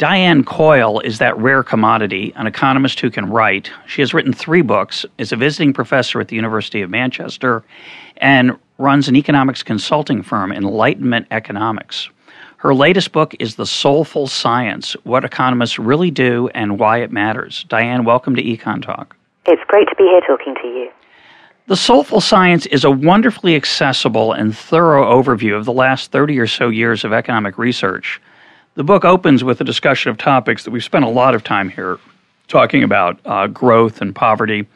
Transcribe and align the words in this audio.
Diane 0.00 0.44
Coyle 0.44 1.00
is 1.00 1.18
that 1.18 1.36
rare 1.36 1.62
commodity, 1.62 2.32
an 2.36 2.46
economist 2.46 3.00
who 3.00 3.10
can 3.10 3.28
write. 3.28 3.70
She 3.86 4.00
has 4.00 4.14
written 4.14 4.32
three 4.32 4.62
books, 4.62 5.04
is 5.18 5.30
a 5.30 5.36
visiting 5.36 5.74
professor 5.74 6.22
at 6.22 6.28
the 6.28 6.36
University 6.36 6.80
of 6.80 6.88
Manchester, 6.88 7.62
and 8.16 8.56
runs 8.78 9.08
an 9.08 9.16
economics 9.16 9.62
consulting 9.62 10.22
firm, 10.22 10.52
Enlightenment 10.52 11.26
Economics. 11.30 12.08
Her 12.56 12.74
latest 12.74 13.12
book 13.12 13.34
is 13.40 13.56
The 13.56 13.66
Soulful 13.66 14.26
Science 14.26 14.94
What 15.04 15.22
Economists 15.22 15.78
Really 15.78 16.10
Do 16.10 16.48
and 16.54 16.78
Why 16.78 17.02
It 17.02 17.12
Matters. 17.12 17.66
Diane, 17.68 18.02
welcome 18.06 18.34
to 18.36 18.42
Econ 18.42 18.82
Talk. 18.82 19.14
It's 19.44 19.62
great 19.68 19.86
to 19.90 19.94
be 19.96 20.04
here 20.04 20.22
talking 20.26 20.54
to 20.62 20.66
you. 20.66 20.88
The 21.66 21.76
Soulful 21.76 22.22
Science 22.22 22.64
is 22.64 22.84
a 22.84 22.90
wonderfully 22.90 23.54
accessible 23.54 24.32
and 24.32 24.56
thorough 24.56 25.22
overview 25.22 25.58
of 25.58 25.66
the 25.66 25.74
last 25.74 26.10
30 26.10 26.38
or 26.38 26.46
so 26.46 26.70
years 26.70 27.04
of 27.04 27.12
economic 27.12 27.58
research. 27.58 28.18
The 28.80 28.84
book 28.84 29.04
opens 29.04 29.44
with 29.44 29.60
a 29.60 29.64
discussion 29.64 30.10
of 30.10 30.16
topics 30.16 30.64
that 30.64 30.70
we've 30.70 30.82
spent 30.82 31.04
a 31.04 31.08
lot 31.10 31.34
of 31.34 31.44
time 31.44 31.68
here 31.68 31.98
talking 32.48 32.82
about 32.82 33.20
uh, 33.26 33.46
growth 33.46 34.00
and 34.00 34.14
poverty. 34.14 34.66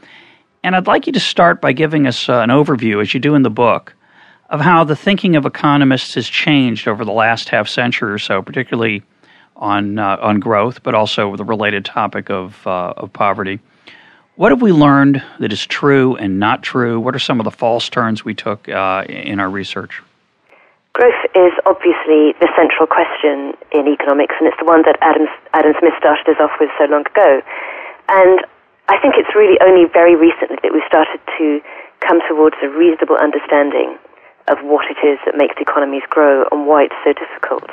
And 0.63 0.77
I'd 0.77 0.87
like 0.87 1.07
you 1.07 1.15
to 1.15 1.21
start 1.21 1.63
by 1.63 1.73
giving 1.73 2.07
us 2.07 2.29
uh, 2.29 2.41
an 2.41 2.51
overview, 2.51 3.01
as 3.01 3.15
you 3.15 3.21
do 3.21 3.35
in 3.35 3.41
the 3.41 3.49
book, 3.49 3.95
of 4.51 4.61
how 4.61 4.85
the 4.85 4.95
thinking 4.95 5.37
of 5.37 5.47
economists 5.47 6.17
has 6.17 6.29
changed 6.29 6.87
over 6.87 7.03
the 7.03 7.13
last 7.13 7.49
half 7.49 7.67
century 7.67 8.13
or 8.13 8.19
so, 8.19 8.43
particularly 8.43 9.03
on 9.57 9.99
uh, 9.99 10.19
on 10.21 10.39
growth, 10.39 10.83
but 10.83 10.95
also 10.95 11.35
the 11.37 11.45
related 11.45 11.87
topic 11.87 12.29
of 12.29 12.61
uh, 12.67 12.93
of 12.99 13.11
poverty. 13.11 13.59
What 14.37 14.53
have 14.53 14.61
we 14.61 14.73
learned 14.73 15.23
that 15.39 15.51
is 15.51 15.65
true 15.65 16.15
and 16.17 16.39
not 16.39 16.63
true? 16.63 17.01
What 17.01 17.17
are 17.17 17.19
some 17.19 17.41
of 17.41 17.45
the 17.45 17.51
false 17.51 17.89
turns 17.89 18.23
we 18.23 18.35
took 18.35 18.69
uh, 18.69 19.07
in 19.09 19.41
our 19.41 19.49
research? 19.49 20.03
Growth 20.95 21.27
is 21.35 21.51
obviously 21.67 22.39
the 22.39 22.47
central 22.55 22.87
question 22.87 23.59
in 23.75 23.91
economics, 23.91 24.39
and 24.39 24.47
it's 24.47 24.59
the 24.63 24.65
one 24.65 24.87
that 24.87 24.95
Adam, 25.03 25.27
Adam 25.51 25.75
Smith 25.83 25.99
started 25.99 26.23
us 26.31 26.39
off 26.39 26.55
with 26.63 26.71
so 26.79 26.87
long 26.87 27.03
ago. 27.03 27.43
And 28.07 28.39
I 28.87 29.03
think 29.03 29.19
it's 29.19 29.35
really 29.35 29.59
only 29.59 29.91
very 29.91 30.15
recently 30.15 30.55
that 30.63 30.71
we've 30.71 30.87
started 30.87 31.19
to 31.35 31.59
come 31.99 32.23
towards 32.31 32.55
a 32.63 32.71
reasonable 32.71 33.19
understanding 33.19 33.99
of 34.47 34.63
what 34.63 34.87
it 34.87 35.03
is 35.03 35.19
that 35.27 35.35
makes 35.35 35.59
economies 35.59 36.07
grow 36.15 36.47
and 36.55 36.71
why 36.71 36.87
it's 36.87 37.01
so 37.03 37.11
difficult. 37.11 37.67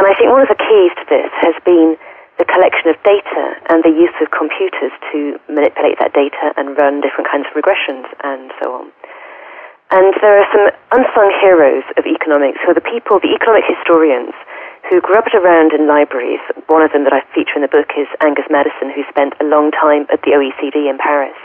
And 0.00 0.08
I 0.08 0.16
think 0.16 0.32
one 0.32 0.40
of 0.40 0.48
the 0.48 0.56
keys 0.56 0.92
to 0.96 1.04
this 1.12 1.28
has 1.44 1.52
been 1.68 2.00
the 2.40 2.48
collection 2.48 2.88
of 2.88 2.96
data 3.04 3.44
and 3.68 3.84
the 3.84 3.92
use 3.92 4.16
of 4.24 4.32
computers 4.32 4.94
to 5.12 5.36
manipulate 5.52 6.00
that 6.00 6.16
data 6.16 6.56
and 6.56 6.80
run 6.80 7.04
different 7.04 7.28
kinds 7.28 7.44
of 7.44 7.52
regressions 7.52 8.08
and 8.24 8.48
so 8.56 8.72
on. 8.72 8.88
And 9.92 10.16
there 10.24 10.40
are 10.40 10.48
some 10.48 10.72
unsung 10.96 11.28
heroes 11.44 11.84
of 12.00 12.08
economics 12.08 12.56
who 12.64 12.72
are 12.72 12.78
the 12.80 12.80
people, 12.80 13.20
the 13.20 13.36
economic 13.36 13.68
historians, 13.68 14.32
who 14.88 15.04
grubbed 15.04 15.36
around 15.36 15.76
in 15.76 15.84
libraries. 15.84 16.40
One 16.72 16.80
of 16.80 16.96
them 16.96 17.04
that 17.04 17.12
I 17.12 17.20
feature 17.36 17.60
in 17.60 17.62
the 17.62 17.68
book 17.68 17.92
is 17.92 18.08
Angus 18.24 18.48
Maddison, 18.48 18.88
who 18.88 19.04
spent 19.12 19.36
a 19.36 19.44
long 19.44 19.68
time 19.68 20.08
at 20.08 20.24
the 20.24 20.32
OECD 20.32 20.88
in 20.88 20.96
Paris. 20.96 21.36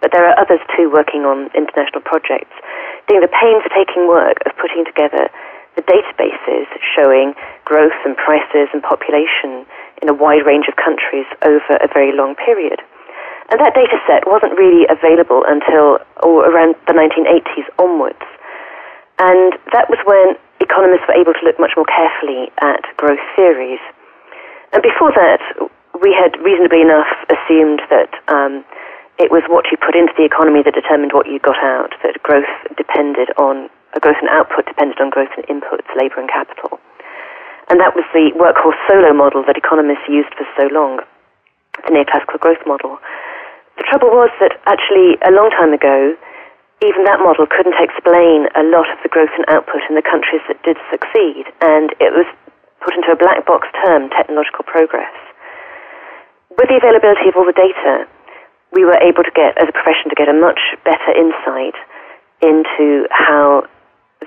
But 0.00 0.16
there 0.16 0.24
are 0.24 0.32
others 0.40 0.64
too 0.72 0.88
working 0.88 1.28
on 1.28 1.52
international 1.52 2.00
projects, 2.00 2.56
doing 3.04 3.20
the 3.20 3.28
painstaking 3.28 4.08
work 4.08 4.40
of 4.48 4.56
putting 4.56 4.88
together 4.88 5.28
the 5.76 5.84
databases 5.84 6.72
showing 6.96 7.36
growth 7.68 8.00
and 8.08 8.16
prices 8.16 8.72
and 8.72 8.80
population 8.80 9.68
in 10.00 10.08
a 10.08 10.16
wide 10.16 10.48
range 10.48 10.72
of 10.72 10.76
countries 10.80 11.28
over 11.44 11.76
a 11.84 11.88
very 11.92 12.16
long 12.16 12.32
period. 12.32 12.80
And 13.50 13.58
that 13.58 13.74
data 13.74 13.98
set 14.06 14.30
wasn't 14.30 14.54
really 14.54 14.86
available 14.86 15.42
until 15.42 15.98
or 16.22 16.46
around 16.46 16.78
the 16.86 16.94
1980s 16.94 17.66
onwards. 17.82 18.22
And 19.18 19.58
that 19.74 19.90
was 19.90 19.98
when 20.06 20.38
economists 20.62 21.04
were 21.10 21.18
able 21.18 21.34
to 21.34 21.42
look 21.44 21.58
much 21.58 21.74
more 21.76 21.86
carefully 21.86 22.48
at 22.62 22.86
growth 22.96 23.20
theories. 23.34 23.82
And 24.72 24.80
before 24.82 25.10
that, 25.12 25.42
we 25.98 26.14
had 26.14 26.38
reasonably 26.40 26.80
enough 26.80 27.10
assumed 27.26 27.82
that 27.90 28.14
um, 28.30 28.64
it 29.18 29.28
was 29.34 29.42
what 29.50 29.66
you 29.68 29.76
put 29.76 29.98
into 29.98 30.14
the 30.16 30.24
economy 30.24 30.62
that 30.64 30.72
determined 30.72 31.12
what 31.12 31.26
you 31.26 31.42
got 31.42 31.58
out, 31.60 31.92
that 32.06 32.22
growth 32.22 32.48
depended 32.78 33.28
on, 33.36 33.68
uh, 33.92 34.00
growth 34.00 34.16
and 34.22 34.30
output 34.30 34.64
depended 34.64 34.96
on 35.02 35.10
growth 35.10 35.34
and 35.36 35.44
inputs, 35.50 35.90
labor 35.98 36.22
and 36.22 36.30
capital. 36.30 36.80
And 37.68 37.78
that 37.82 37.98
was 37.98 38.06
the 38.14 38.32
workhorse 38.32 38.78
Solow 38.88 39.14
model 39.14 39.44
that 39.46 39.58
economists 39.58 40.08
used 40.08 40.32
for 40.38 40.46
so 40.56 40.72
long, 40.72 41.04
the 41.84 41.92
neoclassical 41.92 42.40
growth 42.40 42.64
model. 42.64 42.98
The 43.80 43.88
trouble 43.88 44.12
was 44.12 44.28
that 44.44 44.60
actually, 44.68 45.16
a 45.24 45.32
long 45.32 45.48
time 45.56 45.72
ago, 45.72 46.12
even 46.84 47.08
that 47.08 47.24
model 47.24 47.48
couldn't 47.48 47.80
explain 47.80 48.44
a 48.52 48.60
lot 48.68 48.92
of 48.92 49.00
the 49.00 49.08
growth 49.08 49.32
and 49.32 49.48
output 49.48 49.80
in 49.88 49.96
the 49.96 50.04
countries 50.04 50.44
that 50.52 50.60
did 50.60 50.76
succeed, 50.92 51.48
and 51.64 51.88
it 51.96 52.12
was 52.12 52.28
put 52.84 52.92
into 52.92 53.08
a 53.08 53.16
black 53.16 53.48
box 53.48 53.72
term, 53.80 54.12
technological 54.12 54.68
progress. 54.68 55.08
With 56.60 56.68
the 56.68 56.76
availability 56.76 57.32
of 57.32 57.40
all 57.40 57.48
the 57.48 57.56
data, 57.56 58.04
we 58.68 58.84
were 58.84 59.00
able 59.00 59.24
to 59.24 59.32
get, 59.32 59.56
as 59.56 59.64
a 59.64 59.72
profession, 59.72 60.12
to 60.12 60.16
get 60.16 60.28
a 60.28 60.36
much 60.36 60.60
better 60.84 61.16
insight 61.16 61.76
into 62.44 63.08
how 63.08 63.64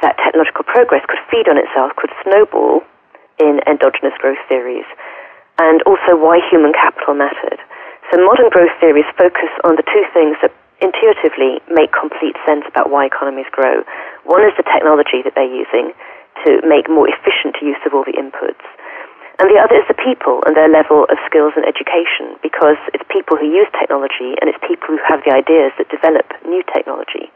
that 0.02 0.18
technological 0.18 0.66
progress 0.66 1.06
could 1.06 1.22
feed 1.30 1.46
on 1.46 1.62
itself, 1.62 1.94
could 2.02 2.10
snowball 2.26 2.82
in 3.38 3.62
endogenous 3.70 4.18
growth 4.18 4.42
theories, 4.50 4.90
and 5.62 5.86
also 5.86 6.18
why 6.18 6.42
human 6.50 6.74
capital 6.74 7.14
mattered. 7.14 7.62
So 8.12 8.20
modern 8.20 8.50
growth 8.50 8.74
theories 8.80 9.08
focus 9.18 9.50
on 9.64 9.76
the 9.76 9.86
two 9.88 10.04
things 10.14 10.36
that 10.44 10.52
intuitively 10.84 11.64
make 11.72 11.96
complete 11.96 12.36
sense 12.44 12.68
about 12.68 12.92
why 12.92 13.08
economies 13.08 13.48
grow. 13.52 13.88
One 14.28 14.44
is 14.44 14.52
the 14.60 14.68
technology 14.68 15.24
that 15.24 15.32
they're 15.36 15.48
using 15.48 15.96
to 16.44 16.60
make 16.68 16.92
more 16.92 17.08
efficient 17.08 17.56
use 17.64 17.80
of 17.88 17.96
all 17.96 18.04
the 18.04 18.20
inputs. 18.20 18.64
And 19.40 19.50
the 19.50 19.58
other 19.58 19.80
is 19.82 19.88
the 19.88 19.98
people 19.98 20.44
and 20.46 20.54
their 20.54 20.70
level 20.70 21.08
of 21.10 21.18
skills 21.26 21.56
and 21.56 21.66
education, 21.66 22.38
because 22.44 22.78
it's 22.94 23.04
people 23.10 23.40
who 23.40 23.50
use 23.50 23.66
technology 23.74 24.38
and 24.38 24.52
it's 24.52 24.60
people 24.62 24.94
who 24.94 25.02
have 25.08 25.24
the 25.26 25.34
ideas 25.34 25.74
that 25.80 25.90
develop 25.90 26.28
new 26.46 26.62
technology. 26.70 27.32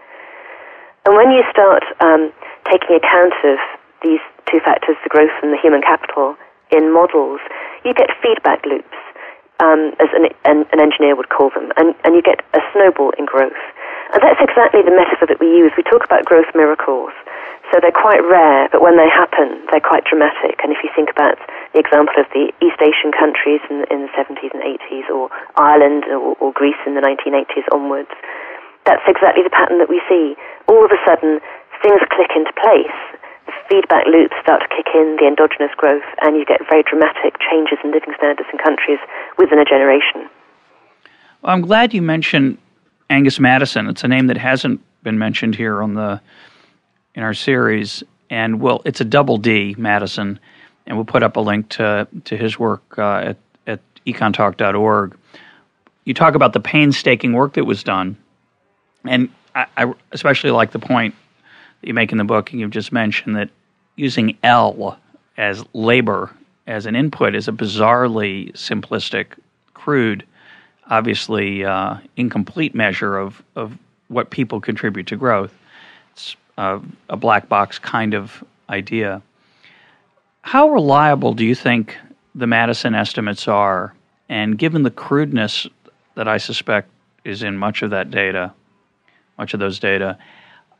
And 1.07 1.15
when 1.15 1.31
you 1.31 1.41
start 1.49 1.87
um, 2.03 2.29
taking 2.69 2.99
account 2.99 3.33
of 3.47 3.57
these 4.03 4.21
two 4.45 4.59
factors, 4.61 4.99
the 5.01 5.09
growth 5.09 5.33
and 5.41 5.55
the 5.55 5.61
human 5.63 5.81
capital, 5.81 6.35
in 6.69 6.91
models, 6.91 7.39
you 7.87 7.95
get 7.95 8.11
feedback 8.21 8.65
loops 8.67 8.99
um, 9.59 9.93
as 9.97 10.09
an, 10.13 10.29
an, 10.45 10.65
an, 10.71 10.79
engineer 10.79 11.15
would 11.15 11.29
call 11.29 11.49
them, 11.49 11.73
and, 11.77 11.95
and 12.05 12.13
you 12.13 12.21
get 12.21 12.45
a 12.53 12.61
snowball 12.73 13.11
in 13.17 13.25
growth. 13.25 13.57
And 14.13 14.21
that's 14.23 14.39
exactly 14.39 14.85
the 14.85 14.93
metaphor 14.93 15.27
that 15.27 15.41
we 15.41 15.49
use. 15.49 15.73
We 15.75 15.83
talk 15.83 16.05
about 16.05 16.23
growth 16.23 16.47
miracles. 16.55 17.11
So 17.73 17.83
they're 17.83 17.91
quite 17.91 18.23
rare, 18.23 18.71
but 18.71 18.79
when 18.79 18.95
they 18.95 19.11
happen, 19.11 19.59
they're 19.67 19.83
quite 19.83 20.07
dramatic. 20.07 20.63
And 20.63 20.71
if 20.71 20.79
you 20.79 20.89
think 20.95 21.11
about 21.11 21.35
the 21.75 21.83
example 21.83 22.15
of 22.15 22.29
the 22.31 22.47
East 22.63 22.79
Asian 22.79 23.11
countries 23.11 23.59
in, 23.67 23.83
in 23.91 24.07
the 24.07 24.11
70s 24.15 24.55
and 24.55 24.63
80s, 24.63 25.11
or 25.11 25.27
Ireland 25.59 26.07
or, 26.07 26.39
or 26.39 26.55
Greece 26.55 26.79
in 26.87 26.95
the 26.95 27.03
1980s 27.03 27.67
onwards, 27.75 28.13
that's 28.87 29.03
exactly 29.03 29.43
the 29.43 29.51
pattern 29.51 29.83
that 29.83 29.91
we 29.91 29.99
see. 30.07 30.39
All 30.71 30.79
of 30.79 30.91
a 30.95 30.99
sudden, 31.03 31.43
things 31.83 31.99
click 32.15 32.31
into 32.31 32.55
place 32.55 32.95
feedback 33.69 34.05
loops 34.07 34.35
start 34.41 34.61
to 34.61 34.67
kick 34.67 34.87
in, 34.93 35.17
the 35.19 35.27
endogenous 35.27 35.71
growth, 35.77 36.03
and 36.21 36.37
you 36.37 36.45
get 36.45 36.61
very 36.69 36.83
dramatic 36.83 37.35
changes 37.39 37.77
in 37.83 37.91
living 37.91 38.13
standards 38.17 38.49
in 38.51 38.57
countries 38.59 38.99
within 39.37 39.59
a 39.59 39.65
generation. 39.65 40.29
Well, 41.41 41.53
I'm 41.53 41.61
glad 41.61 41.93
you 41.93 42.01
mentioned 42.01 42.57
Angus 43.09 43.39
Maddison. 43.39 43.87
It's 43.87 44.03
a 44.03 44.07
name 44.07 44.27
that 44.27 44.37
hasn't 44.37 44.81
been 45.03 45.17
mentioned 45.17 45.55
here 45.55 45.81
on 45.81 45.93
the 45.93 46.21
in 47.15 47.23
our 47.23 47.33
series, 47.33 48.03
and 48.29 48.59
well, 48.59 48.81
it's 48.85 49.01
a 49.01 49.05
double 49.05 49.37
D, 49.37 49.75
Maddison, 49.77 50.39
and 50.85 50.97
we'll 50.97 51.05
put 51.05 51.23
up 51.23 51.35
a 51.35 51.39
link 51.39 51.69
to 51.69 52.07
to 52.25 52.37
his 52.37 52.59
work 52.59 52.81
uh, 52.97 53.33
at 53.33 53.37
at 53.65 53.79
econtalk.org. 54.05 55.17
You 56.05 56.13
talk 56.13 56.35
about 56.35 56.53
the 56.53 56.59
painstaking 56.59 57.33
work 57.33 57.53
that 57.53 57.65
was 57.65 57.83
done, 57.83 58.17
and 59.05 59.29
I, 59.55 59.65
I 59.77 59.93
especially 60.11 60.51
like 60.51 60.71
the 60.71 60.79
point 60.79 61.15
that 61.81 61.87
you 61.87 61.93
make 61.93 62.11
in 62.11 62.17
the 62.17 62.23
book, 62.23 62.51
and 62.51 62.59
you've 62.59 62.71
just 62.71 62.91
mentioned 62.91 63.35
that 63.35 63.49
using 63.97 64.37
L 64.43 64.97
as 65.35 65.65
labor 65.73 66.31
as 66.65 66.85
an 66.85 66.95
input 66.95 67.35
is 67.35 67.47
a 67.47 67.51
bizarrely 67.51 68.51
simplistic, 68.53 69.25
crude, 69.73 70.25
obviously 70.89 71.65
uh, 71.65 71.97
incomplete 72.15 72.73
measure 72.73 73.17
of, 73.17 73.43
of 73.55 73.77
what 74.07 74.29
people 74.29 74.61
contribute 74.61 75.07
to 75.07 75.17
growth. 75.17 75.53
It's 76.13 76.35
uh, 76.57 76.79
a 77.09 77.17
black 77.17 77.49
box 77.49 77.77
kind 77.79 78.13
of 78.13 78.43
idea. 78.69 79.21
How 80.41 80.69
reliable 80.69 81.33
do 81.33 81.43
you 81.45 81.55
think 81.55 81.97
the 82.33 82.47
Maddison 82.47 82.95
estimates 82.95 83.47
are 83.47 83.93
And 84.29 84.57
given 84.57 84.83
the 84.83 84.91
crudeness 84.91 85.67
that 86.15 86.27
I 86.27 86.37
suspect 86.37 86.89
is 87.23 87.43
in 87.43 87.57
much 87.57 87.81
of 87.81 87.91
that 87.91 88.11
data, 88.11 88.53
much 89.37 89.53
of 89.53 89.59
those 89.59 89.79
data, 89.79 90.17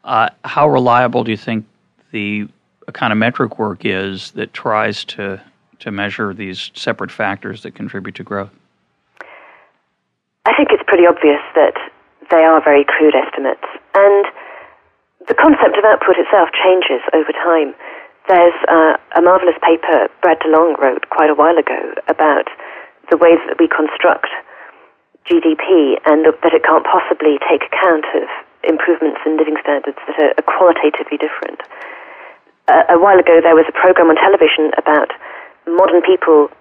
uh, 0.04 0.30
how 0.44 0.70
reliable 0.70 1.24
do 1.24 1.32
you 1.32 1.38
think 1.38 1.66
the 2.12 2.48
econometric 2.90 3.58
work 3.58 3.86
is 3.86 4.32
that 4.32 4.54
tries 4.54 5.04
to 5.06 5.42
to 5.80 5.92
measure 5.92 6.34
these 6.34 6.72
separate 6.74 7.12
factors 7.12 7.62
that 7.62 7.76
contribute 7.76 8.16
to 8.16 8.24
growth? 8.24 8.50
I 10.46 10.56
think 10.58 10.70
it's 10.72 10.82
pretty 10.88 11.06
obvious 11.06 11.44
that 11.54 11.78
they 12.32 12.42
are 12.42 12.64
very 12.64 12.84
crude 12.84 13.14
estimates, 13.14 13.68
and 13.94 14.26
the 15.28 15.36
concept 15.36 15.78
of 15.78 15.86
output 15.86 16.18
itself 16.18 16.50
changes 16.56 17.04
over 17.14 17.32
time. 17.32 17.76
There's 18.28 18.58
uh, 18.68 18.98
a 19.16 19.22
marvelous 19.22 19.56
paper 19.62 20.10
Brad 20.22 20.40
DeLong 20.40 20.80
wrote 20.82 21.08
quite 21.10 21.30
a 21.30 21.36
while 21.36 21.58
ago 21.58 21.94
about 22.08 22.50
the 23.12 23.18
ways 23.18 23.40
that 23.48 23.60
we 23.60 23.68
construct 23.68 24.28
GDP 25.30 26.00
and 26.08 26.26
that 26.26 26.54
it 26.56 26.64
can't 26.64 26.84
possibly 26.88 27.40
take 27.48 27.64
account 27.68 28.08
of 28.16 28.28
improvements 28.64 29.20
in 29.26 29.38
living 29.38 29.56
standards 29.62 30.00
that 30.08 30.20
are, 30.20 30.44
qualitatively 30.44 31.20
different. 31.20 31.62
Uh, 32.68 32.84
a 32.92 33.00
while 33.00 33.20
ago, 33.20 33.40
there 33.40 33.56
was 33.56 33.66
a 33.68 33.76
program 33.76 34.12
on 34.12 34.20
television 34.20 34.76
about 34.76 35.12
modern 35.68 36.04
people 36.04 36.52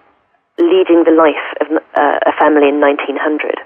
leading 0.57 1.03
the 1.03 1.13
life 1.13 1.47
of 1.61 1.67
uh, 1.69 2.19
a 2.25 2.33
family 2.39 2.71
in 2.71 2.79
1900. 2.79 3.59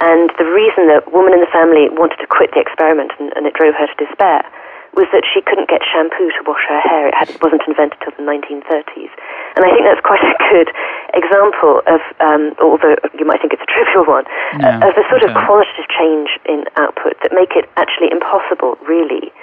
And 0.00 0.30
the 0.38 0.46
reason 0.46 0.86
that 0.86 1.10
woman 1.10 1.34
in 1.34 1.42
the 1.42 1.50
family 1.50 1.90
wanted 1.90 2.22
to 2.22 2.28
quit 2.30 2.54
the 2.54 2.62
experiment 2.62 3.10
and, 3.18 3.34
and 3.34 3.44
it 3.44 3.58
drove 3.58 3.74
her 3.74 3.90
to 3.90 3.96
despair 3.98 4.46
was 4.94 5.10
that 5.12 5.26
she 5.26 5.42
couldn't 5.42 5.68
get 5.68 5.82
shampoo 5.84 6.30
to 6.32 6.40
wash 6.46 6.62
her 6.70 6.80
hair. 6.80 7.10
It, 7.10 7.14
had, 7.18 7.28
wasn't 7.42 7.66
invented 7.66 7.98
till 8.00 8.14
the 8.14 8.24
1930s. 8.24 9.12
And 9.58 9.66
I 9.66 9.74
think 9.74 9.84
that's 9.84 10.00
quite 10.06 10.22
a 10.22 10.34
good 10.48 10.70
example 11.12 11.82
of, 11.90 12.00
um, 12.22 12.54
although 12.62 12.96
you 13.18 13.26
might 13.26 13.42
think 13.42 13.52
it's 13.52 13.66
a 13.66 13.68
trivial 13.68 14.06
one, 14.06 14.24
of 14.62 14.94
the 14.94 15.04
sort 15.10 15.26
okay. 15.26 15.34
of 15.34 15.36
qualitative 15.44 15.90
change 15.90 16.30
in 16.46 16.64
output 16.78 17.18
that 17.26 17.34
make 17.34 17.52
it 17.58 17.66
actually 17.76 18.08
impossible, 18.14 18.78
really, 18.86 19.34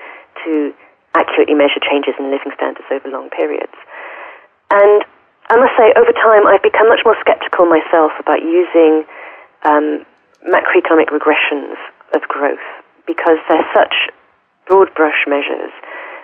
to 0.47 0.73
accurately 1.15 1.55
measure 1.55 1.79
changes 1.79 2.13
in 2.19 2.29
living 2.29 2.51
standards 2.53 2.87
over 2.91 3.07
long 3.09 3.31
periods. 3.31 3.73
And 4.71 5.01
I 5.49 5.55
must 5.57 5.73
say, 5.79 5.93
over 5.95 6.11
time, 6.11 6.45
I've 6.45 6.63
become 6.63 6.89
much 6.89 7.01
more 7.05 7.15
skeptical 7.21 7.65
myself 7.65 8.11
about 8.19 8.43
using 8.43 9.05
um, 9.63 10.05
macroeconomic 10.45 11.09
regressions 11.09 11.79
of 12.13 12.21
growth 12.27 12.63
because 13.07 13.37
they're 13.49 13.69
such 13.73 14.11
broad 14.67 14.93
brush 14.93 15.25
measures, 15.27 15.71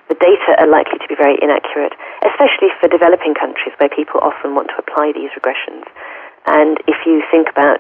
the 0.09 0.17
data 0.17 0.57
are 0.59 0.67
likely 0.67 0.99
to 0.99 1.07
be 1.07 1.15
very 1.15 1.38
inaccurate, 1.41 1.93
especially 2.25 2.73
for 2.81 2.89
developing 2.89 3.33
countries 3.33 3.73
where 3.77 3.89
people 3.89 4.19
often 4.21 4.53
want 4.57 4.67
to 4.73 4.77
apply 4.81 5.13
these 5.13 5.31
regressions. 5.38 5.85
And 6.45 6.81
if 6.89 7.05
you 7.05 7.21
think 7.29 7.47
about 7.47 7.79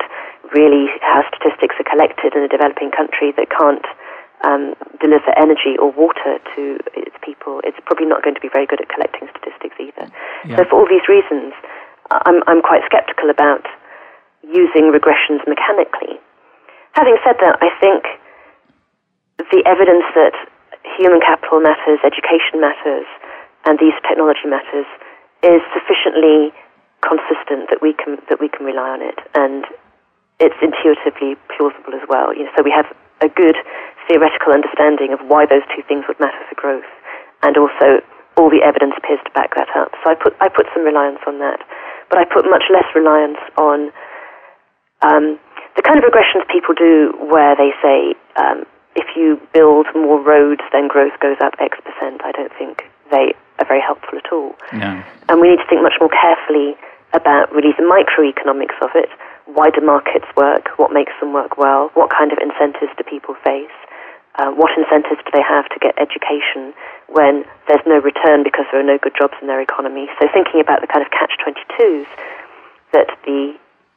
really 0.53 0.87
how 1.01 1.25
statistics 1.33 1.75
are 1.81 1.89
collected 1.89 2.37
in 2.37 2.45
a 2.45 2.51
developing 2.51 2.93
country 2.93 3.33
that 3.35 3.49
can't 3.49 3.85
um, 4.43 4.73
deliver 4.99 5.31
energy 5.37 5.77
or 5.77 5.91
water 5.91 6.41
to 6.55 6.79
its 6.97 7.15
people, 7.21 7.61
it's 7.63 7.77
probably 7.85 8.05
not 8.05 8.23
going 8.23 8.35
to 8.35 8.41
be 8.41 8.49
very 8.49 8.65
good 8.65 8.81
at 8.81 8.89
collecting 8.89 9.29
statistics 9.29 9.77
either. 9.77 10.09
Yeah. 10.45 10.57
So, 10.57 10.65
for 10.65 10.75
all 10.81 10.89
these 10.89 11.05
reasons, 11.05 11.53
I'm, 12.09 12.43
I'm 12.47 12.61
quite 12.61 12.81
skeptical 12.85 13.29
about 13.29 13.65
using 14.43 14.89
regressions 14.89 15.45
mechanically. 15.47 16.17
Having 16.93 17.17
said 17.23 17.37
that, 17.39 17.61
I 17.61 17.69
think 17.79 18.03
the 19.37 19.63
evidence 19.65 20.05
that 20.15 20.35
human 20.97 21.21
capital 21.21 21.61
matters, 21.61 21.99
education 22.03 22.59
matters, 22.59 23.05
and 23.65 23.77
these 23.79 23.95
technology 24.07 24.49
matters 24.49 24.89
is 25.43 25.61
sufficiently 25.73 26.51
consistent 27.01 27.69
that 27.69 27.81
we 27.81 27.93
can 27.93 28.17
that 28.29 28.39
we 28.39 28.49
can 28.49 28.65
rely 28.65 28.89
on 28.89 29.01
it, 29.01 29.17
and 29.33 29.65
it's 30.39 30.57
intuitively 30.61 31.37
plausible 31.49 31.93
as 31.93 32.05
well. 32.09 32.33
You 32.33 32.45
know, 32.45 32.53
so 32.57 32.63
we 32.63 32.73
have 32.73 32.89
a 33.21 33.29
good 33.29 33.57
theoretical 34.07 34.53
understanding 34.53 35.13
of 35.13 35.19
why 35.27 35.45
those 35.45 35.65
two 35.75 35.83
things 35.87 36.05
would 36.07 36.19
matter 36.19 36.39
for 36.49 36.55
growth, 36.55 36.89
and 37.43 37.57
also 37.57 38.01
all 38.37 38.49
the 38.49 38.63
evidence 38.63 38.93
appears 38.97 39.19
to 39.25 39.31
back 39.31 39.53
that 39.55 39.69
up. 39.75 39.91
So 40.03 40.11
I 40.11 40.15
put 40.15 40.35
I 40.39 40.49
put 40.49 40.67
some 40.73 40.83
reliance 40.83 41.19
on 41.27 41.39
that, 41.39 41.59
but 42.09 42.17
I 42.17 42.25
put 42.25 42.45
much 42.49 42.63
less 42.71 42.87
reliance 42.95 43.41
on 43.57 43.91
um, 45.01 45.39
the 45.75 45.81
kind 45.81 45.97
of 45.97 46.05
regressions 46.05 46.47
people 46.51 46.75
do 46.75 47.13
where 47.31 47.55
they 47.55 47.71
say 47.81 48.15
um, 48.37 48.65
if 48.95 49.15
you 49.15 49.39
build 49.53 49.87
more 49.95 50.19
roads, 50.19 50.61
then 50.71 50.87
growth 50.87 51.15
goes 51.19 51.37
up 51.43 51.53
X 51.59 51.77
percent. 51.83 52.21
I 52.23 52.31
don't 52.31 52.51
think 52.57 52.83
they 53.09 53.35
are 53.59 53.67
very 53.67 53.81
helpful 53.81 54.17
at 54.17 54.31
all. 54.31 54.55
No. 54.73 55.03
And 55.29 55.39
we 55.39 55.49
need 55.49 55.59
to 55.59 55.67
think 55.69 55.81
much 55.83 55.99
more 55.99 56.09
carefully 56.11 56.75
about 57.13 57.51
really 57.51 57.75
the 57.75 57.83
microeconomics 57.83 58.79
of 58.81 58.91
it. 58.95 59.09
Why 59.45 59.69
do 59.69 59.81
markets 59.81 60.27
work? 60.35 60.69
What 60.77 60.93
makes 60.93 61.11
them 61.19 61.33
work 61.33 61.57
well? 61.57 61.91
What 61.93 62.09
kind 62.09 62.31
of 62.31 62.39
incentives 62.39 62.91
do 62.95 63.03
people 63.03 63.35
face? 63.43 63.75
Uh, 64.35 64.51
what 64.51 64.71
incentives 64.77 65.19
do 65.25 65.31
they 65.33 65.43
have 65.43 65.67
to 65.69 65.79
get 65.79 65.93
education 65.99 66.73
when 67.07 67.43
there's 67.67 67.83
no 67.85 67.99
return 67.99 68.43
because 68.43 68.65
there 68.71 68.79
are 68.79 68.87
no 68.87 68.97
good 68.97 69.13
jobs 69.17 69.33
in 69.41 69.47
their 69.47 69.61
economy? 69.61 70.07
So 70.19 70.27
thinking 70.33 70.61
about 70.61 70.81
the 70.81 70.87
kind 70.87 71.05
of 71.05 71.11
catch-22s 71.11 72.07
that 72.93 73.07
the 73.25 73.55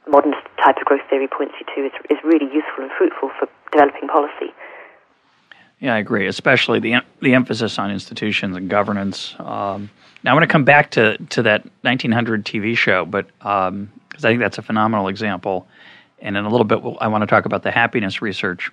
modern 0.09 0.35
type 0.59 0.77
of 0.77 0.85
growth 0.85 1.03
theory 1.09 1.29
points 1.29 1.55
you 1.61 1.67
to 1.75 1.87
is, 1.87 1.93
is 2.11 2.19
really 2.25 2.47
useful 2.47 2.83
and 2.83 2.91
fruitful 2.99 3.31
for 3.39 3.49
developing 3.73 4.09
policy. 4.09 4.53
Yeah, 5.81 5.95
I 5.95 5.99
agree, 5.99 6.27
especially 6.27 6.81
the 6.81 6.97
the 7.21 7.35
emphasis 7.35 7.79
on 7.79 7.91
institutions 7.91 8.57
and 8.57 8.71
governance. 8.71 9.35
Um, 9.39 9.91
now, 10.23 10.31
I 10.31 10.35
want 10.35 10.45
to 10.45 10.53
come 10.53 10.65
back 10.65 10.91
to, 10.93 11.19
to 11.19 11.43
that 11.43 11.65
1900 11.83 12.45
TV 12.45 12.77
show, 12.77 13.05
but 13.05 13.27
because 13.39 13.69
um, 13.69 13.91
I 14.15 14.21
think 14.21 14.41
that's 14.41 14.57
a 14.57 14.63
phenomenal 14.63 15.09
example. 15.09 15.67
And 16.21 16.37
in 16.37 16.45
a 16.47 16.49
little 16.49 16.65
bit, 16.65 16.79
I 17.01 17.09
want 17.09 17.23
to 17.23 17.27
talk 17.27 17.45
about 17.45 17.63
the 17.63 17.71
happiness 17.71 18.23
research. 18.23 18.71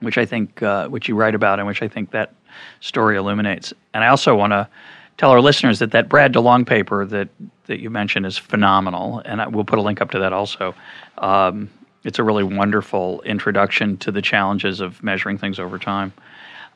Which 0.00 0.18
I 0.18 0.24
think, 0.24 0.62
uh, 0.62 0.88
which 0.88 1.08
you 1.08 1.14
write 1.14 1.34
about, 1.34 1.58
and 1.58 1.66
which 1.66 1.82
I 1.82 1.88
think 1.88 2.10
that 2.12 2.32
story 2.80 3.16
illuminates. 3.16 3.72
And 3.94 4.04
I 4.04 4.08
also 4.08 4.34
want 4.36 4.52
to 4.52 4.68
tell 5.16 5.30
our 5.30 5.40
listeners 5.40 5.78
that 5.80 5.90
that 5.92 6.08
Brad 6.08 6.32
DeLong 6.32 6.66
paper 6.66 7.04
that 7.06 7.28
that 7.66 7.80
you 7.80 7.90
mentioned 7.90 8.24
is 8.24 8.38
phenomenal, 8.38 9.22
and 9.24 9.42
I, 9.42 9.48
we'll 9.48 9.64
put 9.64 9.78
a 9.78 9.82
link 9.82 10.00
up 10.00 10.10
to 10.12 10.18
that 10.20 10.32
also. 10.32 10.74
Um, 11.18 11.68
it's 12.04 12.18
a 12.18 12.22
really 12.22 12.44
wonderful 12.44 13.20
introduction 13.22 13.98
to 13.98 14.10
the 14.10 14.22
challenges 14.22 14.80
of 14.80 15.02
measuring 15.02 15.36
things 15.36 15.58
over 15.58 15.78
time. 15.78 16.12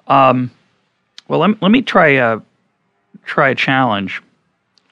Um, 0.07 0.51
well, 1.29 1.39
let, 1.41 1.63
let 1.63 1.71
me 1.71 1.81
try 1.81 2.09
a 2.09 2.41
try 3.25 3.51
a 3.51 3.55
challenge. 3.55 4.23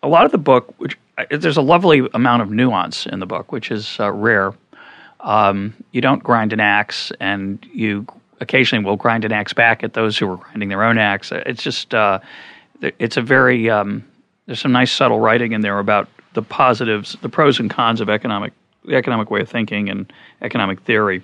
A 0.02 0.08
lot 0.08 0.24
of 0.24 0.32
the 0.32 0.38
book, 0.38 0.72
which 0.78 0.96
there's 1.30 1.58
a 1.58 1.62
lovely 1.62 2.08
amount 2.14 2.42
of 2.42 2.50
nuance 2.50 3.04
in 3.06 3.18
the 3.20 3.26
book, 3.26 3.52
which 3.52 3.70
is 3.70 3.98
uh, 4.00 4.10
rare. 4.10 4.54
Um, 5.20 5.74
you 5.92 6.00
don't 6.00 6.22
grind 6.22 6.54
an 6.54 6.60
axe, 6.60 7.12
and 7.20 7.64
you 7.74 8.06
occasionally 8.40 8.84
will 8.84 8.96
grind 8.96 9.24
an 9.24 9.32
axe 9.32 9.52
back 9.52 9.84
at 9.84 9.94
those 9.94 10.18
who 10.18 10.30
are 10.30 10.36
grinding 10.36 10.68
their 10.68 10.82
own 10.82 10.98
axe. 10.98 11.30
It's 11.32 11.62
just 11.62 11.94
uh, 11.94 12.20
it's 12.80 13.16
a 13.16 13.22
very 13.22 13.70
um, 13.70 14.04
there's 14.46 14.60
some 14.60 14.72
nice 14.72 14.92
subtle 14.92 15.20
writing 15.20 15.52
in 15.52 15.60
there 15.60 15.78
about 15.78 16.08
the 16.32 16.42
positives, 16.42 17.16
the 17.22 17.28
pros 17.28 17.58
and 17.58 17.70
cons 17.70 18.00
of 18.00 18.08
economic 18.08 18.52
the 18.84 18.96
economic 18.96 19.30
way 19.30 19.40
of 19.40 19.48
thinking 19.48 19.88
and 19.88 20.10
economic 20.42 20.80
theory. 20.80 21.22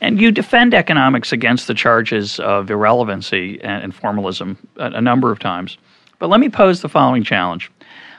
And 0.00 0.20
you 0.20 0.32
defend 0.32 0.74
economics 0.74 1.30
against 1.30 1.66
the 1.66 1.74
charges 1.74 2.40
of 2.40 2.70
irrelevancy 2.70 3.60
and, 3.62 3.94
formalism 3.94 4.56
a, 4.76 4.86
a 4.86 5.00
number 5.00 5.30
of 5.30 5.38
times. 5.38 5.76
But 6.18 6.30
let 6.30 6.40
me 6.40 6.48
pose 6.48 6.80
the 6.80 6.88
following 6.88 7.22
challenge. 7.22 7.70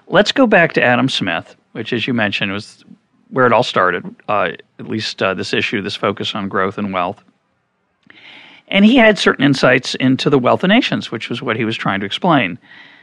Let's 0.08 0.32
go 0.32 0.46
back 0.48 0.74
to 0.74 0.84
Adam 0.84 1.10
Smith, 1.10 1.56
which, 1.72 1.92
as 1.92 2.08
you 2.08 2.14
mentioned, 2.14 2.52
was 2.52 2.86
where 3.30 3.46
it 3.46 3.54
all 3.54 3.64
started, 3.64 4.04
uh, 4.28 4.52
at 4.80 4.88
least 4.88 5.22
uh, 5.24 5.34
this 5.34 5.54
issue, 5.54 5.82
this 5.82 5.96
focus 5.96 6.36
on 6.36 6.50
growth 6.50 6.78
and 6.78 6.94
wealth. 6.94 7.24
And 8.72 8.86
he 8.86 8.96
had 8.96 9.20
certain 9.20 9.44
insights 9.44 9.96
into 9.96 10.30
the 10.30 10.40
wealth 10.40 10.64
of 10.64 10.70
nations, 10.70 11.12
which 11.12 11.30
was 11.30 11.42
what 11.42 11.58
he 11.58 11.66
was 11.66 11.76
trying 11.76 12.00
to 12.00 12.06
explain. 12.06 12.58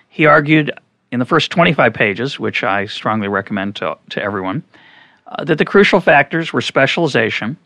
He 0.09 0.25
argued 0.25 0.73
in 1.13 1.21
the 1.21 1.27
first 1.27 1.51
25 1.51 1.93
pages, 1.93 2.41
which 2.41 2.65
I 2.65 2.87
strongly 2.87 3.29
recommend 3.29 3.77
to, 3.77 3.97
to 4.11 4.23
everyone, 4.23 4.65
uh, 5.27 5.45
that 5.45 5.59
the 5.59 5.67
crucial 5.67 6.01
factors 6.01 6.55
were 6.55 6.63
specialization, 6.63 7.59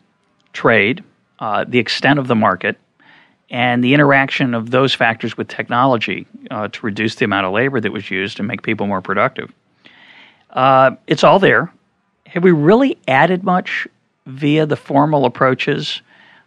trade, 0.51 1.01
uh, 1.39 1.63
the 1.65 1.79
extent 1.79 2.19
of 2.19 2.27
the 2.27 2.35
market, 2.35 2.77
and 3.49 3.81
the 3.81 3.93
interaction 3.93 4.53
of 4.53 4.71
those 4.71 4.93
factors 4.93 5.37
with 5.37 5.47
technology 5.47 6.27
uh, 6.51 6.67
to 6.67 6.85
reduce 6.85 7.15
the 7.15 7.25
amount 7.25 7.45
of 7.45 7.53
labor 7.53 7.79
that 7.79 7.91
was 7.91 8.11
used 8.11 8.37
and 8.37 8.47
make 8.47 8.63
people 8.63 8.85
more 8.85 9.01
productive. 9.01 9.49
Uh, 10.49 10.91
it's 11.07 11.23
all 11.23 11.39
there. 11.39 11.71
Have 12.25 12.43
we 12.43 12.51
really 12.51 12.97
added 13.07 13.43
much 13.43 13.87
via 14.25 14.65
the 14.65 14.75
formal 14.75 15.25
approaches 15.25 16.01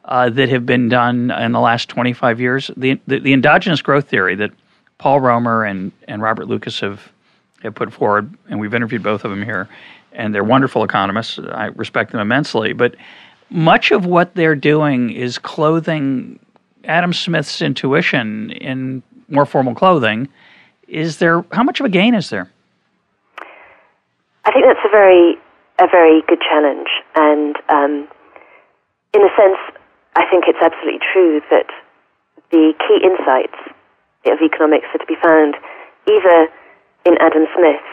uh, 0.07 0.31
that 0.31 0.49
have 0.49 0.65
been 0.65 0.89
done 0.89 1.31
in 1.31 1.53
the 1.53 1.61
last 1.61 1.89
25 1.89 2.41
years? 2.41 2.71
The, 2.77 2.99
the, 3.07 3.19
the, 3.19 3.33
endogenous 3.33 3.83
growth 3.83 4.09
theory 4.09 4.35
that 4.37 4.53
Paul 4.99 5.21
Romer 5.21 5.65
and, 5.65 5.93
and 6.09 6.23
Robert 6.23 6.47
Lucas 6.47 6.81
have, 6.81 7.13
have 7.63 7.75
put 7.75 7.93
forward, 7.93 8.33
and 8.49 8.59
we've 8.59 8.75
interviewed 8.75 9.03
both 9.03 9.25
of 9.25 9.31
them 9.31 9.43
here, 9.43 9.69
and 10.13 10.35
they're 10.35 10.45
wonderful 10.45 10.85
economists. 10.85 11.39
I 11.39 11.67
respect 11.67 12.13
them 12.13 12.21
immensely. 12.21 12.73
But 12.73 12.95
much 13.51 13.91
of 13.91 14.07
what 14.07 14.35
they're 14.35 14.55
doing 14.57 15.11
is 15.11 15.39
clothing 15.39 16.39
Adam 16.85 17.13
Smith's 17.13 17.61
intuition 17.61 18.51
in 18.53 19.03
more 19.29 19.47
formal 19.47 19.75
clothing. 19.75 20.29
Is 20.89 21.19
there 21.19 21.45
how 21.53 21.63
much 21.63 21.81
of 21.81 21.87
a 21.87 21.89
gain 21.89 22.15
is 22.15 22.31
there? 22.31 22.51
I 24.45 24.53
think 24.53 24.65
that's 24.67 24.81
a 24.85 24.91
very 24.91 25.37
a 25.79 25.87
very 25.91 26.23
good 26.29 26.41
challenge. 26.41 26.89
And 27.17 27.57
um, 27.69 28.09
in 29.13 29.23
a 29.23 29.29
sense, 29.37 29.59
I 30.17 30.25
think 30.33 30.49
it's 30.49 30.59
absolutely 30.65 31.01
true 31.13 31.45
that 31.53 31.69
the 32.51 32.73
key 32.81 32.99
insights 33.05 33.61
of 34.25 34.41
economics 34.41 34.89
are 34.97 34.99
to 34.99 35.07
be 35.07 35.21
found 35.21 35.55
either 36.09 36.49
in 37.05 37.15
Adam 37.21 37.45
Smith 37.53 37.85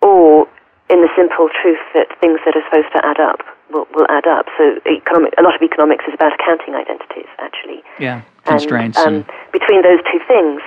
or 0.00 0.48
in 0.88 1.04
the 1.04 1.12
simple 1.14 1.52
truth 1.52 1.80
that 1.94 2.08
things 2.20 2.40
that 2.44 2.56
are 2.56 2.64
supposed 2.66 2.90
to 2.96 3.00
add 3.04 3.20
up 3.20 3.44
will, 3.70 3.86
will 3.94 4.08
add 4.08 4.26
up. 4.26 4.48
So 4.56 4.80
economic, 4.88 5.36
a 5.36 5.42
lot 5.42 5.54
of 5.54 5.62
economics 5.62 6.04
is 6.08 6.14
about 6.14 6.32
accounting 6.34 6.74
identities, 6.74 7.28
actually. 7.38 7.84
Yeah, 8.00 8.22
constraints. 8.44 8.98
And, 8.98 9.22
um, 9.22 9.30
between 9.52 9.84
those 9.84 10.00
two 10.08 10.20
things, 10.26 10.60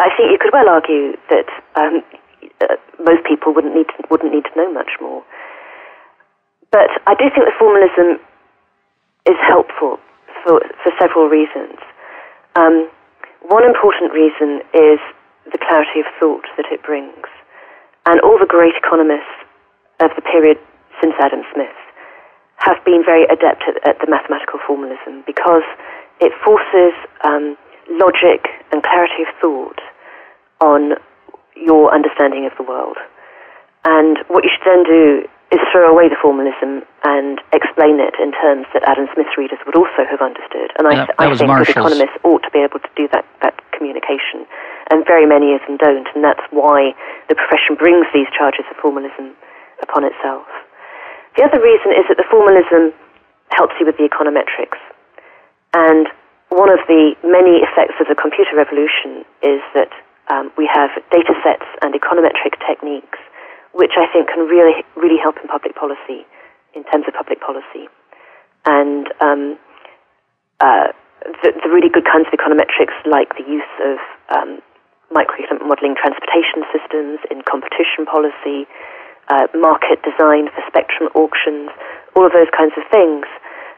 I 0.00 0.08
think 0.16 0.32
you 0.32 0.38
could 0.40 0.52
well 0.52 0.68
argue 0.68 1.16
that 1.28 1.48
um, 1.76 2.02
uh, 2.64 2.80
most 3.04 3.28
people 3.28 3.52
wouldn't 3.52 3.74
need 3.74 3.88
to, 3.92 4.08
wouldn't 4.10 4.32
need 4.32 4.44
to 4.48 4.54
know 4.56 4.72
much 4.72 4.96
more. 5.00 5.22
But 6.70 6.90
I 7.06 7.14
do 7.14 7.28
think 7.32 7.44
that 7.48 7.56
formalism 7.58 8.20
is 9.28 9.36
helpful 9.46 10.00
for, 10.42 10.60
for 10.82 10.90
several 10.98 11.28
reasons. 11.28 11.76
Um, 12.56 12.88
one 13.46 13.64
important 13.64 14.12
reason 14.12 14.64
is 14.72 14.98
the 15.52 15.60
clarity 15.60 16.00
of 16.00 16.08
thought 16.18 16.44
that 16.56 16.66
it 16.72 16.82
brings. 16.82 17.28
And 18.06 18.20
all 18.20 18.38
the 18.40 18.48
great 18.48 18.74
economists 18.74 19.36
of 20.00 20.10
the 20.16 20.22
period 20.22 20.58
since 21.00 21.14
Adam 21.20 21.44
Smith 21.52 21.76
have 22.56 22.82
been 22.84 23.02
very 23.04 23.24
adept 23.24 23.62
at, 23.68 23.76
at 23.86 23.96
the 24.00 24.10
mathematical 24.10 24.58
formalism 24.66 25.22
because 25.26 25.64
it 26.20 26.32
forces 26.44 26.92
um, 27.22 27.56
logic 27.90 28.48
and 28.72 28.82
clarity 28.82 29.22
of 29.22 29.30
thought 29.40 29.80
on 30.60 30.98
your 31.54 31.94
understanding 31.94 32.46
of 32.46 32.52
the 32.56 32.64
world. 32.64 32.96
And 33.84 34.18
what 34.28 34.44
you 34.44 34.50
should 34.50 34.66
then 34.66 34.84
do 34.84 35.28
is 35.48 35.60
throw 35.72 35.88
away 35.88 36.12
the 36.12 36.20
formalism 36.20 36.84
and 37.08 37.40
explain 37.56 37.96
it 38.04 38.12
in 38.20 38.36
terms 38.36 38.68
that 38.76 38.84
Adam 38.84 39.08
Smith's 39.16 39.32
readers 39.40 39.56
would 39.64 39.76
also 39.76 40.04
have 40.04 40.20
understood. 40.20 40.76
And 40.76 40.84
I, 40.84 41.08
that, 41.08 41.16
that 41.16 41.16
I 41.16 41.32
think 41.32 41.48
Marshall's. 41.48 41.72
that 41.72 41.80
economists 41.80 42.18
ought 42.20 42.44
to 42.44 42.52
be 42.52 42.60
able 42.60 42.80
to 42.84 42.92
do 42.92 43.08
that, 43.16 43.24
that 43.40 43.56
communication. 43.72 44.44
And 44.92 45.08
very 45.08 45.24
many 45.24 45.56
of 45.56 45.64
them 45.64 45.80
don't. 45.80 46.04
And 46.12 46.20
that's 46.20 46.44
why 46.52 46.92
the 47.32 47.36
profession 47.36 47.80
brings 47.80 48.04
these 48.12 48.28
charges 48.36 48.68
of 48.68 48.76
formalism 48.76 49.32
upon 49.80 50.04
itself. 50.04 50.44
The 51.40 51.48
other 51.48 51.60
reason 51.62 51.96
is 51.96 52.04
that 52.12 52.20
the 52.20 52.28
formalism 52.28 52.92
helps 53.56 53.72
you 53.80 53.88
with 53.88 53.96
the 53.96 54.04
econometrics. 54.04 54.76
And 55.72 56.12
one 56.52 56.68
of 56.68 56.80
the 56.88 57.16
many 57.24 57.64
effects 57.64 57.96
of 58.00 58.08
the 58.08 58.16
computer 58.16 58.52
revolution 58.56 59.24
is 59.40 59.64
that 59.72 59.92
um, 60.28 60.52
we 60.60 60.68
have 60.68 60.92
data 61.08 61.32
sets 61.40 61.64
and 61.80 61.96
econometric 61.96 62.60
techniques 62.68 63.20
which 63.78 63.94
I 63.94 64.10
think 64.10 64.26
can 64.26 64.50
really, 64.50 64.82
really 64.98 65.22
help 65.22 65.38
in 65.38 65.46
public 65.46 65.78
policy, 65.78 66.26
in 66.74 66.82
terms 66.90 67.06
of 67.06 67.14
public 67.14 67.38
policy. 67.38 67.86
And 68.66 69.06
um, 69.22 69.54
uh, 70.58 70.90
the, 71.46 71.54
the, 71.54 71.70
really 71.70 71.86
good 71.86 72.02
kinds 72.02 72.26
of 72.26 72.34
econometrics, 72.34 72.98
like 73.06 73.38
the 73.38 73.46
use 73.46 73.70
of 73.86 74.02
um, 74.34 74.58
microeconomic 75.14 75.62
modeling 75.62 75.94
transportation 75.94 76.66
systems 76.74 77.22
in 77.30 77.46
competition 77.46 78.02
policy, 78.02 78.66
uh, 79.30 79.46
market 79.54 80.02
design 80.02 80.50
for 80.50 80.58
spectrum 80.66 81.06
auctions, 81.14 81.70
all 82.18 82.26
of 82.26 82.34
those 82.34 82.50
kinds 82.50 82.74
of 82.74 82.82
things 82.90 83.30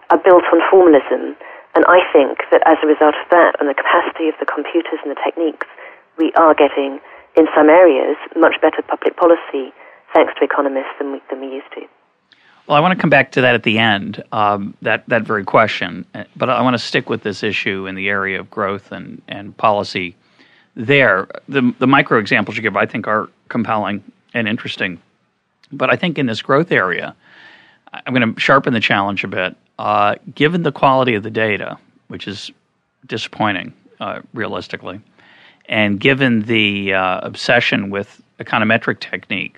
are 0.09 0.21
built 0.25 0.49
on 0.49 0.65
formalism. 0.73 1.37
And 1.77 1.85
I 1.85 2.01
think 2.09 2.41
that 2.49 2.65
as 2.65 2.81
a 2.81 2.89
result 2.89 3.21
of 3.21 3.29
that 3.37 3.61
and 3.61 3.69
the 3.69 3.77
capacity 3.77 4.33
of 4.33 4.37
the 4.41 4.49
computers 4.49 4.97
and 5.05 5.13
the 5.13 5.21
techniques, 5.21 5.69
we 6.17 6.33
are 6.41 6.57
getting, 6.57 7.05
in 7.37 7.53
some 7.53 7.69
areas, 7.69 8.17
much 8.33 8.57
better 8.65 8.81
public 8.89 9.21
policy 9.21 9.77
thanks 10.15 10.33
to 10.39 10.45
economists 10.45 10.95
than 10.99 11.13
we, 11.13 11.21
than 11.31 11.41
we 11.41 11.47
used 11.47 11.71
to. 11.75 11.83
Well, 12.67 12.77
I 12.77 12.81
want 12.81 12.97
to 12.97 13.01
come 13.01 13.11
back 13.11 13.33
to 13.33 13.41
that 13.41 13.55
at 13.55 13.65
the 13.65 13.79
end, 13.79 14.23
um, 14.33 14.77
that, 14.83 15.09
that 15.09 15.23
very 15.23 15.45
question. 15.45 16.07
But 16.37 16.51
I 16.51 16.63
want 16.63 16.75
to 16.75 16.79
stick 16.79 17.11
with 17.11 17.23
this 17.23 17.43
issue 17.43 17.87
in 17.87 17.97
the 17.97 18.09
area 18.09 18.39
of 18.39 18.49
growth 18.51 18.93
and, 18.93 19.21
and 19.27 19.57
policy 19.57 20.15
there. 20.77 21.27
The, 21.49 21.75
the 21.81 21.87
micro 21.89 22.19
examples 22.19 22.57
you 22.57 22.63
give, 22.63 22.77
I 22.77 22.87
think, 22.87 23.09
are 23.09 23.29
compelling 23.49 24.05
and 24.35 24.47
interesting. 24.47 25.01
But 25.73 25.91
I 25.91 25.97
think 25.97 26.19
in 26.19 26.27
this 26.27 26.43
growth 26.43 26.71
area, 26.71 27.17
I'm 27.93 28.15
going 28.15 28.35
to 28.35 28.41
sharpen 28.41 28.73
the 28.73 28.81
challenge 28.81 29.25
a 29.25 29.29
bit. 29.29 29.57
Uh, 29.79 30.17
given 30.35 30.63
the 30.63 30.73
quality 30.73 31.15
of 31.15 31.23
the 31.23 31.31
data, 31.31 31.79
which 32.09 32.29
is 32.29 32.51
disappointing, 33.07 33.73
uh, 33.99 34.21
realistically, 34.35 35.01
and 35.67 35.99
given 35.99 36.43
the 36.43 36.95
uh, 36.95 37.21
obsession 37.23 37.91
with 37.91 38.21
econometric 38.39 39.01
technique, 39.01 39.57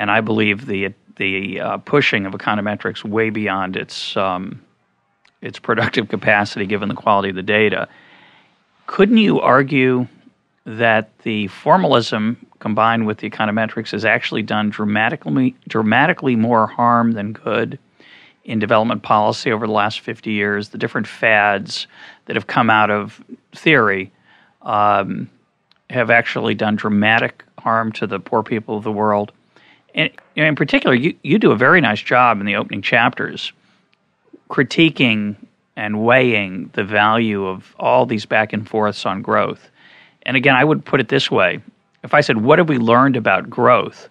and 0.00 0.10
I 0.10 0.22
believe 0.22 0.66
the 0.66 0.92
the 1.16 1.60
uh, 1.60 1.76
pushing 1.76 2.24
of 2.24 2.32
econometrics 2.32 3.04
way 3.04 3.28
beyond 3.28 3.76
its 3.76 4.16
um, 4.16 4.60
its 5.42 5.58
productive 5.58 6.08
capacity, 6.08 6.66
given 6.66 6.88
the 6.88 6.94
quality 6.94 7.28
of 7.28 7.36
the 7.36 7.42
data. 7.42 7.86
Couldn't 8.86 9.18
you 9.18 9.40
argue 9.40 10.08
that 10.64 11.16
the 11.20 11.46
formalism 11.48 12.44
combined 12.58 13.06
with 13.06 13.18
the 13.18 13.30
econometrics 13.30 13.90
has 13.90 14.04
actually 14.04 14.42
done 14.42 14.70
dramatically 14.70 15.54
dramatically 15.68 16.34
more 16.34 16.66
harm 16.66 17.12
than 17.12 17.34
good 17.34 17.78
in 18.44 18.58
development 18.58 19.02
policy 19.02 19.52
over 19.52 19.66
the 19.66 19.72
last 19.72 20.00
50 20.00 20.32
years? 20.32 20.70
The 20.70 20.78
different 20.78 21.06
fads 21.06 21.86
that 22.24 22.36
have 22.36 22.46
come 22.46 22.70
out 22.70 22.90
of 22.90 23.22
theory 23.52 24.12
um, 24.62 25.28
have 25.90 26.10
actually 26.10 26.54
done 26.54 26.76
dramatic 26.76 27.44
harm 27.58 27.92
to 27.92 28.06
the 28.06 28.18
poor 28.18 28.42
people 28.42 28.78
of 28.78 28.82
the 28.82 28.92
world. 28.92 29.32
And 29.94 30.10
in 30.36 30.56
particular, 30.56 30.94
you, 30.94 31.14
you 31.22 31.38
do 31.38 31.50
a 31.50 31.56
very 31.56 31.80
nice 31.80 32.00
job 32.00 32.40
in 32.40 32.46
the 32.46 32.56
opening 32.56 32.82
chapters 32.82 33.52
critiquing 34.50 35.36
and 35.76 36.04
weighing 36.04 36.70
the 36.74 36.84
value 36.84 37.46
of 37.46 37.74
all 37.78 38.04
these 38.04 38.26
back 38.26 38.52
and 38.52 38.68
forths 38.68 39.06
on 39.06 39.22
growth. 39.22 39.70
And 40.22 40.36
again, 40.36 40.54
I 40.54 40.64
would 40.64 40.84
put 40.84 41.00
it 41.00 41.08
this 41.08 41.30
way 41.30 41.60
if 42.02 42.14
I 42.14 42.20
said, 42.20 42.42
What 42.42 42.58
have 42.58 42.68
we 42.68 42.78
learned 42.78 43.16
about 43.16 43.48
growth 43.48 44.08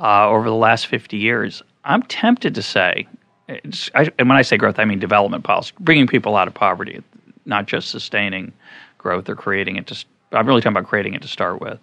uh, 0.00 0.28
over 0.28 0.48
the 0.48 0.54
last 0.54 0.86
50 0.86 1.16
years? 1.16 1.62
I'm 1.84 2.02
tempted 2.04 2.54
to 2.54 2.62
say, 2.62 3.06
I, 3.48 4.10
and 4.18 4.28
when 4.28 4.36
I 4.36 4.42
say 4.42 4.56
growth, 4.56 4.78
I 4.78 4.84
mean 4.84 4.98
development 4.98 5.44
policy, 5.44 5.72
bringing 5.78 6.06
people 6.06 6.36
out 6.36 6.48
of 6.48 6.54
poverty, 6.54 7.02
not 7.44 7.66
just 7.66 7.90
sustaining 7.90 8.52
growth 8.98 9.28
or 9.28 9.36
creating 9.36 9.76
it 9.76 9.86
to, 9.88 10.04
I'm 10.32 10.46
really 10.46 10.60
talking 10.60 10.76
about 10.76 10.88
creating 10.88 11.14
it 11.14 11.22
to 11.22 11.28
start 11.28 11.60
with. 11.60 11.78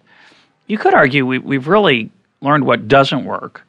You 0.66 0.76
could 0.76 0.94
argue 0.94 1.24
we, 1.24 1.38
we've 1.38 1.68
really 1.68 2.10
learned 2.44 2.64
what 2.64 2.86
doesn't 2.86 3.24
work, 3.24 3.66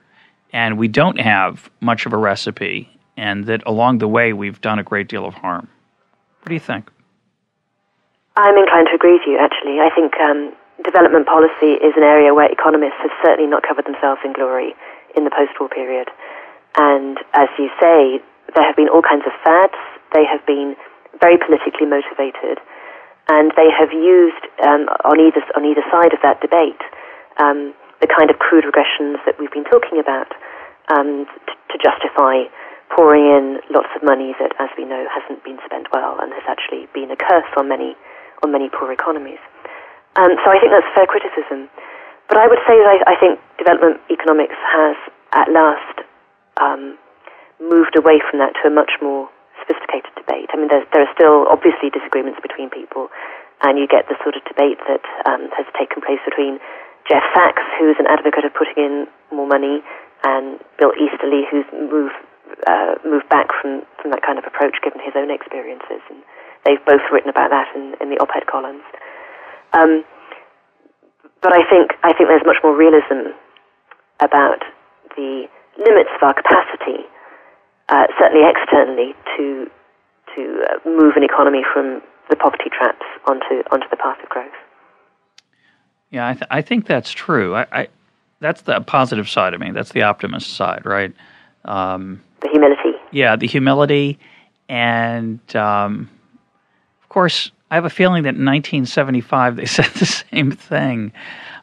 and 0.54 0.78
we 0.78 0.88
don't 0.88 1.20
have 1.20 1.70
much 1.80 2.06
of 2.06 2.14
a 2.14 2.18
recipe, 2.18 2.90
and 3.18 3.46
that 3.46 3.64
along 3.66 4.00
the 4.00 4.08
way 4.08 4.34
we've 4.34 4.62
done 4.62 4.78
a 4.78 4.84
great 4.84 5.08
deal 5.08 5.26
of 5.26 5.34
harm. 5.34 5.68
What 6.42 6.50
do 6.50 6.54
you 6.54 6.60
think? 6.60 6.92
I'm 8.36 8.58
inclined 8.58 8.88
to 8.92 8.96
agree 8.96 9.14
with 9.14 9.26
you, 9.26 9.40
actually. 9.40 9.80
I 9.80 9.90
think 9.96 10.14
um, 10.20 10.54
development 10.84 11.26
policy 11.26 11.80
is 11.80 11.96
an 11.96 12.04
area 12.04 12.34
where 12.34 12.52
economists 12.52 13.00
have 13.00 13.12
certainly 13.24 13.50
not 13.50 13.64
covered 13.64 13.86
themselves 13.86 14.20
in 14.26 14.34
glory 14.34 14.76
in 15.16 15.24
the 15.24 15.32
post 15.32 15.56
war 15.60 15.70
period. 15.70 16.10
And 16.78 17.18
as 17.34 17.48
you 17.58 17.72
say, 17.80 18.20
there 18.54 18.66
have 18.68 18.76
been 18.76 18.90
all 18.90 19.02
kinds 19.02 19.24
of 19.26 19.32
fads, 19.44 19.80
they 20.14 20.28
have 20.28 20.46
been 20.46 20.76
very 21.20 21.38
politically 21.40 21.88
motivated, 21.88 22.60
and 23.32 23.52
they 23.56 23.72
have 23.72 23.96
used 23.96 24.44
um, 24.62 24.92
on, 25.08 25.18
either, 25.24 25.42
on 25.56 25.64
either 25.64 25.82
side 25.90 26.12
of 26.12 26.20
that 26.22 26.42
debate 26.44 26.84
um, 27.40 27.74
the 28.02 28.08
kind 28.08 28.30
of 28.30 28.40
crude 28.40 28.66
regressions 28.66 29.20
that 29.26 29.40
we've 29.40 29.52
been 29.52 29.68
talking 29.68 30.00
about 30.00 30.32
um, 30.92 31.26
to, 31.48 31.54
to 31.72 31.76
justify 31.82 32.46
pouring 32.94 33.26
in 33.26 33.46
lots 33.74 33.90
of 33.96 34.04
money 34.04 34.36
that, 34.40 34.54
as 34.60 34.70
we 34.78 34.86
know, 34.86 35.06
hasn't 35.10 35.44
been 35.44 35.58
spent 35.66 35.88
well 35.92 36.20
and 36.22 36.32
has 36.34 36.46
actually 36.48 36.88
been 36.94 37.10
a 37.10 37.18
curse 37.18 37.50
on 37.58 37.68
many 37.68 37.96
on 38.44 38.52
many 38.52 38.70
poor 38.70 38.92
economies. 38.92 39.40
Um, 40.16 40.36
so 40.44 40.52
I 40.52 40.60
think 40.60 40.72
that's 40.72 40.88
fair 40.94 41.08
criticism. 41.08 41.72
But 42.28 42.38
I 42.38 42.48
would 42.48 42.60
say 42.68 42.76
that 42.76 42.90
I, 42.90 42.98
I 43.14 43.16
think 43.20 43.40
development 43.58 44.02
economics 44.12 44.58
has 44.60 44.98
at 45.34 45.48
last 45.52 45.96
um, 46.60 46.98
moved 47.60 47.96
away 47.96 48.20
from 48.20 48.40
that 48.40 48.54
to 48.62 48.68
a 48.68 48.74
much 48.74 48.92
more 49.02 49.30
sophisticated 49.62 50.12
debate. 50.16 50.50
I 50.52 50.58
mean, 50.58 50.70
there 50.70 51.04
are 51.04 51.14
still 51.16 51.48
obviously 51.50 51.90
disagreements 51.90 52.40
between 52.42 52.70
people, 52.70 53.10
and 53.62 53.80
you 53.80 53.88
get 53.88 54.08
the 54.08 54.18
sort 54.24 54.36
of 54.36 54.44
debate 54.46 54.80
that 54.88 55.04
um, 55.26 55.50
has 55.56 55.66
taken 55.78 56.02
place 56.04 56.20
between 56.26 56.60
Jeff 57.10 57.24
Sachs, 57.34 57.62
who's 57.80 57.98
an 58.00 58.08
advocate 58.10 58.46
of 58.46 58.54
putting 58.54 58.78
in 58.78 59.08
more 59.32 59.48
money, 59.48 59.82
and 60.24 60.60
Bill 60.80 60.92
Easterly, 60.98 61.46
who's 61.50 61.66
moved 61.74 62.18
uh, 62.66 62.96
moved 63.06 63.28
back 63.30 63.50
from, 63.62 63.82
from 64.02 64.12
that 64.12 64.22
kind 64.22 64.38
of 64.38 64.46
approach 64.46 64.78
given 64.84 65.02
his 65.02 65.14
own 65.18 65.30
experiences. 65.30 66.02
And 66.10 66.22
they've 66.66 66.82
both 66.86 67.02
written 67.12 67.30
about 67.30 67.50
that 67.50 67.68
in, 67.76 67.94
in 68.02 68.10
the 68.10 68.18
op-ed 68.22 68.46
columns. 68.48 68.86
Um, 69.74 70.06
but 71.42 71.54
I 71.54 71.62
think 71.70 71.94
I 72.02 72.14
think 72.14 72.30
there's 72.30 72.46
much 72.46 72.58
more 72.64 72.74
realism 72.74 73.38
about 74.20 74.66
the 75.16 75.46
limits 75.78 76.10
of 76.16 76.22
our 76.24 76.34
capacity, 76.34 77.06
uh, 77.90 78.08
certainly 78.18 78.48
externally, 78.48 79.14
to 79.38 79.70
to 80.36 80.42
uh, 80.66 80.90
move 80.90 81.14
an 81.16 81.24
economy 81.24 81.62
from 81.62 82.02
the 82.30 82.36
poverty 82.36 82.74
traps 82.74 83.06
onto 83.30 83.62
onto 83.70 83.86
the 83.90 83.98
path 83.98 84.18
of 84.24 84.30
growth. 84.30 84.58
Yeah, 86.16 86.30
I, 86.30 86.34
th- 86.34 86.48
I 86.50 86.62
think 86.62 86.88
that's 86.88 87.12
true. 87.12 87.56
I, 87.56 87.68
I, 87.74 87.88
that's 88.40 88.62
the 88.62 88.80
positive 88.80 89.28
side 89.28 89.54
of 89.54 89.60
me. 89.60 89.72
That's 89.72 89.92
the 89.92 90.04
optimist 90.04 90.54
side, 90.54 90.86
right? 90.86 91.14
Um, 91.66 92.22
the 92.40 92.48
humility. 92.52 92.98
Yeah, 93.12 93.36
the 93.36 93.48
humility, 93.48 94.18
and 94.70 95.42
um, 95.58 96.10
of 97.04 97.10
course, 97.10 97.52
I 97.70 97.76
have 97.76 97.84
a 97.84 97.90
feeling 97.90 98.24
that 98.24 98.36
in 98.36 98.46
1975 98.46 99.58
they 99.58 99.66
said 99.66 99.88
the 99.88 100.06
same 100.06 100.52
thing. 100.54 101.12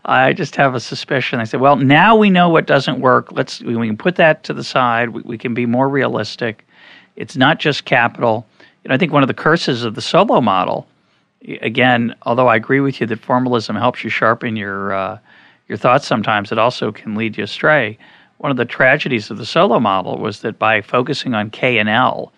I 0.04 0.34
just 0.34 0.54
have 0.56 0.74
a 0.74 0.80
suspicion. 0.80 1.40
I 1.40 1.44
said, 1.44 1.60
well, 1.60 1.76
now 1.76 2.14
we 2.14 2.28
know 2.28 2.50
what 2.50 2.66
doesn't 2.66 3.00
work. 3.00 3.32
Let's 3.32 3.62
we 3.62 3.72
can 3.72 3.96
put 3.96 4.16
that 4.16 4.44
to 4.44 4.52
the 4.52 4.64
side. 4.64 5.08
We, 5.08 5.22
we 5.22 5.38
can 5.38 5.54
be 5.54 5.64
more 5.64 5.88
realistic. 5.88 6.66
It's 7.16 7.38
not 7.38 7.58
just 7.58 7.86
capital. 7.86 8.46
You 8.84 8.90
know, 8.90 8.96
I 8.96 8.98
think 8.98 9.14
one 9.14 9.22
of 9.22 9.28
the 9.28 9.34
curses 9.34 9.82
of 9.82 9.94
the 9.94 10.02
Solow 10.02 10.42
model, 10.42 10.86
again, 11.60 12.14
although 12.22 12.48
I 12.48 12.56
agree 12.56 12.80
with 12.80 13.00
you 13.00 13.06
that 13.06 13.20
formalism 13.20 13.76
helps 13.76 14.04
you 14.04 14.10
sharpen 14.10 14.56
your 14.56 14.92
uh, 14.92 15.18
your 15.68 15.78
thoughts 15.78 16.06
sometimes, 16.06 16.52
it 16.52 16.58
also 16.58 16.92
can 16.92 17.14
lead 17.14 17.36
you 17.38 17.44
astray. 17.44 17.98
One 18.38 18.50
of 18.50 18.56
the 18.56 18.64
tragedies 18.64 19.30
of 19.30 19.38
the 19.38 19.44
Solow 19.44 19.80
model 19.80 20.18
was 20.18 20.40
that 20.40 20.58
by 20.58 20.80
focusing 20.80 21.34
on 21.34 21.50
K 21.50 21.78
and 21.78 21.88
L, 21.88 22.32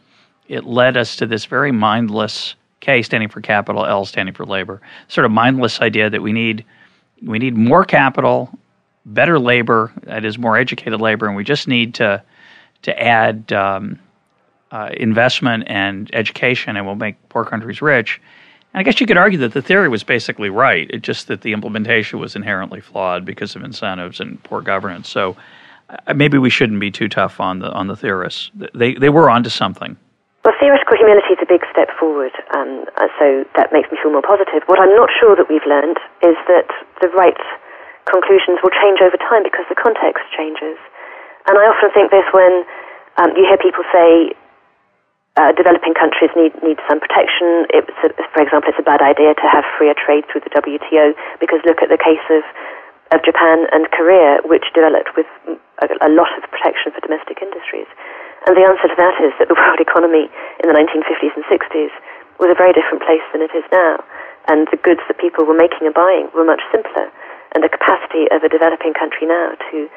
it 0.48 0.64
led 0.64 0.96
us 0.96 1.16
to 1.16 1.26
this 1.26 1.46
very 1.46 1.72
mindless 1.72 2.54
K 2.80 3.02
standing 3.02 3.28
for 3.28 3.40
capital, 3.40 3.86
L 3.86 4.04
standing 4.04 4.34
for 4.34 4.44
labor, 4.44 4.80
sort 5.08 5.24
of 5.24 5.30
mindless 5.32 5.80
idea 5.80 6.10
that 6.10 6.22
we 6.22 6.32
need 6.32 6.64
we 7.22 7.38
need 7.38 7.56
more 7.56 7.84
capital, 7.84 8.50
better 9.06 9.38
labor, 9.38 9.92
that 10.02 10.24
is 10.24 10.38
more 10.38 10.58
educated 10.58 11.00
labor, 11.00 11.26
and 11.26 11.36
we 11.36 11.44
just 11.44 11.66
need 11.66 11.94
to 11.94 12.22
to 12.82 13.02
add 13.02 13.50
um, 13.52 13.98
uh, 14.70 14.90
investment 14.94 15.64
and 15.66 16.10
education, 16.14 16.76
and 16.76 16.84
we'll 16.84 16.96
make 16.96 17.16
poor 17.30 17.44
countries 17.44 17.80
rich. 17.80 18.20
And 18.74 18.80
I 18.80 18.82
guess 18.82 19.00
you 19.00 19.06
could 19.06 19.16
argue 19.16 19.38
that 19.38 19.54
the 19.54 19.62
theory 19.62 19.88
was 19.88 20.02
basically 20.02 20.50
right. 20.50 20.90
It's 20.90 21.06
just 21.06 21.28
that 21.28 21.42
the 21.42 21.52
implementation 21.52 22.18
was 22.18 22.34
inherently 22.34 22.80
flawed 22.80 23.24
because 23.24 23.54
of 23.54 23.62
incentives 23.62 24.18
and 24.18 24.42
poor 24.42 24.60
governance. 24.60 25.08
So 25.08 25.36
uh, 25.88 26.12
maybe 26.12 26.38
we 26.38 26.50
shouldn't 26.50 26.80
be 26.80 26.90
too 26.90 27.08
tough 27.08 27.38
on 27.38 27.60
the 27.60 27.70
on 27.70 27.86
the 27.86 27.94
theorists. 27.94 28.50
They 28.74 28.94
they 28.94 29.10
were 29.10 29.30
onto 29.30 29.48
something. 29.48 29.96
Well, 30.44 30.54
theoretical 30.58 30.98
humility 30.98 31.38
is 31.38 31.40
a 31.40 31.48
big 31.48 31.62
step 31.72 31.88
forward, 31.96 32.34
um, 32.52 32.84
uh, 33.00 33.08
so 33.16 33.48
that 33.56 33.72
makes 33.72 33.88
me 33.88 33.96
feel 34.02 34.12
more 34.12 34.26
positive. 34.26 34.60
What 34.66 34.76
I'm 34.76 34.92
not 34.92 35.08
sure 35.16 35.32
that 35.38 35.48
we've 35.48 35.64
learned 35.64 35.96
is 36.20 36.36
that 36.52 36.68
the 37.00 37.08
right 37.16 37.40
conclusions 38.10 38.60
will 38.60 38.74
change 38.74 39.00
over 39.00 39.16
time 39.16 39.40
because 39.40 39.64
the 39.72 39.78
context 39.78 40.20
changes. 40.36 40.76
And 41.48 41.56
I 41.56 41.64
often 41.64 41.88
think 41.96 42.12
this 42.12 42.28
when 42.36 42.68
um, 43.16 43.32
you 43.38 43.48
hear 43.48 43.56
people 43.56 43.88
say 43.88 44.36
uh, 45.34 45.50
developing 45.58 45.94
countries 45.98 46.30
need, 46.38 46.54
need 46.62 46.78
some 46.86 47.02
protection. 47.02 47.66
For 48.30 48.42
example, 48.42 48.70
it's 48.70 48.78
a 48.78 48.86
bad 48.86 49.02
idea 49.02 49.34
to 49.34 49.46
have 49.50 49.66
freer 49.74 49.94
trade 49.98 50.22
through 50.30 50.46
the 50.46 50.54
WTO 50.54 51.10
because 51.42 51.58
look 51.66 51.82
at 51.82 51.90
the 51.90 51.98
case 51.98 52.22
of, 52.30 52.46
of 53.10 53.18
Japan 53.26 53.66
and 53.74 53.90
Korea, 53.90 54.38
which 54.46 54.70
developed 54.78 55.10
with 55.18 55.26
a, 55.82 55.86
a 56.06 56.10
lot 56.14 56.30
of 56.38 56.46
protection 56.54 56.94
for 56.94 57.02
domestic 57.02 57.42
industries. 57.42 57.90
And 58.46 58.54
the 58.54 58.62
answer 58.62 58.86
to 58.86 58.98
that 59.00 59.18
is 59.18 59.34
that 59.42 59.50
the 59.50 59.58
world 59.58 59.82
economy 59.82 60.30
in 60.62 60.70
the 60.70 60.76
1950s 60.76 61.34
and 61.34 61.44
60s 61.50 61.90
was 62.38 62.54
a 62.54 62.58
very 62.58 62.70
different 62.70 63.02
place 63.02 63.24
than 63.34 63.42
it 63.42 63.50
is 63.58 63.66
now. 63.74 63.98
And 64.46 64.68
the 64.70 64.78
goods 64.78 65.02
that 65.10 65.18
people 65.18 65.42
were 65.48 65.56
making 65.56 65.88
and 65.88 65.96
buying 65.96 66.30
were 66.30 66.46
much 66.46 66.62
simpler. 66.70 67.10
And 67.56 67.64
the 67.64 67.72
capacity 67.72 68.30
of 68.30 68.46
a 68.46 68.50
developing 68.52 68.94
country 68.94 69.26
now 69.26 69.58
to 69.72 69.90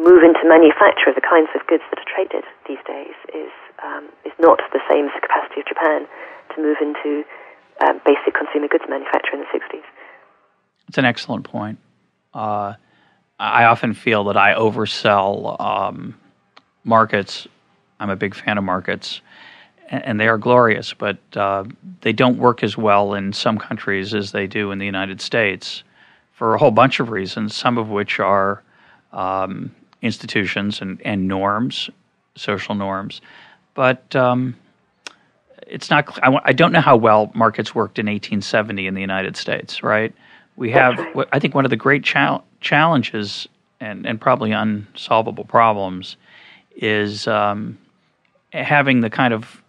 move 0.00 0.22
into 0.24 0.48
manufacture 0.48 1.12
of 1.12 1.16
the 1.18 1.24
kinds 1.24 1.50
of 1.52 1.66
goods 1.66 1.82
that 1.90 1.98
are 2.00 2.08
traded 2.08 2.46
these 2.70 2.80
days 2.86 3.16
is, 3.34 3.50
um, 3.84 4.08
is 4.24 4.32
not 4.40 4.60
the 4.72 4.80
same 4.90 5.06
as 5.06 5.12
the 5.14 5.20
capacity 5.20 5.60
of 5.60 5.66
Japan 5.66 6.06
to 6.54 6.62
move 6.62 6.76
into 6.80 7.24
um, 7.86 8.00
basic 8.04 8.34
consumer 8.34 8.68
goods 8.68 8.84
manufacture 8.88 9.34
in 9.34 9.40
the 9.40 9.46
60s. 9.46 9.82
It's 10.88 10.98
an 10.98 11.04
excellent 11.04 11.44
point. 11.44 11.78
Uh, 12.32 12.74
I 13.38 13.64
often 13.64 13.94
feel 13.94 14.24
that 14.24 14.36
I 14.36 14.54
oversell 14.54 15.60
um, 15.60 16.18
markets 16.84 17.46
I'm 18.00 18.10
a 18.10 18.16
big 18.16 18.34
fan 18.34 18.58
of 18.58 18.64
markets, 18.64 19.20
and 19.88 20.20
they 20.20 20.28
are 20.28 20.38
glorious, 20.38 20.94
but 20.94 21.18
uh, 21.34 21.64
they 22.02 22.12
don't 22.12 22.38
work 22.38 22.62
as 22.62 22.76
well 22.76 23.14
in 23.14 23.32
some 23.32 23.58
countries 23.58 24.14
as 24.14 24.32
they 24.32 24.46
do 24.46 24.70
in 24.70 24.78
the 24.78 24.86
United 24.86 25.20
States 25.20 25.82
for 26.32 26.54
a 26.54 26.58
whole 26.58 26.70
bunch 26.70 27.00
of 27.00 27.10
reasons, 27.10 27.56
some 27.56 27.78
of 27.78 27.88
which 27.88 28.20
are 28.20 28.62
um, 29.12 29.74
institutions 30.02 30.80
and, 30.80 31.00
and 31.04 31.26
norms, 31.26 31.90
social 32.36 32.74
norms. 32.74 33.20
But 33.78 34.16
um, 34.16 34.56
it's 35.68 35.88
not, 35.88 36.18
I, 36.20 36.36
I 36.46 36.52
don't 36.52 36.72
know 36.72 36.80
how 36.80 36.96
well 36.96 37.30
markets 37.32 37.76
worked 37.76 38.00
in 38.00 38.06
1870 38.06 38.88
in 38.88 38.94
the 38.94 39.00
United 39.00 39.36
States, 39.36 39.84
right? 39.84 40.12
We 40.56 40.72
have, 40.72 40.98
I 41.30 41.38
think, 41.38 41.54
one 41.54 41.64
of 41.64 41.70
the 41.70 41.76
great 41.76 42.02
chal- 42.02 42.44
challenges 42.60 43.46
and, 43.78 44.04
and 44.04 44.20
probably 44.20 44.50
unsolvable 44.50 45.44
problems 45.44 46.16
is 46.74 47.28
um, 47.28 47.78
having 48.52 49.00
the 49.00 49.10
kind 49.10 49.32
of 49.32 49.62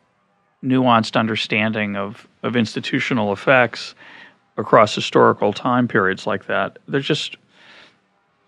nuanced 0.63 1.15
understanding 1.15 1.95
of, 1.95 2.27
of 2.41 2.55
institutional 2.55 3.31
effects 3.31 3.93
across 4.57 4.95
historical 4.95 5.53
time 5.53 5.87
periods 5.87 6.25
like 6.25 6.47
that. 6.47 6.79
There's 6.87 7.05
just 7.05 7.37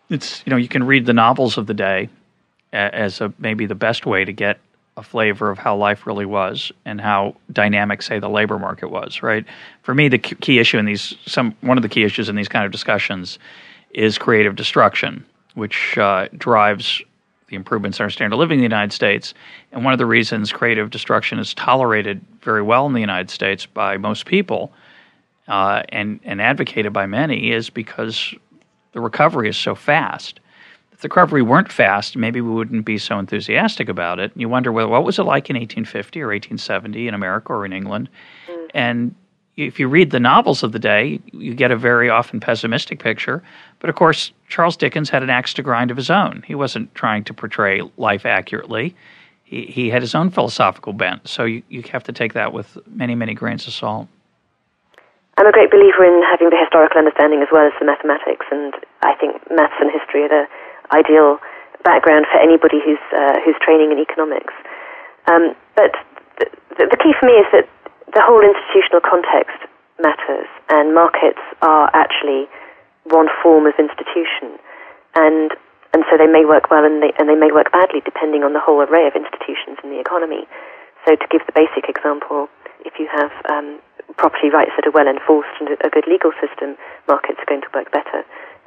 it's 0.09 0.41
you 0.43 0.49
know 0.49 0.57
you 0.57 0.67
can 0.67 0.83
read 0.83 1.05
the 1.05 1.13
novels 1.13 1.59
of 1.59 1.67
the 1.67 1.75
day 1.75 2.09
as 2.73 3.21
a 3.21 3.31
maybe 3.37 3.67
the 3.67 3.75
best 3.75 4.07
way 4.07 4.25
to 4.25 4.33
get 4.33 4.59
a 4.97 5.03
flavor 5.03 5.49
of 5.49 5.57
how 5.57 5.75
life 5.75 6.05
really 6.05 6.25
was 6.25 6.71
and 6.85 6.99
how 6.99 7.35
dynamic 7.51 8.01
say 8.01 8.19
the 8.19 8.29
labor 8.29 8.59
market 8.59 8.89
was 8.89 9.23
right 9.23 9.45
for 9.83 9.93
me 9.93 10.07
the 10.07 10.17
key 10.17 10.59
issue 10.59 10.77
in 10.77 10.85
these 10.85 11.15
some 11.25 11.55
one 11.61 11.77
of 11.77 11.81
the 11.81 11.89
key 11.89 12.03
issues 12.03 12.29
in 12.29 12.35
these 12.35 12.49
kind 12.49 12.65
of 12.65 12.71
discussions 12.71 13.39
is 13.91 14.17
creative 14.17 14.55
destruction 14.55 15.25
which 15.53 15.97
uh, 15.97 16.27
drives 16.37 17.01
the 17.51 17.55
improvements 17.55 17.99
in 17.99 18.03
our 18.03 18.09
standard 18.09 18.33
of 18.33 18.39
living 18.39 18.59
in 18.59 18.61
the 18.61 18.75
United 18.75 18.93
States. 18.93 19.33
And 19.71 19.83
one 19.83 19.93
of 19.93 19.99
the 19.99 20.05
reasons 20.05 20.51
creative 20.51 20.89
destruction 20.89 21.37
is 21.37 21.53
tolerated 21.53 22.21
very 22.41 22.61
well 22.61 22.87
in 22.87 22.93
the 22.93 22.99
United 22.99 23.29
States 23.29 23.65
by 23.65 23.97
most 23.97 24.25
people 24.25 24.71
uh, 25.47 25.83
and, 25.89 26.19
and 26.23 26.41
advocated 26.41 26.93
by 26.93 27.05
many 27.05 27.51
is 27.51 27.69
because 27.69 28.33
the 28.93 29.01
recovery 29.01 29.49
is 29.49 29.57
so 29.57 29.75
fast. 29.75 30.39
If 31.01 31.09
the 31.09 31.09
recovery 31.09 31.41
weren't 31.41 31.71
fast, 31.71 32.15
maybe 32.15 32.41
we 32.41 32.51
wouldn't 32.51 32.85
be 32.85 32.99
so 32.99 33.17
enthusiastic 33.17 33.89
about 33.89 34.19
it. 34.19 34.31
You 34.35 34.47
wonder, 34.47 34.71
well, 34.71 34.87
what 34.87 35.03
was 35.03 35.17
it 35.17 35.23
like 35.23 35.49
in 35.49 35.55
1850 35.55 36.21
or 36.21 36.27
1870 36.27 37.07
in 37.07 37.15
America 37.15 37.53
or 37.53 37.65
in 37.65 37.73
England? 37.73 38.07
Mm. 38.47 38.67
And 38.75 39.15
if 39.57 39.79
you 39.79 39.87
read 39.87 40.11
the 40.11 40.19
novels 40.19 40.61
of 40.61 40.73
the 40.73 40.77
day, 40.77 41.19
you 41.31 41.55
get 41.55 41.71
a 41.71 41.75
very 41.75 42.07
often 42.11 42.39
pessimistic 42.39 42.99
picture. 42.99 43.41
But 43.79 43.89
of 43.89 43.95
course, 43.95 44.31
Charles 44.47 44.77
Dickens 44.77 45.09
had 45.09 45.23
an 45.23 45.31
axe 45.31 45.55
to 45.55 45.63
grind 45.63 45.89
of 45.89 45.97
his 45.97 46.11
own. 46.11 46.43
He 46.45 46.53
wasn't 46.53 46.93
trying 46.93 47.23
to 47.23 47.33
portray 47.33 47.81
life 47.97 48.27
accurately. 48.27 48.95
He, 49.43 49.65
he 49.65 49.89
had 49.89 50.03
his 50.03 50.13
own 50.13 50.29
philosophical 50.29 50.93
bent. 50.93 51.27
So 51.27 51.45
you, 51.45 51.63
you 51.67 51.81
have 51.91 52.03
to 52.03 52.13
take 52.13 52.33
that 52.33 52.53
with 52.53 52.77
many, 52.85 53.15
many 53.15 53.33
grains 53.33 53.65
of 53.65 53.73
salt. 53.73 54.07
I'm 55.37 55.47
a 55.47 55.51
great 55.51 55.71
believer 55.71 56.05
in 56.05 56.21
having 56.29 56.51
the 56.51 56.61
historical 56.61 56.99
understanding 56.99 57.41
as 57.41 57.47
well 57.51 57.65
as 57.65 57.73
the 57.79 57.87
mathematics, 57.87 58.45
and 58.51 58.75
I 59.01 59.15
think 59.15 59.41
maths 59.49 59.73
and 59.79 59.89
history 59.89 60.25
are 60.25 60.29
the 60.29 60.45
ideal 60.91 61.39
background 61.83 62.25
for 62.29 62.37
anybody 62.37 62.77
who's 62.83 63.01
uh, 63.13 63.41
who's 63.43 63.57
training 63.61 63.91
in 63.91 63.99
economics. 63.99 64.53
Um, 65.27 65.55
but 65.75 65.93
the, 66.39 66.89
the, 66.89 66.97
key 66.97 67.13
for 67.19 67.25
me 67.29 67.37
is 67.37 67.47
that 67.53 67.69
the 68.13 68.23
whole 68.25 68.41
institutional 68.41 69.01
context 69.01 69.57
matters, 70.01 70.49
and 70.69 70.93
markets 70.93 71.41
are 71.61 71.89
actually 71.93 72.49
one 73.05 73.29
form 73.41 73.65
of 73.65 73.73
institution, 73.77 74.57
and 75.15 75.53
and 75.93 76.03
so 76.09 76.17
they 76.17 76.27
may 76.27 76.45
work 76.45 76.71
well 76.71 76.85
and 76.85 77.03
they 77.03 77.11
and 77.19 77.27
they 77.27 77.37
may 77.37 77.51
work 77.51 77.71
badly 77.71 78.01
depending 78.05 78.43
on 78.43 78.53
the 78.53 78.63
whole 78.63 78.81
array 78.81 79.07
of 79.07 79.13
institutions 79.13 79.77
in 79.83 79.91
the 79.91 79.99
economy. 79.99 80.47
So 81.05 81.15
to 81.17 81.25
give 81.33 81.41
the 81.49 81.55
basic 81.57 81.89
example, 81.89 82.47
if 82.85 83.01
you 83.01 83.09
have 83.09 83.33
um, 83.49 83.81
property 84.17 84.49
rights 84.53 84.71
that 84.77 84.85
are 84.85 84.93
well 84.93 85.09
enforced 85.09 85.53
and 85.59 85.69
a 85.81 85.89
good 85.89 86.05
legal 86.05 86.31
system, 86.37 86.77
markets 87.07 87.41
are 87.41 87.49
going 87.49 87.61
to 87.61 87.71
work 87.73 87.91
better. 87.91 88.23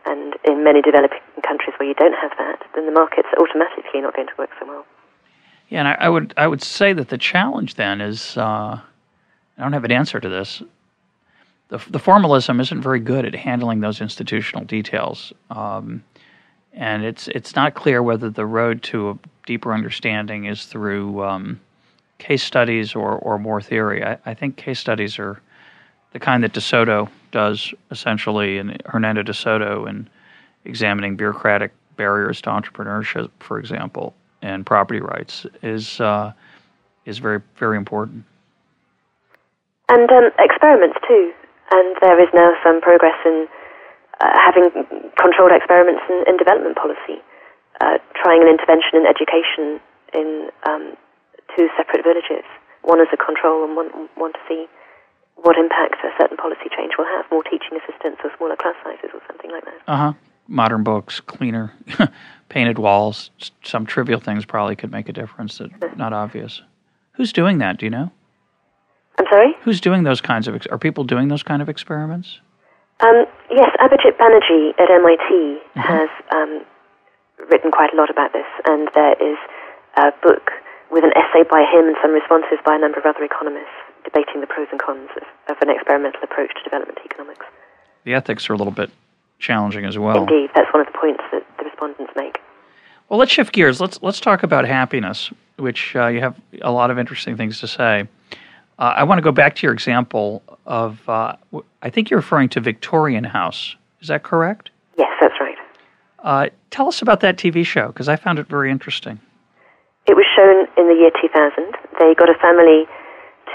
And 0.06 0.34
in 0.44 0.62
many 0.64 0.82
developing 0.82 1.20
countries 1.46 1.74
where 1.78 1.88
you 1.88 1.94
don't 1.94 2.14
have 2.14 2.32
that, 2.38 2.62
then 2.74 2.86
the 2.86 2.92
markets 2.92 3.28
automatically 3.38 4.00
not 4.00 4.14
going 4.14 4.28
to 4.28 4.34
work 4.38 4.50
so 4.60 4.66
well. 4.66 4.86
Yeah, 5.68 5.80
and 5.80 5.88
I, 5.88 5.96
I 5.98 6.08
would 6.08 6.34
I 6.36 6.46
would 6.46 6.62
say 6.62 6.92
that 6.92 7.08
the 7.08 7.18
challenge 7.18 7.74
then 7.76 8.00
is. 8.00 8.36
Uh 8.36 8.80
I 9.56 9.62
don't 9.62 9.72
have 9.72 9.84
an 9.84 9.92
answer 9.92 10.20
to 10.20 10.28
this. 10.28 10.62
The, 11.68 11.78
the 11.90 11.98
formalism 11.98 12.60
isn't 12.60 12.82
very 12.82 13.00
good 13.00 13.24
at 13.24 13.34
handling 13.34 13.80
those 13.80 14.00
institutional 14.00 14.64
details. 14.64 15.32
Um, 15.50 16.04
and 16.72 17.04
it's 17.04 17.28
it's 17.28 17.54
not 17.54 17.74
clear 17.74 18.02
whether 18.02 18.28
the 18.28 18.46
road 18.46 18.82
to 18.84 19.10
a 19.10 19.18
deeper 19.46 19.72
understanding 19.72 20.46
is 20.46 20.66
through 20.66 21.24
um, 21.24 21.60
case 22.18 22.42
studies 22.42 22.94
or, 22.96 23.12
or 23.12 23.38
more 23.38 23.60
theory. 23.60 24.02
I, 24.02 24.18
I, 24.26 24.34
think 24.34 24.56
case 24.56 24.80
studies 24.80 25.18
are 25.18 25.40
the 26.14 26.20
kind 26.20 26.42
that 26.42 26.54
DeSoto 26.54 27.10
does 27.30 27.74
essentially, 27.90 28.56
and 28.56 28.80
Hernando 28.86 29.22
DeSoto 29.22 29.86
in 29.86 30.08
examining 30.64 31.16
bureaucratic 31.16 31.72
barriers 31.96 32.40
to 32.40 32.50
entrepreneurship, 32.50 33.28
for 33.40 33.58
example, 33.58 34.14
and 34.40 34.64
property 34.64 35.00
rights 35.00 35.44
is 35.62 36.00
uh, 36.00 36.32
is 37.04 37.18
very 37.18 37.42
very 37.58 37.76
important 37.76 38.24
and 39.88 40.10
um, 40.10 40.30
experiments 40.38 40.96
too. 41.06 41.32
And 41.70 41.96
there 42.00 42.20
is 42.20 42.28
now 42.34 42.52
some 42.62 42.80
progress 42.80 43.16
in 43.24 43.46
uh, 44.20 44.32
having 44.38 44.70
controlled 45.18 45.52
experiments 45.52 46.02
in, 46.08 46.24
in 46.28 46.36
development 46.36 46.76
policy, 46.76 47.20
uh, 47.80 47.98
trying 48.14 48.42
an 48.42 48.48
intervention 48.48 49.02
in 49.02 49.06
education 49.06 49.80
in 50.14 50.48
um, 50.66 50.96
two 51.56 51.68
separate 51.76 52.04
villages, 52.04 52.46
one 52.82 53.00
as 53.00 53.08
a 53.12 53.16
control 53.16 53.64
and 53.64 53.76
one, 53.76 53.90
one 54.14 54.32
to 54.32 54.38
see 54.48 54.66
what 55.44 55.56
impact 55.58 55.96
a 56.02 56.08
certain 56.18 56.36
policy 56.36 56.72
change 56.74 56.92
will 56.98 57.04
have, 57.04 57.26
more 57.30 57.42
teaching 57.44 57.76
assistants 57.76 58.20
or 58.24 58.30
smaller 58.36 58.56
class 58.56 58.74
sizes 58.82 59.10
or 59.12 59.20
something 59.26 59.50
like 59.50 59.64
that. 59.64 59.78
Uh 59.86 59.96
huh. 59.96 60.12
Modern 60.48 60.82
books, 60.82 61.20
cleaner, 61.20 61.72
painted 62.48 62.78
walls, 62.78 63.30
some 63.62 63.86
trivial 63.86 64.20
things 64.20 64.44
probably 64.44 64.76
could 64.76 64.90
make 64.90 65.08
a 65.08 65.12
difference 65.12 65.58
that 65.58 65.96
not 65.96 66.12
obvious. 66.12 66.62
Who's 67.12 67.32
doing 67.32 67.58
that? 67.58 67.78
Do 67.78 67.86
you 67.86 67.90
know? 67.90 68.10
I'm 69.18 69.26
sorry. 69.30 69.54
Who's 69.62 69.80
doing 69.80 70.02
those 70.02 70.20
kinds 70.20 70.48
of? 70.48 70.54
Ex- 70.54 70.66
are 70.66 70.78
people 70.78 71.04
doing 71.04 71.28
those 71.28 71.42
kind 71.42 71.62
of 71.62 71.68
experiments? 71.68 72.40
Um, 73.00 73.24
yes, 73.50 73.70
Abhijit 73.80 74.16
Banerjee 74.18 74.70
at 74.78 74.90
MIT 74.90 75.28
mm-hmm. 75.30 75.80
has 75.80 76.08
um, 76.34 76.64
written 77.50 77.70
quite 77.70 77.92
a 77.92 77.96
lot 77.96 78.10
about 78.10 78.32
this, 78.32 78.46
and 78.66 78.88
there 78.94 79.14
is 79.20 79.38
a 79.96 80.10
book 80.22 80.50
with 80.94 81.02
an 81.02 81.12
essay 81.18 81.42
by 81.50 81.66
him 81.66 81.88
and 81.90 81.96
some 82.00 82.12
responses 82.12 82.58
by 82.64 82.76
a 82.76 82.78
number 82.78 82.98
of 83.00 83.04
other 83.04 83.24
economists 83.24 83.74
debating 84.04 84.40
the 84.40 84.46
pros 84.46 84.68
and 84.70 84.80
cons 84.80 85.10
of, 85.16 85.24
of 85.50 85.60
an 85.60 85.68
experimental 85.68 86.20
approach 86.22 86.54
to 86.54 86.62
development 86.62 86.98
economics. 87.04 87.44
The 88.04 88.14
ethics 88.14 88.48
are 88.48 88.54
a 88.54 88.56
little 88.56 88.72
bit 88.72 88.90
challenging 89.40 89.84
as 89.84 89.98
well. 89.98 90.16
Indeed, 90.16 90.50
that's 90.54 90.72
one 90.72 90.86
of 90.86 90.86
the 90.86 90.96
points 90.96 91.24
that 91.32 91.44
the 91.58 91.64
respondents 91.64 92.12
make. 92.14 92.38
Well, 93.08 93.18
let's 93.18 93.32
shift 93.32 93.52
gears. 93.52 93.80
Let's 93.80 94.00
let's 94.02 94.20
talk 94.20 94.44
about 94.44 94.66
happiness, 94.66 95.30
which 95.56 95.96
uh, 95.96 96.06
you 96.06 96.20
have 96.20 96.40
a 96.62 96.70
lot 96.70 96.90
of 96.90 96.98
interesting 96.98 97.36
things 97.36 97.58
to 97.60 97.66
say. 97.66 98.06
Uh, 98.78 98.94
I 98.96 99.04
want 99.04 99.18
to 99.18 99.22
go 99.22 99.32
back 99.32 99.56
to 99.56 99.66
your 99.66 99.72
example 99.72 100.42
of. 100.64 101.06
Uh, 101.08 101.36
I 101.82 101.90
think 101.90 102.08
you're 102.08 102.20
referring 102.20 102.48
to 102.50 102.60
Victorian 102.60 103.24
House. 103.24 103.74
Is 104.00 104.08
that 104.08 104.22
correct? 104.22 104.70
Yes, 104.96 105.10
that's 105.20 105.34
right. 105.40 105.56
Uh, 106.20 106.48
tell 106.70 106.88
us 106.88 107.02
about 107.02 107.20
that 107.20 107.36
TV 107.36 107.66
show 107.66 107.88
because 107.88 108.08
I 108.08 108.16
found 108.16 108.38
it 108.38 108.46
very 108.46 108.70
interesting. 108.70 109.20
It 110.06 110.16
was 110.16 110.28
shown 110.36 110.68
in 110.76 110.84
the 110.92 110.96
year 111.00 111.10
2000. 111.16 111.32
They 112.00 112.12
got 112.12 112.28
a 112.28 112.36
family 112.36 112.84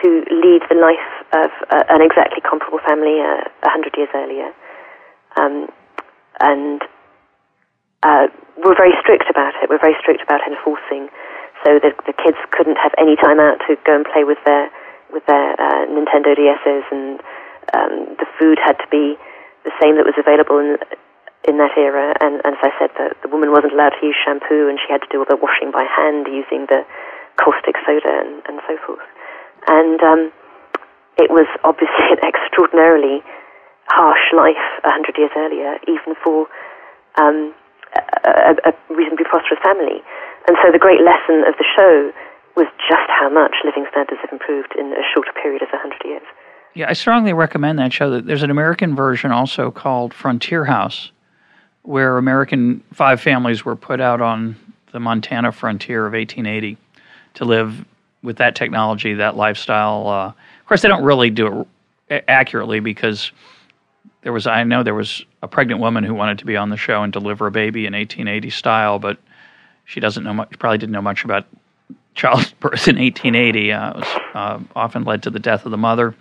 to 0.02 0.08
lead 0.34 0.66
the 0.66 0.80
life 0.82 1.10
of 1.34 1.52
uh, 1.70 1.84
an 1.94 2.02
exactly 2.02 2.42
comparable 2.42 2.80
family 2.82 3.22
uh, 3.22 3.46
a 3.46 3.68
uh, 3.68 3.70
hundred 3.70 3.94
years 3.98 4.10
earlier, 4.16 4.50
um, 5.38 5.70
and 6.40 6.82
uh, 8.02 8.28
we're 8.64 8.78
very 8.78 8.96
strict 9.02 9.30
about 9.30 9.54
it. 9.62 9.70
We're 9.70 9.82
very 9.82 9.98
strict 10.02 10.24
about 10.24 10.42
enforcing, 10.48 11.10
so 11.66 11.78
that 11.84 11.94
the 12.08 12.16
kids 12.18 12.38
couldn't 12.50 12.78
have 12.82 12.94
any 12.98 13.16
time 13.16 13.40
out 13.40 13.62
to 13.68 13.76
go 13.86 13.94
and 13.94 14.06
play 14.06 14.24
with 14.24 14.40
their 14.46 14.72
with 15.14 15.26
their 15.26 15.54
uh, 15.60 15.86
Nintendo 15.86 16.34
DSs, 16.34 16.86
and 16.90 17.20
um, 17.78 18.16
the 18.18 18.26
food 18.40 18.58
had 18.58 18.80
to 18.80 18.88
be 18.90 19.18
the 19.66 19.74
same 19.82 20.02
that 20.02 20.06
was 20.06 20.18
available 20.18 20.58
in 20.58 20.78
in 21.48 21.58
that 21.58 21.76
era. 21.78 22.14
And, 22.20 22.42
and 22.44 22.56
as 22.58 22.64
I 22.64 22.72
said, 22.80 22.92
the, 23.00 23.16
the 23.24 23.30
woman 23.32 23.52
wasn't 23.52 23.74
allowed 23.74 23.96
to 24.00 24.04
use 24.06 24.18
shampoo, 24.20 24.68
and 24.68 24.80
she 24.80 24.92
had 24.92 25.02
to 25.02 25.10
do 25.12 25.20
all 25.20 25.30
the 25.30 25.40
washing 25.40 25.72
by 25.72 25.88
hand 25.88 26.28
using 26.28 26.68
the 26.68 26.84
caustic 27.40 27.80
soda 27.86 28.12
and, 28.20 28.44
and 28.48 28.60
so 28.68 28.76
forth. 28.84 29.08
And 29.68 30.00
um, 30.04 30.22
it 31.18 31.32
was 31.32 31.48
obviously 31.64 32.08
an 32.16 32.22
extraordinarily 32.24 33.24
harsh 33.88 34.32
life 34.36 34.66
a 34.84 34.92
hundred 34.92 35.18
years 35.18 35.32
earlier, 35.36 35.80
even 35.88 36.14
for 36.24 36.48
um, 37.18 37.54
a, 37.96 38.54
a, 38.70 38.72
reasonably 38.94 39.26
prosperous 39.26 39.60
family. 39.64 40.04
And 40.48 40.58
so 40.62 40.72
the 40.72 40.80
great 40.80 41.02
lesson 41.02 41.44
of 41.48 41.58
the 41.58 41.66
show 41.66 42.12
was 42.56 42.68
just 42.88 43.10
how 43.10 43.30
much 43.30 43.56
living 43.66 43.86
standards 43.90 44.22
have 44.22 44.32
improved 44.32 44.74
in 44.78 44.94
a 44.94 45.04
shorter 45.14 45.32
period 45.42 45.62
of 45.62 45.70
a 45.74 45.78
hundred 45.78 46.02
years. 46.06 46.24
Yeah, 46.76 46.90
I 46.90 46.94
strongly 46.94 47.34
recommend 47.34 47.80
that 47.80 47.94
show. 47.94 48.22
There's 48.22 48.44
an 48.44 48.52
American 48.52 48.96
version 48.96 49.32
also 49.32 49.72
called 49.72 50.14
Frontier 50.14 50.66
House, 50.66 51.12
where 51.84 52.18
American 52.18 52.84
five 52.94 53.22
families 53.22 53.66
were 53.66 53.76
put 53.76 54.02
out 54.02 54.22
on 54.22 54.56
the 54.92 55.00
Montana 55.00 55.52
frontier 55.52 56.06
of 56.06 56.14
1880 56.14 56.78
to 57.36 57.46
live 57.46 57.86
with 58.22 58.38
that 58.38 58.56
technology, 58.56 59.14
that 59.16 59.36
lifestyle. 59.36 60.08
Uh, 60.08 60.28
of 60.28 60.66
course, 60.68 60.82
they 60.82 60.88
don't 60.88 61.04
really 61.04 61.30
do 61.30 61.66
it 62.10 62.26
accurately 62.28 62.80
because 62.80 63.32
there 64.22 64.34
was 64.34 64.48
I 64.48 64.64
know 64.64 64.84
there 64.84 64.96
was 64.96 65.24
a 65.42 65.48
pregnant 65.48 65.80
woman 65.80 66.04
who 66.04 66.14
wanted 66.14 66.40
to 66.40 66.46
be 66.46 66.58
on 66.58 66.70
the 66.70 66.78
show 66.78 67.04
and 67.04 67.14
deliver 67.14 67.48
a 67.48 67.52
baby 67.52 67.86
in 67.86 67.94
1880 67.94 68.50
style, 68.50 69.00
but 69.00 69.18
she 69.86 70.00
doesn't 70.00 70.24
know 70.24 70.34
much. 70.34 70.58
Probably 70.60 70.78
didn't 70.78 70.92
know 70.92 71.02
much 71.02 71.24
about 71.24 71.46
childbirth 72.16 72.88
in 72.88 72.98
1880. 72.98 73.72
Uh, 73.72 73.90
it 73.90 73.96
was 73.96 74.22
uh, 74.34 74.60
often 74.76 75.04
led 75.04 75.24
to 75.24 75.30
the 75.30 75.40
death 75.40 75.66
of 75.66 75.72
the 75.72 75.78
mother 75.78 76.14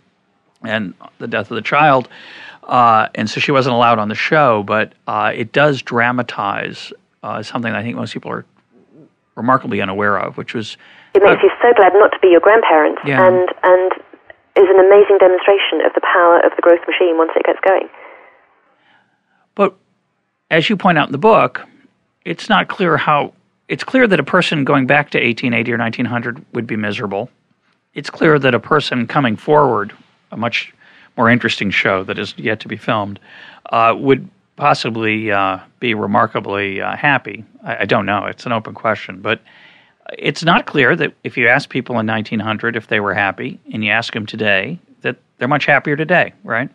and 0.62 0.94
the 1.18 1.28
death 1.28 1.50
of 1.50 1.54
the 1.54 1.62
child, 1.62 2.08
uh, 2.68 3.08
and 3.14 3.28
so 3.28 3.40
she 3.40 3.50
wasn't 3.50 3.74
allowed 3.74 3.98
on 3.98 4.08
the 4.08 4.14
show. 4.14 4.62
But 4.62 4.92
uh, 5.06 5.32
it 5.34 5.52
does 5.52 5.82
dramatize 5.82 6.92
uh, 7.22 7.42
something 7.42 7.72
I 7.72 7.82
think 7.82 7.96
most 7.96 8.12
people 8.12 8.30
are 8.30 8.44
remarkably 9.34 9.80
unaware 9.80 10.18
of, 10.18 10.36
which 10.36 10.54
was 10.54 10.76
it 11.14 11.22
makes 11.22 11.42
you 11.42 11.50
so 11.62 11.72
glad 11.74 11.92
not 11.94 12.12
to 12.12 12.18
be 12.20 12.28
your 12.28 12.40
grandparents, 12.40 13.00
yeah. 13.04 13.26
and 13.26 13.48
and 13.62 13.92
is 14.56 14.68
an 14.68 14.84
amazing 14.84 15.18
demonstration 15.18 15.80
of 15.86 15.94
the 15.94 16.00
power 16.00 16.40
of 16.40 16.52
the 16.56 16.62
growth 16.62 16.80
machine 16.86 17.16
once 17.16 17.30
it 17.36 17.46
gets 17.46 17.60
going. 17.66 17.88
But 19.54 19.74
as 20.50 20.68
you 20.68 20.76
point 20.76 20.98
out 20.98 21.08
in 21.08 21.12
the 21.12 21.18
book, 21.18 21.66
it's 22.24 22.48
not 22.48 22.68
clear 22.68 22.96
how. 22.96 23.32
It's 23.68 23.84
clear 23.84 24.06
that 24.06 24.18
a 24.18 24.24
person 24.24 24.64
going 24.64 24.86
back 24.86 25.10
to 25.10 25.18
1880 25.18 25.72
or 25.72 25.76
1900 25.76 26.44
would 26.54 26.66
be 26.66 26.76
miserable. 26.76 27.28
It's 27.92 28.08
clear 28.08 28.38
that 28.38 28.54
a 28.54 28.60
person 28.60 29.06
coming 29.06 29.36
forward, 29.36 29.92
a 30.30 30.38
much 30.38 30.72
more 31.18 31.28
interesting 31.28 31.70
show 31.70 32.04
that 32.04 32.18
is 32.18 32.32
yet 32.38 32.60
to 32.60 32.68
be 32.68 32.76
filmed, 32.76 33.18
uh, 33.70 33.94
would 33.98 34.30
possibly 34.56 35.30
uh, 35.30 35.58
be 35.80 35.92
remarkably 35.92 36.80
uh, 36.80 36.96
happy. 36.96 37.44
I, 37.64 37.78
I, 37.82 37.84
don't 37.84 38.06
know. 38.06 38.24
It's 38.24 38.46
an 38.46 38.52
open 38.52 38.72
question, 38.72 39.20
but 39.20 39.40
it's 40.16 40.44
not 40.44 40.66
clear 40.66 40.96
that 40.96 41.12
if 41.24 41.36
you 41.36 41.48
ask 41.48 41.68
people 41.68 41.98
in 41.98 42.06
1900 42.06 42.76
if 42.76 42.86
they 42.86 43.00
were 43.00 43.14
happy 43.14 43.60
and 43.72 43.84
you 43.84 43.90
ask 43.90 44.14
them 44.14 44.26
today, 44.26 44.78
that 45.02 45.16
they're 45.36 45.48
much 45.48 45.66
happier 45.66 45.96
today, 45.96 46.32
right? 46.44 46.70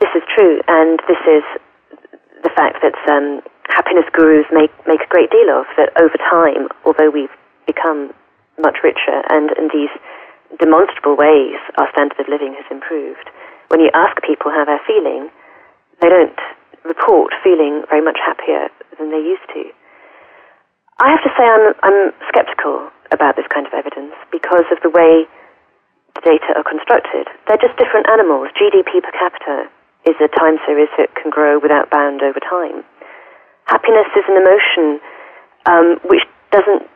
This 0.00 0.10
is 0.14 0.22
true, 0.36 0.60
and 0.68 1.00
this 1.08 1.18
is 1.26 1.42
the 2.42 2.50
fact 2.54 2.78
that 2.82 2.94
um, 3.10 3.42
happiness 3.68 4.04
gurus 4.12 4.46
make, 4.52 4.70
make 4.86 5.00
a 5.00 5.08
great 5.08 5.30
deal 5.30 5.50
of, 5.50 5.66
that 5.76 5.90
over 6.00 6.16
time, 6.30 6.68
although 6.84 7.10
we've 7.10 7.30
become 7.66 8.12
much 8.58 8.78
richer 8.82 9.22
and 9.30 9.50
in 9.58 9.68
these 9.72 9.90
demonstrable 10.58 11.16
ways 11.16 11.60
our 11.76 11.88
standard 11.92 12.18
of 12.20 12.28
living 12.28 12.54
has 12.56 12.66
improved, 12.70 13.28
when 13.68 13.80
you 13.80 13.90
ask 13.94 14.16
people 14.22 14.50
how 14.50 14.64
they're 14.64 14.82
feeling, 14.86 15.28
they 16.00 16.08
don't 16.08 16.38
report 16.84 17.34
feeling 17.42 17.82
very 17.90 18.02
much 18.02 18.18
happier 18.22 18.70
than 18.98 19.10
they 19.10 19.20
used 19.20 19.46
to. 19.52 19.70
I 21.02 21.12
have 21.12 21.22
to 21.24 21.32
say 21.36 21.44
I'm, 21.44 21.74
I'm 21.82 22.00
skeptical 22.30 22.88
about 23.12 23.36
this 23.36 23.46
kind 23.52 23.66
of 23.66 23.74
evidence 23.74 24.16
because 24.32 24.64
of 24.72 24.80
the 24.80 24.88
way 24.88 25.28
the 26.16 26.22
data 26.24 26.56
are 26.56 26.64
constructed. 26.64 27.28
They're 27.44 27.60
just 27.60 27.76
different 27.76 28.08
animals. 28.08 28.48
GDP 28.56 29.04
per 29.04 29.12
capita 29.12 29.68
is 30.08 30.16
a 30.22 30.30
time 30.32 30.56
series 30.64 30.88
that 30.96 31.12
can 31.18 31.28
grow 31.28 31.58
without 31.60 31.90
bound 31.90 32.22
over 32.22 32.40
time. 32.40 32.86
Happiness 33.66 34.08
is 34.16 34.24
an 34.30 34.38
emotion 34.40 35.02
um, 35.66 35.98
which 36.06 36.22
doesn't 36.54 36.88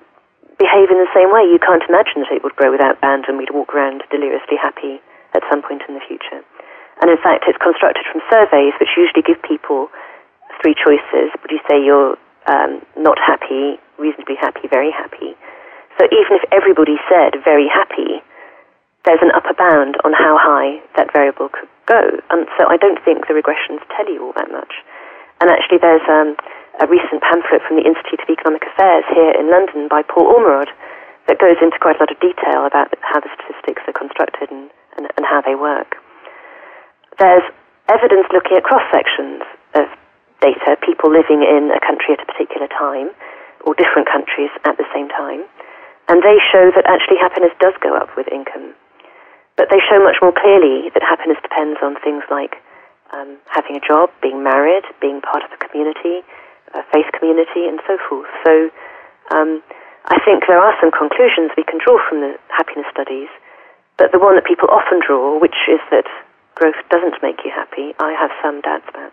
behave 0.60 0.92
in 0.92 1.00
the 1.00 1.08
same 1.16 1.32
way. 1.32 1.48
You 1.48 1.58
can't 1.58 1.82
imagine 1.88 2.28
that 2.28 2.36
it 2.36 2.44
would 2.44 2.54
grow 2.60 2.68
without 2.68 3.00
bound 3.00 3.24
and 3.24 3.40
we'd 3.40 3.56
walk 3.56 3.72
around 3.72 4.04
deliriously 4.12 4.60
happy 4.60 5.00
at 5.32 5.40
some 5.48 5.64
point 5.64 5.80
in 5.88 5.96
the 5.96 6.04
future. 6.04 6.44
And 7.00 7.08
in 7.08 7.16
fact, 7.16 7.48
it's 7.48 7.56
constructed 7.56 8.04
from 8.12 8.20
surveys 8.28 8.76
which 8.76 8.92
usually 9.00 9.24
give 9.24 9.40
people 9.40 9.88
three 10.60 10.76
choices. 10.76 11.32
Would 11.40 11.50
you 11.50 11.64
say 11.64 11.80
you're 11.80 12.20
um, 12.44 12.84
not 12.96 13.16
happy, 13.16 13.80
reasonably 13.96 14.36
happy, 14.36 14.68
very 14.68 14.92
happy. 14.92 15.32
So 15.98 16.04
even 16.12 16.36
if 16.36 16.44
everybody 16.52 16.96
said 17.08 17.40
very 17.44 17.68
happy, 17.68 18.20
there's 19.04 19.20
an 19.24 19.32
upper 19.32 19.56
bound 19.56 19.96
on 20.04 20.12
how 20.12 20.36
high 20.36 20.80
that 20.96 21.12
variable 21.12 21.48
could 21.48 21.68
go. 21.88 22.00
And 22.28 22.44
so 22.60 22.68
I 22.68 22.76
don't 22.76 23.00
think 23.04 23.28
the 23.28 23.36
regressions 23.36 23.80
tell 23.96 24.08
you 24.08 24.20
all 24.24 24.36
that 24.36 24.52
much. 24.52 24.72
And 25.40 25.48
actually, 25.48 25.80
there's 25.80 26.04
um, 26.04 26.36
a 26.80 26.88
recent 26.88 27.20
pamphlet 27.20 27.60
from 27.68 27.76
the 27.76 27.84
Institute 27.84 28.24
of 28.24 28.28
Economic 28.32 28.64
Affairs 28.64 29.04
here 29.12 29.36
in 29.36 29.52
London 29.52 29.84
by 29.84 30.00
Paul 30.00 30.32
Ormerod 30.32 30.72
that 31.28 31.36
goes 31.36 31.60
into 31.60 31.76
quite 31.76 32.00
a 32.00 32.02
lot 32.02 32.08
of 32.08 32.16
detail 32.24 32.64
about 32.64 32.88
how 33.04 33.20
the 33.20 33.28
statistics 33.36 33.84
are 33.84 33.92
constructed 33.92 34.48
and, 34.48 34.72
and, 34.96 35.04
and 35.20 35.28
how 35.28 35.44
they 35.44 35.52
work. 35.52 36.00
There's 37.20 37.44
evidence 37.92 38.32
looking 38.32 38.56
at 38.56 38.64
cross 38.64 38.82
sections 38.88 39.44
of 39.76 39.92
data, 40.40 40.80
people 40.80 41.12
living 41.12 41.44
in 41.44 41.68
a 41.68 41.80
country 41.84 42.16
at 42.16 42.24
a 42.24 42.28
particular 42.28 42.64
time, 42.72 43.12
or 43.68 43.76
different 43.76 44.08
countries 44.08 44.48
at 44.64 44.80
the 44.80 44.88
same 44.96 45.12
time, 45.12 45.44
and 46.08 46.24
they 46.24 46.40
show 46.48 46.72
that 46.72 46.88
actually 46.88 47.20
happiness 47.20 47.52
does 47.60 47.76
go 47.84 47.92
up 47.92 48.08
with 48.16 48.24
income. 48.32 48.72
But 49.60 49.68
they 49.68 49.84
show 49.84 50.00
much 50.00 50.16
more 50.24 50.32
clearly 50.32 50.88
that 50.96 51.04
happiness 51.04 51.36
depends 51.44 51.76
on 51.84 52.00
things 52.00 52.24
like 52.32 52.56
um, 53.12 53.36
having 53.52 53.76
a 53.76 53.84
job, 53.84 54.08
being 54.24 54.40
married, 54.40 54.88
being 55.04 55.20
part 55.20 55.44
of 55.44 55.52
a 55.52 55.60
community, 55.60 56.24
a 56.74 56.82
faith 56.92 57.10
community, 57.18 57.66
and 57.66 57.80
so 57.86 57.98
forth. 58.08 58.30
So 58.46 58.70
um, 59.34 59.62
I 60.06 60.18
think 60.24 60.44
there 60.46 60.58
are 60.58 60.74
some 60.80 60.90
conclusions 60.90 61.50
we 61.56 61.64
can 61.64 61.78
draw 61.82 61.98
from 62.08 62.20
the 62.20 62.36
happiness 62.48 62.86
studies, 62.90 63.28
but 63.98 64.12
the 64.12 64.18
one 64.18 64.34
that 64.36 64.44
people 64.44 64.68
often 64.70 65.00
draw, 65.04 65.38
which 65.38 65.68
is 65.68 65.80
that 65.90 66.06
growth 66.54 66.78
doesn't 66.90 67.14
make 67.22 67.44
you 67.44 67.50
happy, 67.54 67.94
I 67.98 68.12
have 68.18 68.30
some 68.42 68.60
doubts 68.60 68.86
about. 68.88 69.12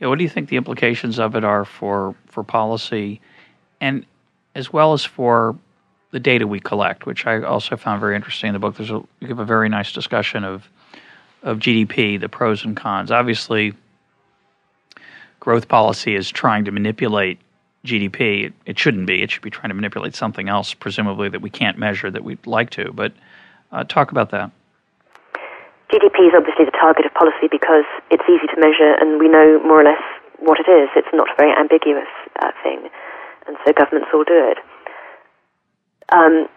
Yeah, 0.00 0.08
what 0.08 0.18
do 0.18 0.24
you 0.24 0.30
think 0.30 0.48
the 0.48 0.56
implications 0.56 1.18
of 1.18 1.34
it 1.34 1.44
are 1.44 1.64
for, 1.64 2.14
for 2.26 2.44
policy 2.44 3.20
and 3.80 4.06
as 4.54 4.72
well 4.72 4.92
as 4.92 5.04
for 5.04 5.56
the 6.10 6.20
data 6.20 6.46
we 6.46 6.60
collect, 6.60 7.06
which 7.06 7.26
I 7.26 7.42
also 7.42 7.76
found 7.76 8.00
very 8.00 8.16
interesting 8.16 8.48
in 8.48 8.54
the 8.54 8.58
book. 8.58 8.76
There's 8.76 8.90
a, 8.90 9.02
you 9.20 9.28
give 9.28 9.38
a 9.38 9.44
very 9.44 9.68
nice 9.68 9.92
discussion 9.92 10.44
of 10.44 10.68
of 11.44 11.58
GDP, 11.58 12.18
the 12.18 12.28
pros 12.28 12.64
and 12.64 12.76
cons. 12.76 13.12
Obviously, 13.12 13.72
growth 15.40 15.68
policy 15.68 16.14
is 16.14 16.30
trying 16.30 16.64
to 16.64 16.70
manipulate 16.70 17.38
GDP. 17.84 18.46
It, 18.46 18.52
it, 18.66 18.78
shouldn't 18.78 19.06
be. 19.06 19.22
It 19.22 19.30
should 19.30 19.42
be 19.42 19.50
trying 19.50 19.68
to 19.68 19.74
manipulate 19.74 20.14
something 20.14 20.48
else, 20.48 20.74
presumably 20.74 21.28
that 21.28 21.40
we 21.40 21.50
can't 21.50 21.78
measure 21.78 22.10
that 22.10 22.24
we'd 22.24 22.46
like 22.46 22.70
to. 22.70 22.92
But 22.92 23.12
uh, 23.72 23.84
talk 23.84 24.10
about 24.10 24.30
that. 24.30 24.50
GDP 25.90 26.28
is 26.28 26.34
obviously 26.36 26.66
the 26.66 26.76
target 26.76 27.06
of 27.06 27.14
policy 27.14 27.48
because 27.50 27.88
it's 28.10 28.24
easy 28.28 28.46
to 28.52 28.60
measure 28.60 28.92
and 29.00 29.18
we 29.18 29.28
know 29.28 29.58
more 29.64 29.80
or 29.80 29.84
less 29.84 30.02
what 30.38 30.60
it 30.60 30.68
is. 30.68 30.88
It's 30.94 31.08
not 31.12 31.28
a 31.32 31.36
very 31.36 31.52
ambiguous 31.56 32.10
uh, 32.40 32.52
thing, 32.62 32.88
and 33.46 33.56
so 33.64 33.72
governments 33.72 34.08
all 34.12 34.24
do 34.24 34.36
it. 34.52 34.58
Um, 36.12 36.48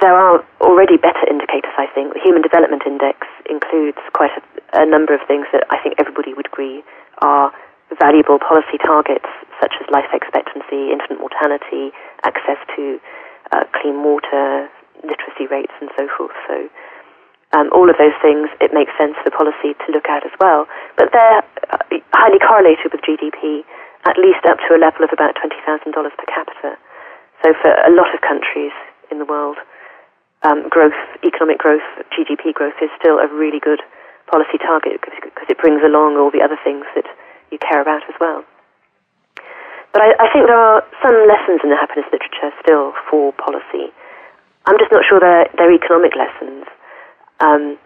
there 0.00 0.14
are 0.14 0.44
already 0.60 0.96
better 0.96 1.26
indicators, 1.28 1.74
I 1.76 1.86
think. 1.94 2.14
The 2.14 2.20
Human 2.22 2.42
Development 2.42 2.82
Index 2.86 3.26
includes 3.48 3.98
quite 4.14 4.30
a, 4.32 4.82
a, 4.82 4.86
number 4.86 5.14
of 5.14 5.20
things 5.26 5.46
that 5.52 5.64
I 5.70 5.82
think 5.82 5.96
everybody 5.98 6.32
would 6.32 6.46
agree 6.46 6.82
are 7.18 7.52
valuable 7.98 8.38
policy 8.38 8.78
targets, 8.78 9.26
such 9.58 9.74
as 9.80 9.86
life 9.90 10.08
expectancy, 10.14 10.94
infant 10.94 11.18
mortality, 11.18 11.90
access 12.22 12.58
to 12.76 13.00
uh, 13.52 13.64
clean 13.74 14.02
water, 14.02 14.68
literacy 15.02 15.50
rates, 15.50 15.74
and 15.80 15.90
so 15.98 16.06
forth. 16.14 16.34
So, 16.46 16.70
um, 17.50 17.66
all 17.74 17.90
of 17.90 17.98
those 17.98 18.14
things, 18.22 18.46
it 18.62 18.70
makes 18.70 18.94
sense 18.94 19.18
for 19.26 19.34
policy 19.34 19.74
to 19.74 19.86
look 19.90 20.06
at 20.06 20.22
as 20.22 20.30
well. 20.38 20.70
But 20.94 21.10
they're 21.10 21.42
uh, 21.74 21.82
highly 22.14 22.38
correlated 22.38 22.94
with 22.94 23.02
GDP, 23.02 23.66
at 24.06 24.14
least 24.16 24.46
up 24.46 24.62
to 24.70 24.76
a 24.76 24.78
level 24.78 25.02
of 25.02 25.10
about 25.10 25.34
$20,000 25.34 25.58
per 25.90 26.28
capita. 26.30 26.78
So, 27.42 27.54
for 27.58 27.74
a 27.74 27.90
lot 27.90 28.14
of 28.14 28.22
countries, 28.22 28.72
in 29.10 29.18
the 29.18 29.26
world, 29.26 29.58
um, 30.42 30.68
growth, 30.70 30.96
economic 31.26 31.58
growth, 31.58 31.84
GDP 32.14 32.54
growth 32.54 32.78
is 32.80 32.88
still 32.96 33.18
a 33.18 33.28
really 33.28 33.60
good 33.60 33.82
policy 34.30 34.56
target 34.62 35.02
because 35.02 35.48
it 35.50 35.58
brings 35.58 35.82
along 35.82 36.16
all 36.16 36.30
the 36.30 36.40
other 36.40 36.56
things 36.62 36.86
that 36.94 37.04
you 37.50 37.58
care 37.58 37.80
about 37.82 38.02
as 38.08 38.14
well. 38.20 38.44
But 39.92 40.02
I, 40.02 40.08
I 40.22 40.26
think 40.32 40.46
there 40.46 40.58
are 40.58 40.86
some 41.02 41.16
lessons 41.26 41.60
in 41.66 41.70
the 41.70 41.76
happiness 41.76 42.06
literature 42.14 42.54
still 42.62 42.94
for 43.10 43.32
policy. 43.34 43.90
I'm 44.66 44.78
just 44.78 44.92
not 44.92 45.02
sure 45.02 45.18
they're, 45.18 45.50
they're 45.58 45.74
economic 45.74 46.14
lessons. 46.14 46.66
Um, 47.40 47.78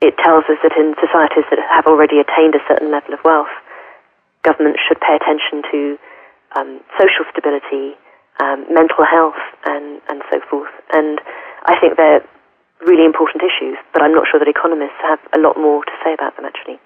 it 0.00 0.14
tells 0.22 0.44
us 0.48 0.56
that 0.62 0.72
in 0.78 0.94
societies 0.96 1.44
that 1.50 1.58
have 1.58 1.84
already 1.84 2.22
attained 2.22 2.54
a 2.54 2.62
certain 2.70 2.90
level 2.90 3.12
of 3.12 3.20
wealth, 3.24 3.52
governments 4.42 4.80
should 4.86 5.00
pay 5.02 5.18
attention 5.18 5.66
to 5.68 5.80
um, 6.56 6.80
social 6.96 7.26
stability, 7.28 7.98
um, 8.40 8.64
mental 8.72 9.04
health, 9.04 9.42
and, 9.66 10.00
and 10.08 10.22
so 10.32 10.40
forth. 10.48 10.72
And 10.94 11.20
I 11.66 11.76
think 11.82 11.98
they're 11.98 12.24
really 12.86 13.04
important 13.04 13.42
issues, 13.42 13.76
but 13.92 14.00
I'm 14.00 14.14
not 14.14 14.30
sure 14.30 14.38
that 14.38 14.48
economists 14.48 15.02
have 15.02 15.18
a 15.34 15.38
lot 15.42 15.58
more 15.58 15.84
to 15.84 15.94
say 16.04 16.14
about 16.14 16.36
them, 16.36 16.46
actually. 16.46 16.78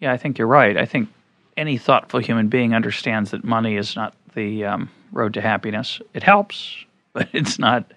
Yeah, 0.00 0.12
I 0.12 0.16
think 0.16 0.38
you're 0.38 0.46
right. 0.46 0.76
I 0.76 0.86
think 0.86 1.08
any 1.56 1.76
thoughtful 1.78 2.20
human 2.20 2.48
being 2.48 2.74
understands 2.74 3.30
that 3.30 3.44
money 3.44 3.76
is 3.76 3.94
not 3.96 4.14
the 4.34 4.64
um, 4.64 4.90
road 5.12 5.34
to 5.34 5.40
happiness. 5.40 6.00
It 6.14 6.22
helps, 6.22 6.84
but 7.12 7.28
it's 7.32 7.58
not. 7.58 7.92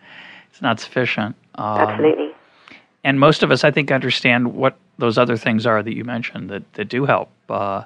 It's 0.52 0.62
not 0.62 0.80
sufficient. 0.80 1.36
Um, 1.56 1.80
Absolutely. 1.80 2.32
And 3.04 3.20
most 3.20 3.42
of 3.42 3.52
us, 3.52 3.64
I 3.64 3.72
think, 3.72 3.92
understand 3.92 4.54
what 4.54 4.78
those 5.00 5.18
other 5.18 5.36
things 5.36 5.66
are 5.66 5.82
that 5.82 5.96
you 5.96 6.04
mentioned 6.04 6.50
that 6.52 6.74
that 6.74 6.86
do 6.86 7.06
help. 7.06 7.30
Uh, 7.50 7.84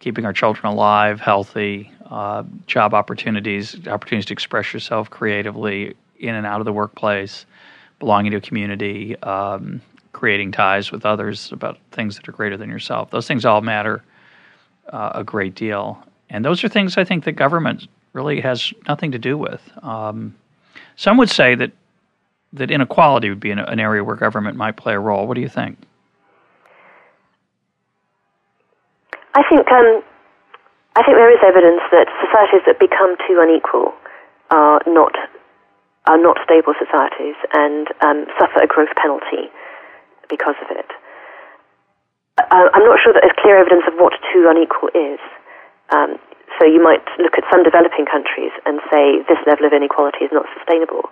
keeping 0.00 0.24
our 0.24 0.32
children 0.32 0.72
alive, 0.72 1.20
healthy, 1.20 1.92
uh, 2.10 2.42
job 2.66 2.94
opportunities, 2.94 3.76
opportunities 3.86 4.26
to 4.26 4.32
express 4.32 4.72
yourself 4.72 5.10
creatively 5.10 5.94
in 6.18 6.34
and 6.34 6.46
out 6.46 6.60
of 6.60 6.64
the 6.64 6.72
workplace, 6.72 7.46
belonging 7.98 8.32
to 8.32 8.38
a 8.38 8.40
community, 8.40 9.16
um, 9.22 9.80
creating 10.12 10.52
ties 10.52 10.90
with 10.90 11.06
others 11.06 11.52
about 11.52 11.78
things 11.92 12.16
that 12.16 12.28
are 12.28 12.32
greater 12.32 12.56
than 12.56 12.68
yourself. 12.68 13.10
Those 13.10 13.26
things 13.26 13.44
all 13.44 13.60
matter 13.60 14.02
uh, 14.88 15.12
a 15.14 15.24
great 15.24 15.54
deal. 15.54 16.02
And 16.28 16.44
those 16.44 16.62
are 16.64 16.68
things 16.68 16.96
I 16.96 17.04
think 17.04 17.24
that 17.24 17.32
government 17.32 17.86
really 18.12 18.40
has 18.40 18.72
nothing 18.88 19.12
to 19.12 19.18
do 19.18 19.38
with. 19.38 19.60
Um, 19.82 20.34
some 20.96 21.16
would 21.16 21.30
say 21.30 21.54
that 21.54 21.72
that 22.52 22.70
inequality 22.70 23.28
would 23.28 23.40
be 23.40 23.50
an, 23.50 23.60
an 23.60 23.78
area 23.78 24.02
where 24.02 24.16
government 24.16 24.56
might 24.56 24.76
play 24.76 24.94
a 24.94 24.98
role. 24.98 25.26
What 25.26 25.34
do 25.34 25.40
you 25.40 25.48
think? 25.48 25.78
I 29.34 29.42
think 29.48 29.70
um, 29.70 30.02
I 30.96 31.02
think 31.04 31.16
there 31.16 31.30
is 31.30 31.38
evidence 31.46 31.82
that 31.92 32.10
societies 32.18 32.66
that 32.66 32.80
become 32.80 33.14
too 33.28 33.38
unequal 33.40 33.94
are 34.50 34.82
not 34.86 35.14
are 36.06 36.18
not 36.18 36.38
stable 36.42 36.74
societies 36.74 37.36
and 37.52 37.86
um, 38.02 38.26
suffer 38.38 38.58
a 38.62 38.66
growth 38.66 38.90
penalty 39.00 39.46
because 40.30 40.56
of 40.62 40.70
it. 40.70 40.86
Uh, 42.38 42.70
I'm 42.72 42.86
not 42.86 43.02
sure 43.02 43.12
that 43.12 43.20
there's 43.20 43.36
clear 43.42 43.60
evidence 43.60 43.84
of 43.90 43.98
what 44.00 44.16
too 44.32 44.48
unequal 44.48 44.88
is. 44.96 45.20
Um, 45.90 46.16
so 46.58 46.64
you 46.64 46.80
might 46.80 47.04
look 47.18 47.36
at 47.36 47.44
some 47.50 47.66
developing 47.66 48.06
countries 48.06 48.54
and 48.64 48.80
say 48.88 49.20
this 49.26 49.40
level 49.44 49.66
of 49.66 49.72
inequality 49.74 50.24
is 50.24 50.32
not 50.32 50.46
sustainable. 50.56 51.10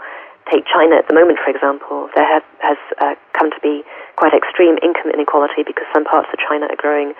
Take 0.49 0.65
China 0.65 0.97
at 0.97 1.05
the 1.11 1.17
moment, 1.17 1.39
for 1.45 1.53
example. 1.53 2.09
There 2.17 2.25
have, 2.25 2.47
has 2.65 2.81
uh, 2.97 3.15
come 3.37 3.53
to 3.53 3.61
be 3.61 3.85
quite 4.17 4.33
extreme 4.33 4.81
income 4.81 5.13
inequality 5.13 5.67
because 5.67 5.85
some 5.93 6.09
parts 6.09 6.33
of 6.33 6.41
China 6.41 6.71
are 6.73 6.81
growing 6.81 7.13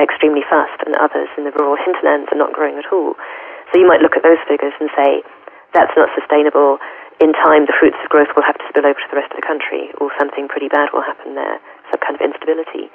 extremely 0.00 0.44
fast 0.48 0.80
and 0.84 0.96
others 0.96 1.28
in 1.36 1.44
the 1.44 1.52
rural 1.56 1.76
hinterlands 1.76 2.28
are 2.32 2.40
not 2.40 2.52
growing 2.52 2.76
at 2.76 2.88
all. 2.92 3.16
So 3.72 3.80
you 3.80 3.88
might 3.88 4.00
look 4.00 4.16
at 4.16 4.24
those 4.24 4.40
figures 4.48 4.72
and 4.80 4.88
say, 4.96 5.24
that's 5.72 5.92
not 5.96 6.12
sustainable. 6.12 6.78
In 7.20 7.32
time, 7.36 7.68
the 7.68 7.76
fruits 7.76 7.98
of 8.02 8.08
growth 8.08 8.32
will 8.34 8.46
have 8.46 8.58
to 8.58 8.66
spill 8.70 8.86
over 8.86 8.98
to 8.98 9.08
the 9.10 9.18
rest 9.18 9.30
of 9.30 9.38
the 9.38 9.46
country, 9.46 9.92
or 10.00 10.10
something 10.18 10.48
pretty 10.48 10.68
bad 10.68 10.90
will 10.92 11.04
happen 11.04 11.34
there, 11.34 11.60
some 11.90 12.00
kind 12.00 12.16
of 12.16 12.22
instability. 12.24 12.88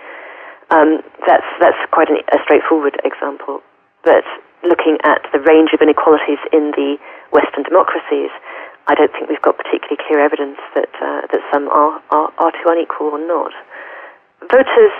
Um, 0.69 0.99
that's, 1.23 1.47
that's 1.61 1.79
quite 1.93 2.09
an, 2.09 2.19
a 2.33 2.39
straightforward 2.43 2.99
example. 3.05 3.63
But 4.03 4.25
looking 4.63 4.97
at 5.03 5.23
the 5.31 5.39
range 5.39 5.71
of 5.71 5.79
inequalities 5.79 6.41
in 6.51 6.75
the 6.75 6.97
Western 7.31 7.63
democracies, 7.63 8.31
I 8.87 8.95
don't 8.95 9.11
think 9.11 9.27
we've 9.27 9.43
got 9.43 9.59
particularly 9.59 9.99
clear 9.99 10.23
evidence 10.23 10.59
that, 10.75 10.91
uh, 10.99 11.27
that 11.27 11.43
some 11.51 11.67
are, 11.67 11.99
are, 12.11 12.31
are 12.39 12.51
too 12.51 12.67
unequal 12.67 13.15
or 13.15 13.21
not. 13.21 13.51
Voters 14.47 14.95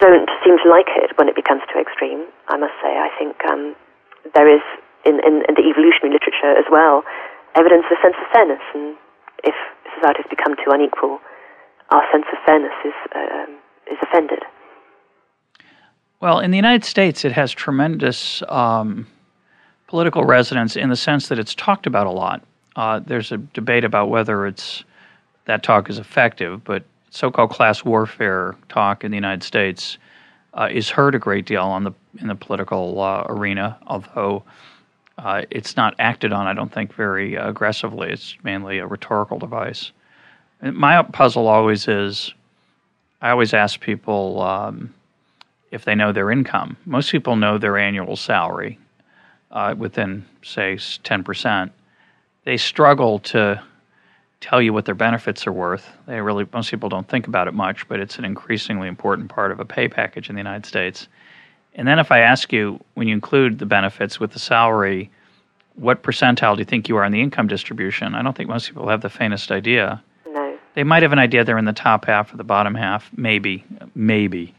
don't 0.00 0.28
seem 0.44 0.60
to 0.60 0.68
like 0.68 0.88
it 1.00 1.16
when 1.16 1.28
it 1.28 1.36
becomes 1.36 1.62
too 1.72 1.80
extreme. 1.80 2.28
I 2.48 2.56
must 2.56 2.76
say, 2.84 2.92
I 2.92 3.08
think 3.16 3.40
um, 3.48 3.76
there 4.36 4.48
is 4.48 4.60
in, 5.04 5.20
in, 5.24 5.44
in, 5.48 5.54
the 5.56 5.64
evolutionary 5.64 6.12
literature 6.12 6.52
as 6.56 6.64
well 6.72 7.04
evidence 7.54 7.84
a 7.90 7.96
sense 8.02 8.14
of 8.20 8.26
fairness, 8.32 8.62
and 8.74 8.96
if 9.44 9.54
societies 9.94 10.26
become 10.30 10.54
too 10.56 10.70
unequal, 10.70 11.18
our 11.90 12.02
sense 12.12 12.24
of 12.32 12.38
fairness 12.46 12.72
is 12.84 12.94
uh, 13.14 13.46
is 13.90 13.98
offended. 14.02 14.40
Well, 16.20 16.40
in 16.40 16.50
the 16.50 16.56
United 16.56 16.84
States, 16.84 17.24
it 17.24 17.32
has 17.32 17.52
tremendous 17.52 18.42
um, 18.48 19.06
political 19.86 20.24
resonance 20.24 20.76
in 20.76 20.88
the 20.88 20.96
sense 20.96 21.28
that 21.28 21.38
it's 21.38 21.54
talked 21.54 21.86
about 21.86 22.06
a 22.06 22.10
lot. 22.10 22.42
Uh, 22.76 23.00
there's 23.00 23.30
a 23.30 23.36
debate 23.36 23.84
about 23.84 24.08
whether 24.08 24.46
it's 24.46 24.84
that 25.44 25.62
talk 25.62 25.90
is 25.90 25.98
effective, 25.98 26.64
but 26.64 26.84
so-called 27.10 27.50
class 27.50 27.84
warfare 27.84 28.56
talk 28.68 29.04
in 29.04 29.10
the 29.10 29.16
United 29.16 29.42
States 29.42 29.98
uh, 30.54 30.68
is 30.70 30.90
heard 30.90 31.14
a 31.14 31.18
great 31.18 31.46
deal 31.46 31.62
on 31.62 31.84
the 31.84 31.92
in 32.20 32.28
the 32.28 32.34
political 32.34 33.00
uh, 33.00 33.24
arena, 33.28 33.76
although 33.86 34.42
uh, 35.18 35.42
it's 35.50 35.76
not 35.76 35.94
acted 35.98 36.32
on. 36.32 36.46
I 36.46 36.54
don't 36.54 36.72
think 36.72 36.94
very 36.94 37.36
aggressively. 37.36 38.10
It's 38.10 38.36
mainly 38.42 38.78
a 38.78 38.86
rhetorical 38.86 39.38
device. 39.38 39.92
And 40.60 40.76
my 40.76 41.02
puzzle 41.02 41.46
always 41.46 41.88
is, 41.88 42.34
I 43.20 43.30
always 43.30 43.54
ask 43.54 43.80
people 43.80 44.42
um, 44.42 44.94
if 45.70 45.84
they 45.84 45.94
know 45.94 46.12
their 46.12 46.30
income. 46.30 46.76
Most 46.84 47.10
people 47.10 47.36
know 47.36 47.58
their 47.58 47.78
annual 47.78 48.16
salary 48.16 48.78
uh, 49.50 49.74
within, 49.76 50.24
say, 50.42 50.78
ten 51.02 51.24
percent. 51.24 51.72
They 52.44 52.56
struggle 52.56 53.18
to 53.20 53.62
tell 54.40 54.60
you 54.60 54.72
what 54.74 54.84
their 54.84 54.94
benefits 54.94 55.46
are 55.46 55.52
worth. 55.52 55.90
They 56.06 56.20
really 56.20 56.46
most 56.52 56.70
people 56.70 56.88
don't 56.88 57.08
think 57.08 57.26
about 57.26 57.48
it 57.48 57.54
much, 57.54 57.88
but 57.88 58.00
it's 58.00 58.18
an 58.18 58.24
increasingly 58.24 58.88
important 58.88 59.30
part 59.30 59.52
of 59.52 59.60
a 59.60 59.64
pay 59.64 59.88
package 59.88 60.28
in 60.28 60.34
the 60.34 60.40
United 60.40 60.66
States. 60.66 61.08
And 61.74 61.88
then 61.88 61.98
if 61.98 62.12
I 62.12 62.20
ask 62.20 62.52
you 62.52 62.82
when 62.94 63.08
you 63.08 63.14
include 63.14 63.58
the 63.58 63.66
benefits 63.66 64.20
with 64.20 64.32
the 64.32 64.38
salary, 64.38 65.10
what 65.74 66.02
percentile 66.02 66.54
do 66.54 66.60
you 66.60 66.64
think 66.64 66.88
you 66.88 66.96
are 66.96 67.04
in 67.04 67.12
the 67.12 67.20
income 67.20 67.48
distribution? 67.48 68.14
I 68.14 68.22
don't 68.22 68.36
think 68.36 68.48
most 68.48 68.68
people 68.68 68.88
have 68.88 69.00
the 69.00 69.10
faintest 69.10 69.50
idea. 69.50 70.02
No. 70.26 70.56
They 70.74 70.84
might 70.84 71.02
have 71.02 71.12
an 71.12 71.18
idea 71.18 71.44
they're 71.44 71.58
in 71.58 71.64
the 71.64 71.72
top 71.72 72.04
half 72.04 72.32
or 72.32 72.36
the 72.36 72.44
bottom 72.44 72.74
half, 72.74 73.10
maybe, 73.16 73.64
maybe. 73.94 74.54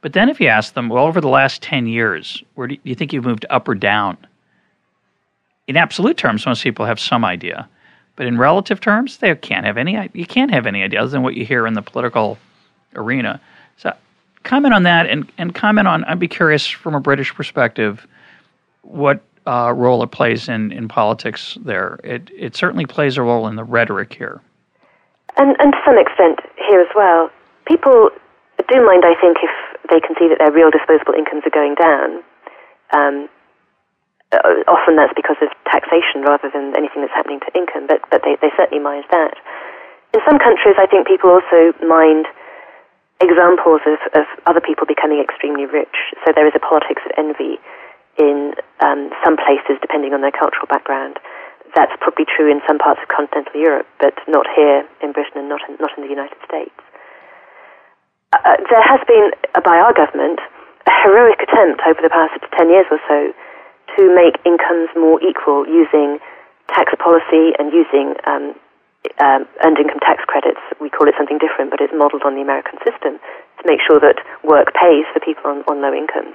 But 0.00 0.12
then 0.12 0.28
if 0.28 0.40
you 0.40 0.48
ask 0.48 0.74
them, 0.74 0.88
well, 0.88 1.06
over 1.06 1.20
the 1.20 1.28
last 1.28 1.62
10 1.62 1.86
years, 1.86 2.42
where 2.54 2.68
do 2.68 2.76
you 2.84 2.94
think 2.94 3.12
you've 3.12 3.24
moved 3.24 3.46
up 3.50 3.66
or 3.66 3.74
down? 3.74 4.16
In 5.66 5.76
absolute 5.76 6.16
terms, 6.16 6.46
most 6.46 6.62
people 6.62 6.84
have 6.84 7.00
some 7.00 7.24
idea. 7.24 7.68
But 8.16 8.26
in 8.26 8.38
relative 8.38 8.80
terms, 8.80 9.18
they 9.18 9.34
can't 9.36 9.64
have 9.64 9.76
any. 9.76 10.10
You 10.12 10.26
can't 10.26 10.50
have 10.50 10.66
any 10.66 10.82
idea 10.82 11.00
other 11.00 11.10
than 11.10 11.22
what 11.22 11.34
you 11.34 11.44
hear 11.44 11.66
in 11.66 11.74
the 11.74 11.82
political 11.82 12.38
arena. 12.94 13.40
Comment 14.44 14.72
on 14.72 14.84
that, 14.84 15.06
and 15.06 15.30
and 15.38 15.54
comment 15.54 15.88
on. 15.88 16.04
I'd 16.04 16.18
be 16.18 16.28
curious 16.28 16.66
from 16.66 16.94
a 16.94 17.00
British 17.00 17.34
perspective, 17.34 18.06
what 18.82 19.20
uh, 19.46 19.72
role 19.74 20.02
it 20.02 20.10
plays 20.10 20.48
in, 20.48 20.72
in 20.72 20.88
politics 20.88 21.58
there. 21.64 21.98
It 22.04 22.30
it 22.36 22.56
certainly 22.56 22.86
plays 22.86 23.16
a 23.16 23.22
role 23.22 23.46
in 23.48 23.56
the 23.56 23.64
rhetoric 23.64 24.14
here, 24.14 24.40
and 25.36 25.56
and 25.58 25.72
to 25.72 25.78
some 25.84 25.98
extent 25.98 26.40
here 26.68 26.80
as 26.80 26.88
well. 26.94 27.30
People 27.66 28.10
do 28.68 28.84
mind, 28.84 29.04
I 29.04 29.14
think, 29.20 29.38
if 29.42 29.50
they 29.90 30.00
can 30.00 30.14
see 30.18 30.28
that 30.28 30.38
their 30.38 30.52
real 30.52 30.70
disposable 30.70 31.14
incomes 31.16 31.42
are 31.44 31.54
going 31.54 31.74
down. 31.74 32.22
Um, 32.92 33.28
uh, 34.32 34.60
often 34.68 34.96
that's 34.96 35.12
because 35.16 35.40
of 35.40 35.48
taxation 35.64 36.20
rather 36.20 36.52
than 36.52 36.76
anything 36.76 37.00
that's 37.00 37.16
happening 37.16 37.40
to 37.40 37.50
income, 37.56 37.88
but, 37.88 38.04
but 38.12 38.20
they, 38.24 38.36
they 38.44 38.52
certainly 38.56 38.82
mind 38.82 39.04
that. 39.10 39.40
In 40.12 40.20
some 40.28 40.38
countries, 40.38 40.76
I 40.76 40.84
think 40.84 41.08
people 41.08 41.30
also 41.32 41.72
mind 41.80 42.28
examples 43.20 43.82
of, 43.86 43.98
of 44.14 44.26
other 44.46 44.62
people 44.62 44.86
becoming 44.86 45.18
extremely 45.18 45.66
rich. 45.66 46.14
So 46.24 46.32
there 46.34 46.46
is 46.46 46.54
a 46.54 46.62
politics 46.62 47.02
of 47.02 47.12
envy 47.18 47.58
in 48.18 48.54
um, 48.80 49.10
some 49.24 49.36
places, 49.38 49.78
depending 49.82 50.14
on 50.14 50.22
their 50.22 50.34
cultural 50.34 50.66
background. 50.66 51.18
That's 51.74 51.92
probably 52.00 52.26
true 52.26 52.50
in 52.50 52.62
some 52.66 52.78
parts 52.78 53.00
of 53.02 53.08
continental 53.10 53.54
Europe, 53.54 53.86
but 54.00 54.14
not 54.26 54.46
here 54.54 54.86
in 55.02 55.12
Britain 55.12 55.44
and 55.44 55.48
not 55.48 55.60
in, 55.68 55.76
not 55.78 55.90
in 55.98 56.02
the 56.02 56.10
United 56.10 56.38
States. 56.46 56.74
Uh, 58.32 58.60
there 58.70 58.84
has 58.84 59.00
been, 59.06 59.30
uh, 59.54 59.60
by 59.60 59.76
our 59.78 59.92
government, 59.92 60.40
a 60.86 60.94
heroic 61.04 61.40
attempt 61.42 61.82
over 61.86 62.00
the 62.00 62.12
past 62.12 62.38
10 62.56 62.70
years 62.70 62.86
or 62.90 63.00
so 63.08 63.32
to 63.96 64.02
make 64.14 64.38
incomes 64.44 64.88
more 64.96 65.20
equal 65.22 65.66
using 65.66 66.18
tax 66.68 66.92
policy 67.00 67.56
and 67.58 67.72
using 67.72 68.14
um, 68.26 68.54
um, 69.22 69.46
earned 69.64 69.78
income 69.78 70.02
tax 70.02 70.22
credits. 70.26 70.60
We 70.80 70.90
call 70.90 71.06
it 71.08 71.14
something 71.16 71.38
different, 71.38 71.70
but 71.70 71.80
it's 71.80 71.94
modeled 71.94 72.22
on 72.26 72.34
the 72.34 72.42
American 72.42 72.78
system 72.82 73.18
to 73.18 73.62
make 73.66 73.80
sure 73.82 73.98
that 74.00 74.18
work 74.42 74.74
pays 74.74 75.06
for 75.12 75.20
people 75.20 75.46
on, 75.50 75.62
on 75.70 75.80
low 75.82 75.94
incomes. 75.94 76.34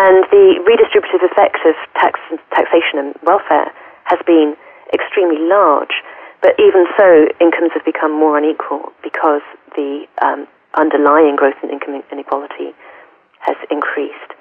And 0.00 0.24
the 0.32 0.56
redistributive 0.64 1.20
effect 1.20 1.60
of 1.68 1.76
tax, 2.00 2.16
taxation 2.56 2.96
and 2.96 3.10
welfare 3.22 3.68
has 4.08 4.18
been 4.24 4.56
extremely 4.92 5.40
large. 5.40 5.92
But 6.40 6.56
even 6.58 6.88
so, 6.98 7.28
incomes 7.40 7.70
have 7.76 7.84
become 7.84 8.12
more 8.12 8.36
unequal 8.36 8.92
because 9.02 9.44
the 9.76 10.08
um, 10.24 10.48
underlying 10.74 11.36
growth 11.36 11.60
in 11.62 11.70
income 11.70 12.02
inequality 12.10 12.74
has 13.40 13.56
increased. 13.70 14.32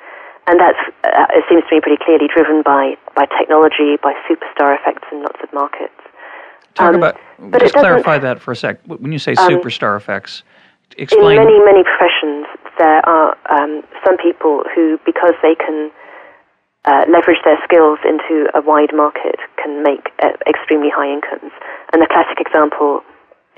And 0.47 0.59
that's, 0.59 0.79
uh, 1.03 1.27
it 1.37 1.45
seems 1.47 1.63
to 1.69 1.75
me, 1.75 1.81
pretty 1.81 2.01
clearly 2.01 2.25
driven 2.25 2.63
by, 2.63 2.97
by 3.13 3.27
technology, 3.37 4.01
by 4.01 4.17
superstar 4.25 4.73
effects 4.73 5.05
in 5.11 5.21
lots 5.21 5.37
of 5.43 5.53
markets. 5.53 5.99
Talk 6.75 6.93
um, 6.93 6.95
about, 6.95 7.17
just 7.59 7.73
clarify 7.73 8.17
that 8.19 8.41
for 8.41 8.51
a 8.51 8.55
sec. 8.55 8.79
When 8.85 9.11
you 9.11 9.19
say 9.19 9.33
um, 9.33 9.49
superstar 9.49 9.97
effects, 9.97 10.43
explain. 10.97 11.39
In 11.39 11.43
many, 11.43 11.59
many 11.59 11.83
professions, 11.83 12.47
there 12.77 13.03
are 13.07 13.37
um, 13.49 13.83
some 14.05 14.17
people 14.17 14.63
who, 14.73 14.99
because 15.05 15.33
they 15.41 15.55
can 15.55 15.91
uh, 16.85 17.05
leverage 17.11 17.39
their 17.43 17.59
skills 17.63 17.99
into 18.07 18.47
a 18.55 18.61
wide 18.61 18.93
market, 18.93 19.37
can 19.61 19.83
make 19.83 20.09
uh, 20.23 20.31
extremely 20.47 20.89
high 20.89 21.11
incomes. 21.11 21.51
And 21.93 22.01
the 22.01 22.07
classic 22.07 22.39
example 22.39 23.03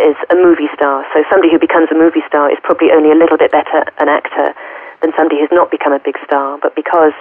is 0.01 0.17
a 0.31 0.35
movie 0.35 0.69
star. 0.73 1.05
So 1.13 1.23
somebody 1.29 1.53
who 1.53 1.59
becomes 1.59 1.87
a 1.93 1.97
movie 1.97 2.25
star 2.27 2.49
is 2.49 2.57
probably 2.63 2.89
only 2.91 3.13
a 3.13 3.17
little 3.17 3.37
bit 3.37 3.51
better 3.51 3.85
an 4.01 4.09
actor 4.09 4.57
than 5.01 5.13
somebody 5.15 5.39
who's 5.39 5.53
not 5.53 5.69
become 5.69 5.93
a 5.93 6.01
big 6.01 6.17
star. 6.25 6.57
But 6.57 6.75
because 6.75 7.13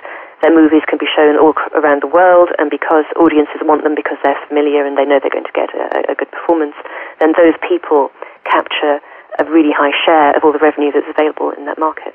their 0.42 0.50
movies 0.50 0.82
can 0.90 0.98
be 0.98 1.06
shown 1.06 1.38
all 1.38 1.54
around 1.72 2.02
the 2.02 2.10
world, 2.10 2.50
and 2.58 2.68
because 2.68 3.06
audiences 3.14 3.62
want 3.62 3.86
them 3.86 3.94
because 3.94 4.18
they're 4.26 4.38
familiar 4.50 4.84
and 4.84 4.98
they 4.98 5.06
know 5.06 5.22
they're 5.22 5.32
going 5.32 5.46
to 5.46 5.54
get 5.54 5.70
a, 5.70 6.10
a 6.10 6.14
good 6.18 6.30
performance, 6.34 6.74
then 7.22 7.32
those 7.38 7.54
people 7.62 8.10
capture 8.44 8.98
a 9.38 9.46
really 9.46 9.72
high 9.72 9.94
share 10.04 10.36
of 10.36 10.44
all 10.44 10.52
the 10.52 10.60
revenue 10.60 10.90
that's 10.90 11.08
available 11.08 11.54
in 11.56 11.64
that 11.64 11.78
market. 11.78 12.12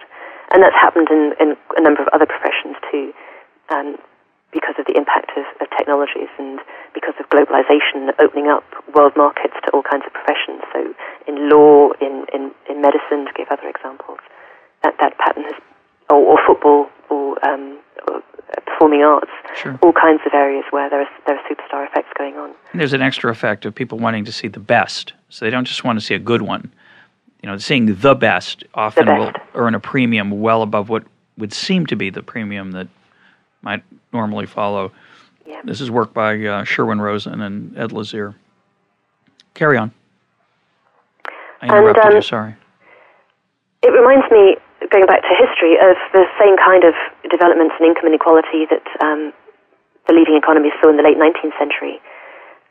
And 0.51 0.61
that's 0.61 0.75
happened 0.75 1.07
in, 1.09 1.33
in 1.39 1.57
a 1.79 1.81
number 1.81 2.03
of 2.03 2.11
other 2.11 2.27
professions 2.27 2.75
too. 2.91 3.15
Um, 3.71 3.97
because 4.51 4.75
of 4.79 4.85
the 4.87 4.95
impact 4.95 5.31
of, 5.35 5.43
of, 5.59 5.67
technologies 5.75 6.31
and 6.39 6.59
because 6.93 7.13
of 7.19 7.27
globalization 7.27 8.15
opening 8.17 8.47
up 8.47 8.63
world 8.95 9.11
markets 9.17 9.53
to 9.65 9.71
all 9.71 9.83
kinds 9.83 10.07
of 10.07 10.13
professions. 10.13 10.63
So 10.71 10.95
in 11.27 11.49
law, 11.49 11.91
in, 11.99 12.25
in, 12.33 12.51
in 12.69 12.81
medicine, 12.81 13.27
to 13.27 13.33
give 13.35 13.47
other 13.51 13.67
examples, 13.67 14.19
that, 14.83 14.95
that 15.01 15.17
pattern 15.19 15.43
has, 15.43 15.59
or, 16.09 16.15
or 16.15 16.39
football, 16.47 16.87
or, 17.09 17.35
um, 17.45 17.77
performing 18.77 19.01
arts, 19.01 19.31
sure. 19.55 19.77
all 19.81 19.93
kinds 19.93 20.21
of 20.25 20.33
areas 20.33 20.63
where 20.69 20.89
there 20.89 21.01
are, 21.01 21.07
there 21.25 21.35
are 21.35 21.43
superstar 21.49 21.87
effects 21.87 22.09
going 22.17 22.35
on. 22.35 22.53
And 22.71 22.79
there's 22.79 22.93
an 22.93 23.01
extra 23.01 23.31
effect 23.31 23.65
of 23.65 23.73
people 23.73 23.97
wanting 23.97 24.25
to 24.25 24.31
see 24.31 24.47
the 24.47 24.59
best. 24.59 25.13
So 25.29 25.45
they 25.45 25.51
don't 25.51 25.65
just 25.65 25.83
want 25.83 25.99
to 25.99 26.05
see 26.05 26.13
a 26.13 26.19
good 26.19 26.41
one. 26.41 26.71
You 27.41 27.49
know, 27.49 27.57
seeing 27.57 27.95
the 27.95 28.15
best 28.15 28.63
often 28.73 29.05
the 29.05 29.11
best. 29.11 29.37
will 29.37 29.61
earn 29.61 29.75
a 29.75 29.79
premium 29.79 30.41
well 30.41 30.61
above 30.61 30.89
what 30.89 31.03
would 31.37 31.53
seem 31.53 31.85
to 31.87 31.95
be 31.95 32.09
the 32.09 32.23
premium 32.23 32.71
that 32.71 32.87
might 33.61 33.83
normally 34.13 34.45
follow. 34.45 34.91
Yeah. 35.45 35.61
This 35.63 35.81
is 35.81 35.89
work 35.89 36.13
by 36.13 36.43
uh, 36.43 36.63
Sherwin 36.63 36.99
Rosen 36.99 37.41
and 37.41 37.77
Ed 37.77 37.91
Lazear. 37.91 38.35
Carry 39.53 39.77
on. 39.77 39.91
I 41.61 41.65
interrupted 41.65 42.03
and, 42.03 42.11
um, 42.11 42.15
you, 42.15 42.21
sorry. 42.21 42.55
It 43.81 43.89
reminds 43.89 44.29
me, 44.31 44.57
going 44.91 45.05
back 45.05 45.21
to 45.21 45.29
history, 45.29 45.77
of 45.81 45.95
the 46.13 46.25
same 46.39 46.57
kind 46.57 46.83
of 46.83 46.93
developments 47.27 47.75
in 47.79 47.85
income 47.87 48.07
inequality 48.07 48.65
that 48.71 48.85
um, 49.03 49.33
the 50.07 50.13
leading 50.15 50.35
economies 50.35 50.73
saw 50.81 50.89
in 50.89 50.97
the 50.97 51.05
late 51.05 51.19
19th 51.19 51.55
century. 51.59 51.99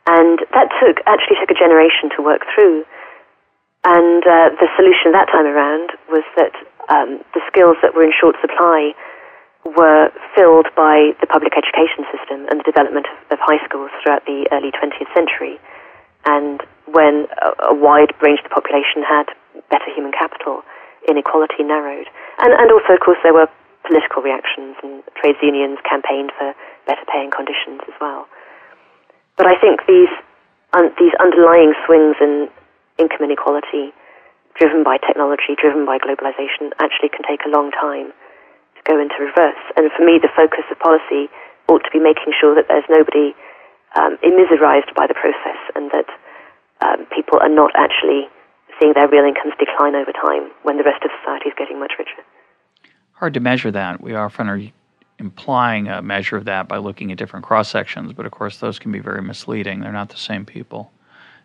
And 0.07 0.39
that 0.55 0.71
took 0.79 1.03
actually 1.05 1.37
took 1.39 1.51
a 1.51 1.59
generation 1.59 2.09
to 2.15 2.23
work 2.23 2.47
through. 2.55 2.85
And 3.83 4.23
uh, 4.23 4.55
the 4.57 4.67
solution 4.75 5.11
that 5.11 5.27
time 5.29 5.45
around 5.45 5.91
was 6.09 6.23
that 6.35 6.55
um, 6.89 7.23
the 7.35 7.43
skills 7.51 7.77
that 7.83 7.93
were 7.93 8.03
in 8.03 8.15
short 8.15 8.35
supply 8.41 8.95
were 9.75 10.09
filled 10.31 10.71
by 10.75 11.11
the 11.19 11.27
public 11.27 11.51
education 11.59 12.07
system 12.07 12.47
and 12.47 12.63
the 12.63 12.67
development 12.67 13.05
of, 13.11 13.35
of 13.35 13.39
high 13.43 13.59
schools 13.67 13.91
throughout 13.99 14.23
the 14.23 14.47
early 14.55 14.71
20th 14.71 15.11
century. 15.11 15.59
And 16.23 16.63
when 16.87 17.27
a, 17.43 17.71
a, 17.71 17.75
wide 17.75 18.15
range 18.23 18.39
of 18.39 18.47
the 18.47 18.55
population 18.55 19.03
had 19.03 19.27
better 19.69 19.91
human 19.91 20.11
capital, 20.15 20.63
inequality 21.07 21.63
narrowed. 21.63 22.07
And, 22.39 22.55
and 22.55 22.71
also, 22.71 22.95
of 22.95 23.01
course, 23.03 23.19
there 23.23 23.35
were 23.35 23.51
political 23.87 24.21
reactions, 24.21 24.75
and 24.83 25.01
trades 25.15 25.39
unions 25.41 25.79
campaigned 25.87 26.35
for 26.35 26.51
better 26.85 27.07
paying 27.07 27.31
conditions 27.31 27.79
as 27.87 27.95
well. 28.03 28.27
But 29.39 29.47
I 29.47 29.55
think 29.57 29.87
these, 29.87 30.11
un, 30.75 30.91
these 30.99 31.15
underlying 31.23 31.71
swings 31.87 32.19
in 32.19 32.51
income 32.99 33.23
inequality, 33.23 33.95
driven 34.59 34.83
by 34.83 34.97
technology, 34.99 35.55
driven 35.55 35.85
by 35.87 35.97
globalization, 35.97 36.75
actually 36.83 37.09
can 37.09 37.23
take 37.23 37.47
a 37.47 37.51
long 37.53 37.71
time 37.71 38.11
to 38.75 38.81
go 38.83 38.99
into 38.99 39.15
reverse. 39.21 39.61
And 39.79 39.87
for 39.95 40.03
me, 40.03 40.19
the 40.19 40.33
focus 40.35 40.67
of 40.69 40.77
policy 40.79 41.31
ought 41.69 41.85
to 41.87 41.91
be 41.93 42.01
making 42.01 42.33
sure 42.35 42.55
that 42.55 42.67
there's 42.67 42.87
nobody 42.89 43.31
um, 43.95 44.17
immiserized 44.25 44.91
by 44.95 45.07
the 45.07 45.15
process 45.15 45.59
and 45.75 45.91
that 45.91 46.09
um, 46.81 47.05
people 47.13 47.39
are 47.39 47.51
not 47.51 47.71
actually 47.75 48.27
seeing 48.79 48.93
their 48.93 49.07
real 49.07 49.25
incomes 49.25 49.53
decline 49.57 49.95
over 49.95 50.11
time 50.13 50.51
when 50.63 50.77
the 50.77 50.85
rest 50.85 51.03
of 51.03 51.11
society 51.21 51.49
is 51.49 51.55
getting 51.57 51.79
much 51.79 51.93
richer. 51.97 52.21
Hard 53.17 53.33
to 53.33 53.39
measure 53.39 53.71
that. 53.71 53.99
We 53.99 54.13
often 54.13 54.47
are 54.47 54.61
implying 55.17 55.87
a 55.87 56.03
measure 56.03 56.37
of 56.37 56.45
that 56.45 56.67
by 56.67 56.77
looking 56.77 57.11
at 57.11 57.17
different 57.17 57.43
cross 57.43 57.67
sections, 57.67 58.13
but 58.13 58.27
of 58.27 58.31
course, 58.31 58.59
those 58.59 58.77
can 58.77 58.91
be 58.91 58.99
very 58.99 59.23
misleading. 59.23 59.79
They're 59.79 59.91
not 59.91 60.09
the 60.09 60.17
same 60.17 60.45
people. 60.45 60.91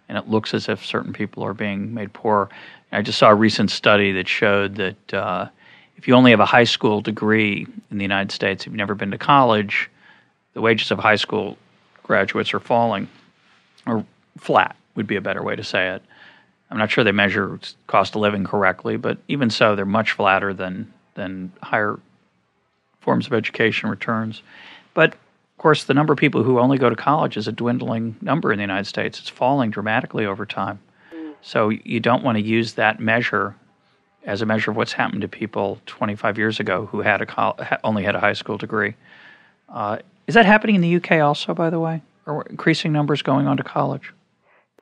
And 0.07 0.19
it 0.19 0.29
looks 0.29 0.53
as 0.53 0.69
if 0.69 0.85
certain 0.85 1.15
people 1.15 1.43
are 1.43 1.55
being 1.55 1.95
made 1.95 2.13
poor. 2.13 2.51
I 2.93 3.01
just 3.01 3.19
saw 3.19 3.31
a 3.31 3.35
recent 3.35 3.71
study 3.71 4.13
that 4.13 4.29
showed 4.29 4.75
that 4.75 5.15
uh, 5.15 5.49
if 5.97 6.07
you 6.07 6.13
only 6.15 6.33
have 6.33 6.41
a 6.41 6.45
high 6.45 6.65
school 6.65 7.01
degree 7.01 7.67
in 7.91 7.97
the 7.97 8.05
United 8.05 8.33
States, 8.33 8.65
if 8.65 8.67
you've 8.67 8.77
never 8.77 8.95
been 8.95 9.11
to 9.13 9.19
college, 9.19 9.91
the 10.53 10.61
wages 10.61 10.91
of 10.91 10.99
high 10.99 11.17
school 11.17 11.57
graduates 12.03 12.53
are 12.53 12.61
falling, 12.61 13.09
or 13.87 14.05
flat 14.37 14.77
would 14.95 15.07
be 15.07 15.17
a 15.17 15.23
better 15.23 15.43
way 15.43 15.57
to 15.57 15.65
say 15.65 15.95
it. 15.95 16.03
I'm 16.71 16.77
not 16.77 16.91
sure 16.91 17.03
they 17.03 17.13
measure 17.13 17.59
cost 17.87 18.15
of 18.15 18.21
living 18.21 18.45
correctly, 18.45 18.99
but 18.99 19.17
even 19.29 19.49
so, 19.49 19.75
they're 19.75 19.87
much 19.87 20.13
flatter 20.13 20.53
than 20.53 20.93
than 21.15 21.53
higher 21.63 21.99
forms 23.01 23.27
of 23.27 23.33
education 23.33 23.91
returns. 23.91 24.43
But 24.95 25.15
of 25.15 25.59
course, 25.59 25.85
the 25.85 25.95
number 25.95 26.13
of 26.13 26.19
people 26.19 26.43
who 26.43 26.59
only 26.59 26.79
go 26.79 26.91
to 26.91 26.97
college 26.97 27.37
is 27.37 27.47
a 27.47 27.53
dwindling 27.53 28.17
number 28.21 28.53
in 28.53 28.59
the 28.59 28.63
United 28.63 28.87
States. 28.87 29.21
It's 29.21 29.29
falling 29.29 29.71
dramatically 29.71 30.27
over 30.27 30.47
time. 30.47 30.81
So 31.43 31.71
you 31.71 32.01
don't 32.01 32.23
want 32.23 32.39
to 32.39 32.43
use 32.43 32.75
that 32.75 33.01
measure 33.01 33.57
as 34.25 34.41
a 34.41 34.47
measure 34.47 34.71
of 34.71 34.77
what's 34.77 34.93
happened 34.93 35.23
to 35.23 35.29
people 35.29 35.81
25 35.87 36.39
years 36.39 36.61
ago 36.61 36.87
who 36.87 37.01
had 37.01 37.21
a 37.21 37.81
only 37.85 38.05
had 38.05 38.15
a 38.15 38.21
high 38.21 38.33
school 38.33 38.57
degree. 38.57 38.95
Uh, 39.69 39.99
is 40.27 40.35
that 40.35 40.47
happening 40.47 40.77
in 40.77 40.81
the 40.81 40.97
UK 40.97 41.21
also, 41.21 41.53
by 41.55 41.71
the 41.71 41.81
way? 41.81 42.03
Are 42.27 42.43
increasing 42.43 42.93
numbers 42.93 43.23
going 43.23 43.49
on 43.49 43.57
to 43.57 43.65
college? 43.65 44.13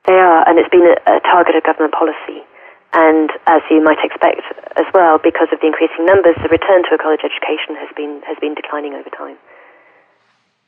They 0.05 0.13
are, 0.13 0.47
and 0.47 0.59
it's 0.59 0.69
been 0.69 0.81
a, 0.81 1.15
a 1.15 1.19
target 1.21 1.55
of 1.55 1.63
government 1.63 1.93
policy. 1.93 2.45
And 2.93 3.31
as 3.47 3.61
you 3.71 3.79
might 3.79 4.03
expect 4.03 4.43
as 4.75 4.85
well, 4.93 5.17
because 5.17 5.47
of 5.55 5.63
the 5.63 5.67
increasing 5.67 6.03
numbers, 6.03 6.35
the 6.43 6.51
return 6.51 6.83
to 6.91 6.95
a 6.95 6.99
college 6.99 7.23
education 7.23 7.79
has 7.79 7.87
been 7.95 8.19
has 8.27 8.35
been 8.43 8.53
declining 8.53 8.93
over 8.93 9.07
time. 9.09 9.39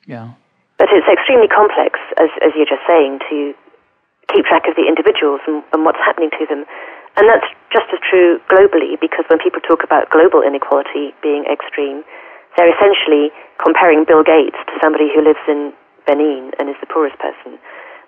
Yeah. 0.07 0.31
But 0.79 0.87
it's 0.91 1.07
extremely 1.07 1.47
complex, 1.47 1.99
as, 2.17 2.31
as 2.41 2.51
you're 2.55 2.67
just 2.67 2.83
saying, 2.87 3.19
to 3.29 3.53
keep 4.31 4.45
track 4.47 4.65
of 4.67 4.75
the 4.75 4.87
individuals 4.87 5.39
and, 5.45 5.63
and 5.71 5.85
what's 5.85 6.01
happening 6.01 6.31
to 6.39 6.43
them 6.47 6.65
And 7.15 7.29
that's 7.29 7.45
just 7.69 7.85
as 7.93 8.01
true 8.01 8.41
globally 8.49 8.97
because 8.97 9.25
when 9.29 9.37
people 9.37 9.61
talk 9.61 9.83
about 9.83 10.09
global 10.09 10.41
inequality 10.41 11.13
being 11.21 11.45
extreme, 11.45 12.01
they're 12.57 12.73
essentially 12.73 13.29
comparing 13.61 14.05
Bill 14.05 14.25
Gates 14.25 14.57
to 14.65 14.73
somebody 14.81 15.13
who 15.13 15.21
lives 15.21 15.41
in 15.45 15.73
Benin 16.09 16.51
and 16.57 16.69
is 16.69 16.77
the 16.81 16.89
poorest 16.89 17.17
person 17.21 17.61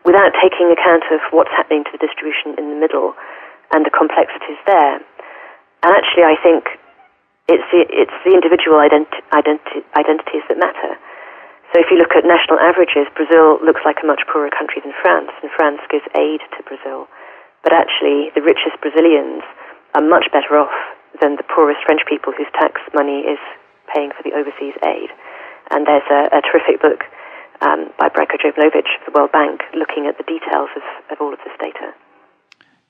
without 0.06 0.34
taking 0.42 0.70
account 0.74 1.06
of 1.14 1.22
what's 1.30 1.54
happening 1.54 1.86
to 1.86 1.92
the 1.94 2.02
distribution 2.02 2.58
in 2.58 2.70
the 2.70 2.78
middle 2.78 3.14
and 3.76 3.84
the 3.84 3.92
complexities 3.92 4.56
there. 4.64 5.04
And 5.84 5.92
actually, 5.92 6.24
I 6.24 6.40
think 6.40 6.80
it's 7.52 7.68
the, 7.76 7.84
it's 7.92 8.18
the 8.24 8.32
individual 8.32 8.80
identi- 8.80 9.22
identi- 9.36 9.84
identities 10.00 10.48
that 10.48 10.56
matter. 10.56 10.96
So 11.76 11.84
if 11.84 11.92
you 11.92 12.00
look 12.00 12.16
at 12.16 12.24
national 12.24 12.56
averages, 12.64 13.12
Brazil 13.20 13.60
looks 13.60 13.84
like 13.84 14.00
a 14.00 14.08
much 14.08 14.24
poorer 14.32 14.48
country 14.48 14.80
than 14.80 14.96
France, 15.04 15.36
and 15.44 15.52
France 15.52 15.84
gives 15.92 16.08
aid 16.16 16.40
to 16.56 16.64
Brazil. 16.64 17.12
But 17.68 17.76
actually, 17.76 18.32
the 18.32 18.42
richest 18.42 18.80
Brazilians 18.80 19.44
are 19.92 20.02
much 20.02 20.32
better 20.32 20.56
off 20.56 20.74
than 21.20 21.36
the 21.36 21.44
poorest 21.44 21.84
French 21.84 22.08
people 22.08 22.32
whose 22.32 22.50
tax 22.56 22.80
money 22.96 23.28
is 23.28 23.42
paying 23.92 24.16
for 24.16 24.24
the 24.24 24.32
overseas 24.32 24.80
aid. 24.88 25.12
And 25.68 25.84
there's 25.84 26.08
a, 26.08 26.32
a 26.32 26.42
terrific 26.48 26.80
book 26.80 27.04
um, 27.60 27.92
by 28.00 28.08
Branko 28.08 28.40
Milanovic 28.40 28.88
of 28.88 29.04
the 29.04 29.14
World 29.14 29.36
Bank 29.36 29.68
looking 29.76 30.08
at 30.08 30.16
the 30.16 30.24
details 30.24 30.72
of, 30.80 30.86
of 31.12 31.20
all 31.20 31.34
of 31.34 31.40
this 31.44 31.56
data. 31.60 31.92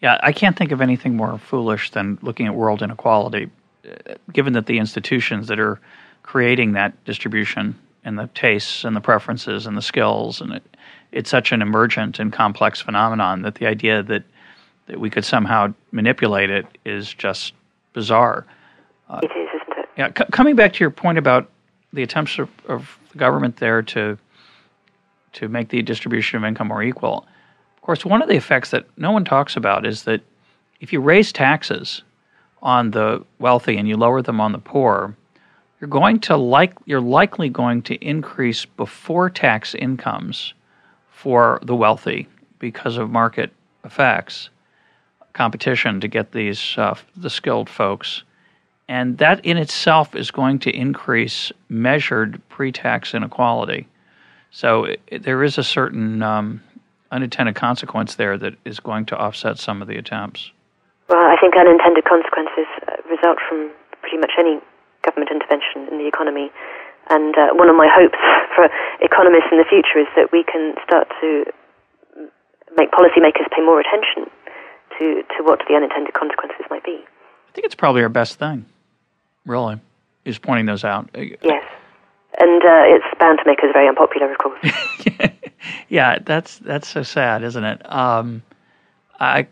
Yeah, 0.02 0.20
I 0.22 0.32
can't 0.32 0.58
think 0.58 0.72
of 0.72 0.82
anything 0.82 1.16
more 1.16 1.38
foolish 1.38 1.92
than 1.92 2.18
looking 2.22 2.48
at 2.48 2.56
world 2.56 2.82
inequality, 2.82 3.50
uh, 3.88 4.16
given 4.32 4.54
that 4.54 4.66
the 4.66 4.78
institutions 4.78 5.48
that 5.48 5.60
are 5.60 5.80
creating 6.24 6.74
that 6.74 7.04
distribution 7.06 7.80
and 8.04 8.20
the 8.20 8.30
tastes 8.36 8.84
and 8.84 8.96
the 8.96 9.02
preferences 9.02 9.66
and 9.66 9.76
the 9.76 9.82
skills 9.82 10.42
and 10.42 10.54
it, 10.54 10.64
it's 11.12 11.30
such 11.30 11.52
an 11.52 11.62
emergent 11.62 12.20
and 12.20 12.34
complex 12.34 12.82
phenomenon 12.82 13.42
that 13.42 13.56
the 13.56 13.66
idea 13.66 14.04
that 14.04 14.24
that 14.88 15.00
we 15.00 15.10
could 15.10 15.26
somehow 15.26 15.74
manipulate 15.92 16.50
it 16.50 16.66
is 16.86 17.12
just 17.14 17.54
bizarre. 17.94 18.46
Uh, 19.10 19.20
it 19.24 19.32
is, 19.32 19.62
isn't 19.62 19.78
it? 19.80 19.90
Yeah. 19.98 20.08
C- 20.10 20.32
coming 20.32 20.56
back 20.56 20.74
to 20.74 20.80
your 20.80 20.92
point 20.92 21.18
about 21.18 21.50
the 21.94 22.04
attempts 22.04 22.38
of, 22.38 22.50
of, 22.68 23.00
the 23.12 23.18
government 23.18 23.58
there 23.58 23.82
to 23.82 24.18
to 25.32 25.48
make 25.48 25.70
the 25.70 25.82
distribution 25.82 26.38
of 26.38 26.44
income 26.44 26.68
more 26.68 26.84
equal. 26.84 27.26
Of 27.86 27.88
course, 27.88 28.04
one 28.04 28.24
of 28.24 28.30
the 28.30 28.36
effects 28.36 28.72
that 28.72 28.88
no 28.98 29.12
one 29.12 29.26
talks 29.26 29.56
about 29.56 29.86
is 29.86 30.06
that 30.06 30.22
if 30.82 30.92
you 30.92 31.00
raise 31.00 31.32
taxes 31.32 32.02
on 32.64 32.90
the 32.90 33.24
wealthy 33.38 33.78
and 33.78 33.88
you 33.88 33.96
lower 33.96 34.24
them 34.24 34.42
on 34.42 34.54
the 34.54 34.58
poor, 34.58 35.16
you're 35.80 35.88
going 35.88 36.20
to 36.22 36.36
like 36.36 36.74
you're 36.86 37.00
likely 37.00 37.48
going 37.48 37.84
to 37.84 37.94
increase 38.04 38.66
before 38.66 39.30
tax 39.30 39.76
incomes 39.76 40.56
for 41.12 41.60
the 41.62 41.76
wealthy 41.76 42.28
because 42.58 42.98
of 42.98 43.12
market 43.12 43.52
effects, 43.84 44.50
competition 45.34 46.02
to 46.02 46.08
get 46.08 46.32
these 46.32 46.76
uh, 46.80 46.96
the 47.16 47.30
skilled 47.30 47.70
folks, 47.70 48.24
and 48.88 49.20
that 49.20 49.46
in 49.46 49.58
itself 49.58 50.16
is 50.16 50.32
going 50.32 50.58
to 50.58 50.76
increase 50.76 51.52
measured 51.70 52.42
pre-tax 52.50 53.14
inequality. 53.14 53.88
So 54.50 54.86
it, 54.86 55.22
there 55.22 55.44
is 55.44 55.60
a 55.60 55.64
certain 55.64 56.24
um, 56.24 56.64
unintended 57.16 57.56
consequence 57.56 58.16
there 58.16 58.38
that 58.38 58.56
is 58.66 58.80
going 58.80 59.06
to 59.08 59.16
offset 59.16 59.58
some 59.58 59.82
of 59.82 59.88
the 59.88 59.96
attempts. 59.96 60.52
Well, 61.08 61.24
I 61.24 61.38
think 61.40 61.56
unintended 61.56 62.04
consequences 62.04 62.68
uh, 62.88 63.00
result 63.10 63.40
from 63.48 63.72
pretty 64.02 64.18
much 64.18 64.32
any 64.38 64.60
government 65.04 65.32
intervention 65.32 65.88
in 65.88 65.98
the 65.98 66.08
economy. 66.08 66.52
And 67.08 67.38
uh, 67.38 67.54
one 67.54 67.70
of 67.70 67.76
my 67.76 67.88
hopes 67.88 68.20
for 68.56 68.68
economists 69.00 69.48
in 69.52 69.58
the 69.58 69.70
future 69.70 70.04
is 70.04 70.12
that 70.16 70.34
we 70.34 70.44
can 70.44 70.76
start 70.84 71.08
to 71.22 71.46
make 72.76 72.92
policymakers 72.92 73.48
pay 73.56 73.64
more 73.64 73.80
attention 73.80 74.28
to, 75.00 75.24
to 75.38 75.44
what 75.44 75.62
the 75.70 75.76
unintended 75.76 76.14
consequences 76.14 76.66
might 76.70 76.84
be. 76.84 77.00
I 77.00 77.52
think 77.54 77.64
it's 77.64 77.76
probably 77.76 78.02
our 78.02 78.10
best 78.10 78.38
thing, 78.38 78.66
really, 79.46 79.80
is 80.26 80.38
pointing 80.38 80.66
those 80.66 80.84
out. 80.84 81.10
Yes. 81.16 81.64
And 82.38 82.64
uh, 82.64 82.84
it's 82.86 83.20
bound 83.20 83.40
to 83.40 83.44
make 83.46 83.60
us 83.60 83.70
very 83.74 83.88
unpopular, 83.88 84.32
of 84.32 84.38
course. 84.38 84.74
yeah, 85.90 86.20
that's 86.20 86.58
that's 86.60 86.88
so 86.88 87.04
sad, 87.04 87.44
isn't 87.44 87.64
it? 87.64 87.92
Um, 87.92 88.42
I 89.20 89.48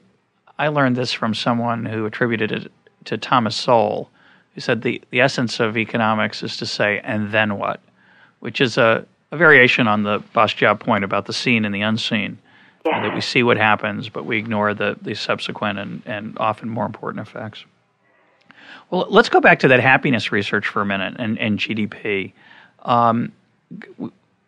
I 0.60 0.68
learned 0.68 0.96
this 0.96 1.14
from 1.14 1.34
someone 1.34 1.86
who 1.86 2.06
attributed 2.06 2.52
it 2.52 2.72
to 3.06 3.18
Thomas 3.18 3.56
Sowell, 3.56 4.10
who 4.54 4.62
said 4.62 4.82
the, 4.82 5.02
the 5.10 5.22
essence 5.22 5.60
of 5.60 5.78
economics 5.78 6.44
is 6.44 6.58
to 6.58 6.66
say, 6.66 7.00
and 7.04 7.32
then 7.32 7.58
what? 7.58 7.80
Which 8.40 8.62
is 8.62 8.78
a, 8.78 9.06
a 9.32 9.38
variation 9.38 9.88
on 9.88 10.04
the 10.04 10.20
Bastiat 10.34 10.80
point 10.80 11.04
about 11.04 11.26
the 11.26 11.34
seen 11.34 11.66
and 11.66 11.74
the 11.74 11.82
unseen. 11.82 12.38
Yeah. 12.86 13.02
that 13.02 13.16
we 13.16 13.22
see 13.22 13.44
what 13.44 13.56
happens, 13.56 14.10
but 14.10 14.26
we 14.26 14.38
ignore 14.38 14.74
the, 14.74 14.98
the 15.02 15.16
subsequent 15.16 15.80
and, 15.80 16.02
and 16.06 16.38
often 16.38 16.68
more 16.68 16.86
important 16.86 17.26
effects. 17.26 17.64
Well, 18.90 19.08
let's 19.10 19.30
go 19.30 19.40
back 19.40 19.60
to 19.60 19.70
that 19.70 19.80
happiness 19.80 20.34
research 20.34 20.68
for 20.68 20.82
a 20.82 20.86
minute 20.86 21.16
and, 21.18 21.40
and 21.40 21.58
GDP. 21.58 22.34
Um, 22.84 23.32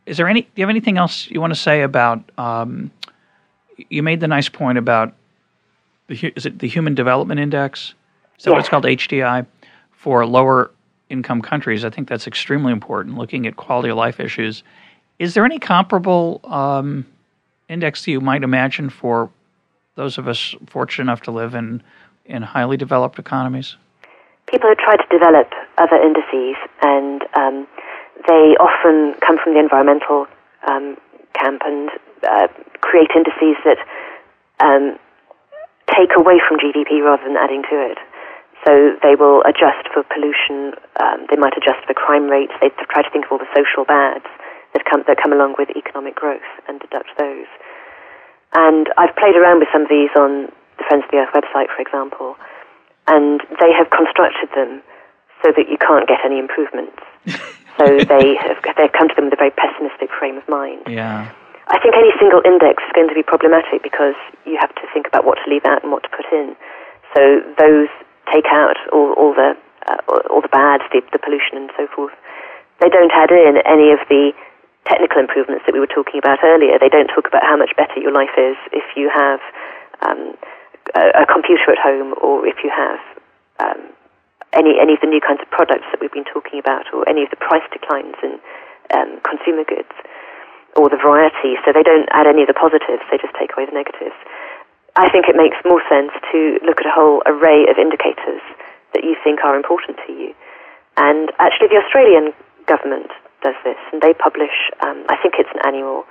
is 0.06 0.18
there 0.18 0.28
any? 0.28 0.42
Do 0.42 0.48
you 0.56 0.64
have 0.64 0.70
anything 0.70 0.98
else 0.98 1.30
you 1.30 1.42
want 1.42 1.54
to 1.54 1.60
say 1.60 1.82
about? 1.82 2.24
Um, 2.38 2.92
you 3.90 4.04
made 4.04 4.20
the 4.20 4.28
nice 4.28 4.50
point 4.50 4.78
about 4.78 5.14
the 6.08 6.32
is 6.36 6.46
it 6.46 6.60
the 6.60 6.68
Human 6.68 6.96
Development 6.96 7.40
Index? 7.40 7.94
Is 8.38 8.46
that 8.46 8.52
what 8.52 8.60
it's 8.60 8.70
called? 8.70 8.84
HDI 8.84 9.46
for 9.92 10.26
lower 10.26 10.72
income 11.10 11.42
countries. 11.42 11.86
I 11.86 11.90
think 11.90 12.08
that's 12.08 12.28
extremely 12.28 12.72
important, 12.72 13.18
looking 13.18 13.48
at 13.48 13.56
quality 13.56 13.90
of 13.90 13.98
life 13.98 14.20
issues. 14.20 14.64
Is 15.20 15.34
there 15.34 15.46
any 15.46 15.60
comparable 15.60 16.42
um, 16.44 17.06
index 17.70 18.08
you 18.08 18.22
might 18.22 18.44
imagine 18.44 18.90
for 18.90 19.30
those 19.96 20.18
of 20.18 20.28
us 20.28 20.54
fortunate 20.68 21.04
enough 21.04 21.22
to 21.22 21.32
live 21.32 21.56
in, 21.56 21.82
in 22.26 22.42
highly 22.42 22.78
developed 22.78 23.18
economies? 23.18 23.78
People 24.48 24.70
have 24.70 24.78
tried 24.78 24.98
to 24.98 25.08
develop 25.10 25.52
other 25.78 25.96
indices, 25.96 26.56
and 26.82 27.24
um, 27.36 27.68
they 28.28 28.55
often 28.57 29.20
come 29.20 29.38
from 29.41 29.53
the 29.53 29.59
environmental 29.59 30.28
um, 30.68 30.97
camp 31.34 31.61
and 31.66 31.89
uh, 32.24 32.47
create 32.82 33.11
indices 33.16 33.59
that 33.68 33.80
um, 34.63 34.97
take 35.91 36.16
away 36.18 36.39
from 36.39 36.57
GDP 36.57 37.03
rather 37.03 37.24
than 37.24 37.38
adding 37.38 37.63
to 37.70 37.76
it. 37.91 37.99
So 38.66 38.97
they 39.03 39.13
will 39.13 39.43
adjust 39.45 39.86
for 39.93 40.01
pollution. 40.09 40.74
Um, 40.97 41.28
they 41.30 41.38
might 41.38 41.53
adjust 41.53 41.86
for 41.86 41.93
crime 41.93 42.26
rates. 42.26 42.53
They 42.61 42.74
try 42.89 43.03
to 43.03 43.11
think 43.13 43.26
of 43.26 43.32
all 43.32 43.38
the 43.38 43.51
social 43.53 43.86
bads 43.86 44.26
that 44.74 44.84
come 44.89 45.03
that 45.07 45.22
come 45.22 45.32
along 45.32 45.55
with 45.59 45.70
economic 45.78 46.16
growth 46.16 46.49
and 46.68 46.80
deduct 46.80 47.13
those. 47.20 47.45
And 48.53 48.89
I've 48.97 49.16
played 49.16 49.36
around 49.36 49.59
with 49.59 49.70
some 49.72 49.84
of 49.84 49.89
these 49.89 50.09
on 50.18 50.49
the 50.78 50.84
Friends 50.88 51.05
of 51.05 51.11
the 51.11 51.18
Earth 51.22 51.34
website, 51.36 51.70
for 51.70 51.82
example, 51.84 52.36
and 53.07 53.41
they 53.61 53.72
have 53.72 53.91
constructed 53.91 54.49
them 54.55 54.82
so 55.43 55.51
that 55.55 55.70
you 55.70 55.78
can't 55.78 56.07
get 56.07 56.26
any 56.26 56.39
improvements. 56.39 56.97
so 57.78 57.86
they 57.86 58.36
have 58.40 58.58
they've 58.78 58.92
come 58.92 59.10
to 59.10 59.16
them 59.16 59.26
with 59.26 59.36
a 59.36 59.42
very 59.42 59.52
pessimistic 59.52 60.10
frame 60.18 60.38
of 60.38 60.48
mind. 60.48 60.88
Yeah. 60.88 61.32
I 61.68 61.80
think 61.82 61.98
any 61.98 62.14
single 62.22 62.46
index 62.46 62.84
is 62.86 62.94
going 62.94 63.10
to 63.10 63.18
be 63.18 63.26
problematic 63.26 63.82
because 63.82 64.14
you 64.46 64.58
have 64.62 64.70
to 64.76 64.86
think 64.94 65.08
about 65.08 65.26
what 65.26 65.42
to 65.42 65.46
leave 65.50 65.66
out 65.66 65.82
and 65.82 65.92
what 65.92 66.04
to 66.04 66.10
put 66.14 66.30
in. 66.30 66.56
So 67.18 67.42
those 67.58 67.90
take 68.30 68.46
out 68.54 68.78
all, 68.94 69.14
all 69.18 69.34
the 69.34 69.58
uh, 69.88 69.98
all 70.30 70.42
the 70.42 70.50
bad, 70.50 70.82
the, 70.92 71.02
the 71.12 71.20
pollution 71.20 71.58
and 71.58 71.70
so 71.78 71.88
forth. 71.94 72.14
They 72.82 72.90
don't 72.90 73.12
add 73.14 73.32
in 73.32 73.62
any 73.66 73.94
of 73.94 74.02
the 74.10 74.34
technical 74.86 75.22
improvements 75.22 75.66
that 75.66 75.74
we 75.74 75.80
were 75.80 75.90
talking 75.90 76.20
about 76.20 76.40
earlier. 76.44 76.78
They 76.78 76.90
don't 76.90 77.08
talk 77.08 77.28
about 77.28 77.44
how 77.44 77.58
much 77.58 77.74
better 77.78 77.98
your 77.98 78.14
life 78.14 78.34
is 78.38 78.58
if 78.74 78.86
you 78.96 79.10
have 79.10 79.40
um, 80.02 80.38
a, 80.94 81.24
a, 81.24 81.26
computer 81.26 81.72
at 81.72 81.80
home 81.82 82.14
or 82.22 82.46
if 82.46 82.62
you 82.64 82.70
have 82.70 83.00
um, 83.60 83.82
any 84.56 84.80
any 84.80 84.95
of 84.95 85.01
the 85.03 85.12
new 85.12 85.22
kinds 85.22 85.43
of 85.43 85.49
products 85.51 85.86
that 85.91 85.99
we've 85.99 86.14
been 86.14 86.28
talking 86.28 86.58
about 86.58 86.88
or 86.95 87.08
any 87.08 87.24
of 87.24 87.30
the 87.30 87.38
price 87.38 87.66
declines 87.72 88.16
in 88.24 88.39
um, 88.95 89.20
consumer 89.22 89.68
goods 89.68 89.91
or 90.76 90.89
the 90.89 90.99
variety. 90.99 91.56
So 91.64 91.72
they 91.72 91.84
don't 91.84 92.08
add 92.12 92.28
any 92.28 92.43
of 92.43 92.49
the 92.51 92.58
positives. 92.58 93.03
They 93.12 93.20
just 93.20 93.36
take 93.39 93.56
away 93.56 93.66
the 93.68 93.76
negatives. 93.76 94.16
I 94.95 95.12
think 95.12 95.28
it 95.28 95.36
makes 95.36 95.60
more 95.68 95.84
sense 95.91 96.12
to 96.32 96.60
look 96.64 96.80
at 96.80 96.88
a 96.88 96.95
whole 96.95 97.20
array 97.28 97.68
of 97.68 97.76
indicators 97.76 98.39
that 98.95 99.03
you 99.03 99.16
think 99.24 99.43
are 99.43 99.56
important 99.56 99.99
to 100.08 100.12
you. 100.16 100.32
And 100.95 101.32
actually, 101.39 101.68
the 101.68 101.84
Australian 101.84 102.32
government 102.66 103.12
does 103.43 103.56
this, 103.68 103.76
and 103.91 104.01
they 104.01 104.16
publish, 104.16 104.56
um, 104.80 105.03
I 105.12 105.20
think 105.20 105.36
it's 105.38 105.51
an 105.51 105.60
annual, 105.68 106.08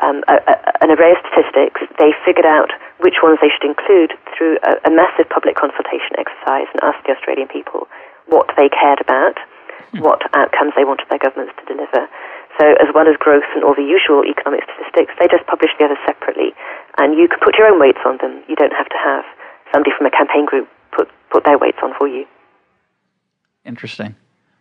um, 0.00 0.24
a, 0.28 0.40
a, 0.48 0.54
an 0.80 0.90
array 0.90 1.12
of 1.12 1.20
statistics. 1.20 1.80
They 1.98 2.16
figured 2.24 2.48
out 2.48 2.72
which 3.04 3.20
ones 3.20 3.38
they 3.44 3.52
should 3.52 3.68
include 3.68 4.16
through 4.32 4.56
a, 4.64 4.88
a 4.88 4.90
massive 4.90 5.28
public 5.28 5.58
consultation 5.58 6.16
exercise 6.16 6.70
and 6.72 6.80
asked 6.80 7.04
the 7.04 7.12
Australian 7.12 7.48
people 7.48 7.90
what 8.26 8.48
they 8.56 8.72
cared 8.72 9.00
about, 9.02 9.36
hmm. 9.92 10.00
what 10.00 10.22
outcomes 10.32 10.72
they 10.78 10.86
wanted 10.86 11.06
their 11.12 11.20
governments 11.20 11.52
to 11.60 11.64
deliver. 11.68 12.08
So, 12.60 12.76
as 12.84 12.92
well 12.92 13.08
as 13.08 13.16
growth 13.16 13.48
and 13.56 13.64
all 13.64 13.74
the 13.74 13.84
usual 13.84 14.24
economic 14.28 14.64
statistics, 14.68 15.12
they 15.16 15.28
just 15.28 15.44
published 15.48 15.76
the 15.80 15.88
others 15.88 16.00
separately 16.04 16.52
and 16.98 17.16
you 17.18 17.28
can 17.28 17.38
put 17.42 17.56
your 17.56 17.66
own 17.68 17.80
weights 17.80 18.00
on 18.04 18.18
them. 18.18 18.42
You 18.48 18.56
don't 18.56 18.72
have 18.72 18.88
to 18.88 18.98
have 19.02 19.24
somebody 19.72 19.90
from 19.96 20.06
a 20.06 20.10
campaign 20.10 20.46
group 20.46 20.68
put 20.92 21.08
put 21.30 21.44
their 21.44 21.58
weights 21.58 21.78
on 21.82 21.92
for 21.98 22.06
you. 22.06 22.26
Interesting. 23.64 24.14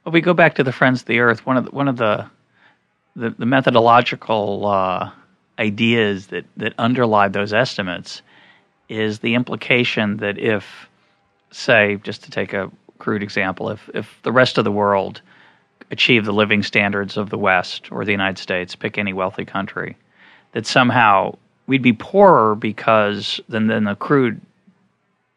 Well, 0.06 0.14
we 0.14 0.22
go 0.22 0.34
back 0.34 0.56
to 0.56 0.64
the 0.64 0.72
Friends 0.72 1.02
of 1.02 1.08
the 1.08 1.20
Earth. 1.20 1.46
One 1.46 1.58
of 1.58 1.66
the, 1.66 1.72
one 1.72 1.88
of 1.88 1.98
the 1.98 2.30
the, 3.16 3.32
the 3.32 3.46
methodological 3.46 4.66
uh, 4.66 5.12
ideas 5.62 6.28
that 6.28 6.46
that 6.58 6.74
underlie 6.78 7.28
those 7.28 7.54
estimates 7.54 8.22
is 8.90 9.20
the 9.20 9.36
implication 9.36 10.18
that 10.18 10.38
if, 10.38 10.90
say, 11.52 11.98
just 12.04 12.24
to 12.24 12.32
take 12.32 12.52
a 12.52 12.70
crude 13.00 13.24
example, 13.24 13.70
if, 13.70 13.90
if 13.94 14.20
the 14.24 14.32
rest 14.32 14.58
of 14.58 14.66
the 14.66 14.72
world 14.72 15.22
achieved 15.92 16.26
the 16.26 16.34
living 16.34 16.62
standards 16.62 17.16
of 17.16 17.30
the 17.30 17.38
West 17.38 17.90
or 17.92 18.04
the 18.04 18.12
United 18.12 18.38
States, 18.38 18.76
pick 18.76 18.98
any 18.98 19.14
wealthy 19.14 19.46
country, 19.46 19.96
that 20.52 20.66
somehow 20.66 21.34
we'd 21.68 21.82
be 21.82 21.94
poorer 21.94 22.56
because 22.56 23.40
than, 23.48 23.68
than 23.68 23.86
the 23.86 23.96
crude 23.96 24.42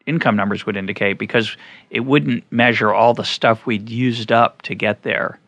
income 0.05 0.35
numbers 0.35 0.65
would 0.65 0.77
indicate 0.77 1.17
because 1.17 1.55
it 1.89 2.01
wouldn't 2.01 2.43
measure 2.51 2.93
all 2.93 3.13
the 3.13 3.23
stuff 3.23 3.65
we'd 3.65 3.89
used 3.89 4.31
up 4.31 4.61
to 4.63 4.75
get 4.75 5.03
there. 5.03 5.39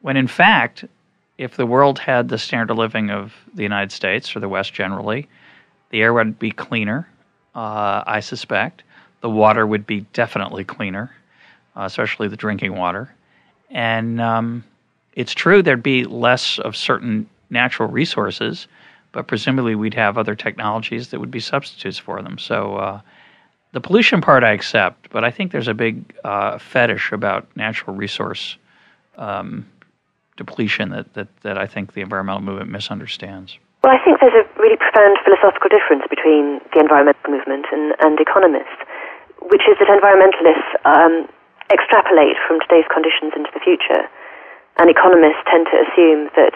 When 0.00 0.16
in 0.16 0.28
fact, 0.28 0.84
if 1.42 1.56
the 1.56 1.66
world 1.66 1.98
had 1.98 2.28
the 2.28 2.38
standard 2.38 2.70
of 2.70 2.78
living 2.78 3.10
of 3.10 3.34
the 3.52 3.64
United 3.64 3.90
States 3.90 4.36
or 4.36 4.40
the 4.40 4.48
West 4.48 4.72
generally, 4.72 5.28
the 5.90 6.00
air 6.00 6.14
would 6.14 6.38
be 6.38 6.52
cleaner, 6.52 7.08
uh, 7.56 8.04
I 8.06 8.20
suspect. 8.20 8.84
The 9.22 9.28
water 9.28 9.66
would 9.66 9.84
be 9.84 10.02
definitely 10.12 10.62
cleaner, 10.62 11.10
uh, 11.76 11.82
especially 11.82 12.28
the 12.28 12.36
drinking 12.36 12.76
water. 12.76 13.12
And 13.70 14.20
um, 14.20 14.64
it's 15.14 15.34
true 15.34 15.62
there'd 15.62 15.82
be 15.82 16.04
less 16.04 16.60
of 16.60 16.76
certain 16.76 17.28
natural 17.50 17.88
resources, 17.88 18.68
but 19.10 19.26
presumably 19.26 19.74
we'd 19.74 19.94
have 19.94 20.16
other 20.16 20.36
technologies 20.36 21.08
that 21.08 21.18
would 21.18 21.32
be 21.32 21.40
substitutes 21.40 21.98
for 21.98 22.22
them. 22.22 22.38
So 22.38 22.76
uh, 22.76 23.00
the 23.72 23.80
pollution 23.80 24.20
part 24.20 24.44
I 24.44 24.52
accept, 24.52 25.10
but 25.10 25.24
I 25.24 25.32
think 25.32 25.50
there's 25.50 25.68
a 25.68 25.74
big 25.74 26.14
uh, 26.22 26.58
fetish 26.58 27.10
about 27.10 27.48
natural 27.56 27.96
resource 27.96 28.56
um, 29.18 29.66
depletion 30.36 30.90
that, 30.90 31.14
that, 31.14 31.28
that 31.42 31.58
I 31.58 31.66
think 31.66 31.92
the 31.92 32.00
environmental 32.00 32.42
movement 32.42 32.70
misunderstands. 32.70 33.58
Well, 33.82 33.92
I 33.92 33.98
think 34.04 34.20
there's 34.22 34.38
a 34.38 34.46
really 34.62 34.78
profound 34.78 35.18
philosophical 35.26 35.68
difference 35.68 36.06
between 36.08 36.62
the 36.70 36.80
environmental 36.80 37.28
movement 37.28 37.66
and, 37.72 37.94
and 37.98 38.14
economists, 38.20 38.78
which 39.50 39.66
is 39.66 39.74
that 39.82 39.90
environmentalists 39.90 40.70
um, 40.86 41.26
extrapolate 41.70 42.38
from 42.46 42.62
today's 42.62 42.86
conditions 42.86 43.34
into 43.34 43.50
the 43.50 43.58
future, 43.58 44.06
and 44.78 44.86
economists 44.88 45.42
tend 45.50 45.66
to 45.66 45.76
assume 45.82 46.30
that 46.38 46.54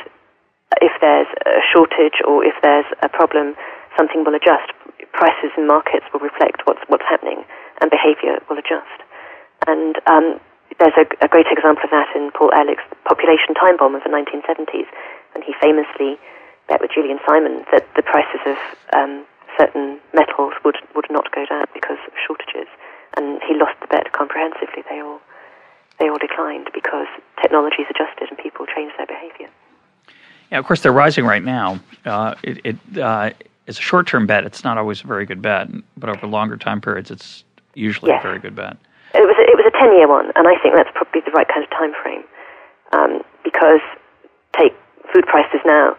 if 0.81 0.95
there's 1.01 1.29
a 1.45 1.63
shortage 1.67 2.23
or 2.23 2.45
if 2.45 2.55
there's 2.63 2.87
a 3.03 3.09
problem, 3.09 3.59
something 3.99 4.23
will 4.25 4.35
adjust. 4.35 4.71
Prices 5.13 5.51
in 5.57 5.67
markets 5.67 6.07
will 6.13 6.21
reflect 6.21 6.63
what's 6.65 6.81
what's 6.89 7.07
happening, 7.09 7.45
and 7.81 7.91
behaviour 7.91 8.39
will 8.49 8.59
adjust. 8.59 9.03
And 9.67 9.97
um, 10.07 10.39
there's 10.79 10.97
a, 10.97 11.07
a, 11.25 11.29
great 11.29 11.47
example 11.51 11.85
of 11.85 11.91
that 11.91 12.09
in 12.15 12.31
Paul 12.33 12.51
Ehrlich's 12.53 12.85
population 13.05 13.55
time 13.55 13.77
bomb 13.77 13.95
of 13.95 14.03
the 14.03 14.11
1970s, 14.11 14.87
and 15.35 15.45
he 15.45 15.55
famously 15.61 16.19
bet 16.69 16.81
with 16.81 16.91
Julian 16.93 17.19
Simon 17.27 17.65
that 17.73 17.87
the 17.97 18.03
prices 18.03 18.41
of 18.45 18.57
um, 18.93 19.25
certain 19.59 19.99
metals 20.13 20.53
would, 20.65 20.77
would 20.95 21.07
not 21.11 21.33
go 21.33 21.47
down 21.47 21.65
because 21.73 21.99
of 22.07 22.13
shortages, 22.27 22.69
and 23.17 23.41
he 23.47 23.55
lost 23.55 23.79
the 23.81 23.87
bet 23.87 24.13
comprehensively. 24.13 24.83
They 24.89 25.01
all 25.01 25.21
they 25.99 26.11
all 26.11 26.19
declined 26.19 26.69
because 26.75 27.07
technologies 27.41 27.87
adjusted 27.89 28.29
and 28.29 28.37
people 28.37 28.67
changed 28.67 28.95
their 28.99 29.07
behavior. 29.07 29.49
Yeah, 30.53 30.59
of 30.59 30.67
course 30.67 30.83
they're 30.83 30.93
rising 30.93 31.25
right 31.25 31.43
now. 31.43 31.81
Uh, 32.05 32.35
it, 32.43 32.61
it 32.65 32.99
uh, 32.99 33.31
it's 33.67 33.79
a 33.79 33.83
short-term 33.83 34.27
bet. 34.27 34.45
It's 34.45 34.63
not 34.63 34.79
always 34.79 35.03
a 35.03 35.07
very 35.07 35.27
good 35.27 35.43
bet, 35.43 35.69
but 35.97 36.11
over 36.11 36.27
longer 36.27 36.57
time 36.57 36.81
periods, 36.81 37.11
it's 37.11 37.45
usually 37.75 38.11
yes. 38.11 38.21
a 38.21 38.29
very 38.29 38.39
good 38.39 38.55
bet. 38.55 38.77
It 39.15 39.25
was 39.25 39.37
it 39.39 39.56
was 39.56 39.56
a 39.67 39.75
ten 39.75 39.93
year 39.95 40.09
one, 40.09 40.33
and 40.35 40.47
I 40.47 40.55
think 40.63 40.75
that's 40.75 40.91
probably 40.95 41.21
the 41.27 41.35
right 41.35 41.49
kind 41.49 41.63
of 41.63 41.71
time 41.71 41.93
frame 42.03 42.25
um, 42.93 43.23
because 43.45 43.83
take 44.57 44.73
food 45.13 45.27
prices 45.27 45.61
now. 45.67 45.97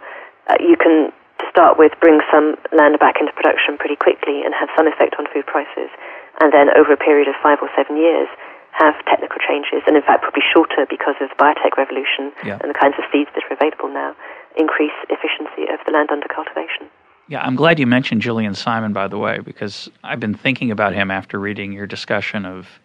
Uh, 0.48 0.56
you 0.60 0.76
can 0.80 1.12
to 1.40 1.46
start 1.52 1.78
with 1.78 1.92
bring 2.00 2.20
some 2.32 2.56
land 2.74 2.98
back 3.00 3.20
into 3.20 3.32
production 3.34 3.78
pretty 3.78 3.96
quickly 3.96 4.42
and 4.42 4.56
have 4.58 4.70
some 4.76 4.88
effect 4.88 5.16
on 5.20 5.28
food 5.34 5.46
prices, 5.46 5.92
and 6.40 6.54
then 6.54 6.72
over 6.74 6.94
a 6.94 6.98
period 6.98 7.28
of 7.28 7.36
five 7.44 7.60
or 7.62 7.70
seven 7.76 7.98
years 7.98 8.28
have 8.72 8.94
technical 9.06 9.38
changes, 9.42 9.82
and 9.88 9.96
in 9.98 10.04
fact 10.04 10.22
probably 10.22 10.44
shorter 10.54 10.86
because 10.90 11.16
of 11.22 11.30
the 11.30 11.38
biotech 11.38 11.78
revolution 11.78 12.32
yeah. 12.46 12.62
and 12.62 12.70
the 12.70 12.78
kinds 12.78 12.96
of 12.98 13.06
seeds 13.12 13.30
that 13.34 13.44
are 13.50 13.54
available 13.58 13.90
now, 13.90 14.16
increase 14.56 14.94
efficiency 15.10 15.66
of 15.72 15.80
the 15.86 15.92
land 15.92 16.10
under 16.12 16.28
cultivation. 16.28 16.86
Yeah, 17.28 17.42
I'm 17.42 17.56
glad 17.56 17.80
you 17.80 17.88
mentioned 17.88 18.22
Julian 18.22 18.56
Simon, 18.56 18.94
by 18.94 19.08
the 19.08 19.18
way, 19.18 19.40
because 19.40 19.90
I've 20.04 20.20
been 20.20 20.34
thinking 20.34 20.72
about 20.72 20.94
him 20.94 21.12
after 21.12 21.40
reading 21.40 21.74
your 21.74 21.86
discussion 21.86 22.46
of 22.46 22.80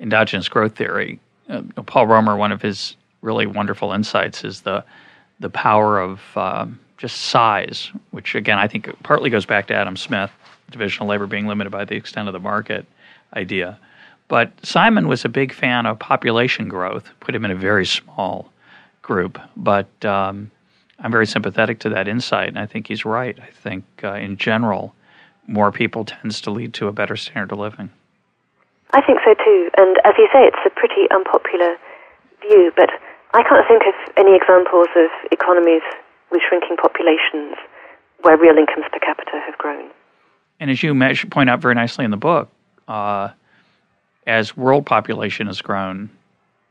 endogenous 0.00 0.48
growth 0.48 0.76
theory. 0.76 1.20
Uh, 1.48 1.62
Paul 1.86 2.06
Romer, 2.06 2.36
one 2.36 2.52
of 2.52 2.62
his 2.62 2.96
really 3.20 3.46
wonderful 3.46 3.92
insights 3.92 4.44
is 4.44 4.62
the 4.62 4.84
the 5.40 5.50
power 5.50 5.98
of 5.98 6.20
um, 6.36 6.78
just 6.98 7.16
size, 7.16 7.90
which 8.10 8.34
again 8.34 8.58
I 8.58 8.68
think 8.68 8.90
partly 9.02 9.30
goes 9.30 9.46
back 9.46 9.66
to 9.68 9.74
Adam 9.74 9.96
Smith, 9.96 10.30
divisional 10.70 11.08
labor 11.08 11.26
being 11.26 11.46
limited 11.46 11.70
by 11.70 11.84
the 11.84 11.96
extent 11.96 12.28
of 12.28 12.32
the 12.32 12.40
market 12.40 12.86
idea. 13.34 13.78
But 14.28 14.52
Simon 14.64 15.08
was 15.08 15.24
a 15.24 15.28
big 15.28 15.52
fan 15.52 15.84
of 15.84 15.98
population 15.98 16.68
growth, 16.68 17.10
put 17.20 17.34
him 17.34 17.44
in 17.44 17.50
a 17.50 17.56
very 17.56 17.84
small 17.84 18.50
group. 19.02 19.38
But 19.56 20.04
um, 20.04 20.50
I'm 21.00 21.10
very 21.10 21.26
sympathetic 21.26 21.80
to 21.80 21.88
that 21.90 22.08
insight, 22.08 22.48
and 22.48 22.58
I 22.58 22.66
think 22.66 22.86
he's 22.86 23.04
right. 23.04 23.38
I 23.40 23.50
think 23.50 23.84
uh, 24.02 24.14
in 24.14 24.36
general, 24.36 24.94
more 25.46 25.72
people 25.72 26.04
tends 26.04 26.40
to 26.42 26.50
lead 26.50 26.72
to 26.74 26.88
a 26.88 26.92
better 26.92 27.16
standard 27.16 27.52
of 27.52 27.58
living. 27.58 27.90
I 28.92 29.00
think 29.00 29.20
so 29.24 29.34
too. 29.34 29.70
And 29.76 29.96
as 30.04 30.14
you 30.18 30.28
say, 30.32 30.44
it's 30.44 30.60
a 30.66 30.70
pretty 30.70 31.08
unpopular 31.10 31.76
view, 32.40 32.72
but 32.76 32.90
I 33.34 33.42
can't 33.42 33.66
think 33.66 33.82
of 33.88 33.94
any 34.16 34.36
examples 34.36 34.88
of 34.96 35.08
economies 35.30 35.82
with 36.30 36.42
shrinking 36.46 36.76
populations 36.76 37.56
where 38.20 38.36
real 38.36 38.56
incomes 38.56 38.86
per 38.92 38.98
capita 38.98 39.40
have 39.44 39.56
grown. 39.58 39.90
And 40.60 40.70
as 40.70 40.82
you 40.82 40.94
point 41.30 41.50
out 41.50 41.60
very 41.60 41.74
nicely 41.74 42.04
in 42.04 42.10
the 42.10 42.16
book, 42.16 42.48
uh, 42.86 43.30
as 44.26 44.56
world 44.56 44.86
population 44.86 45.46
has 45.46 45.60
grown, 45.60 46.10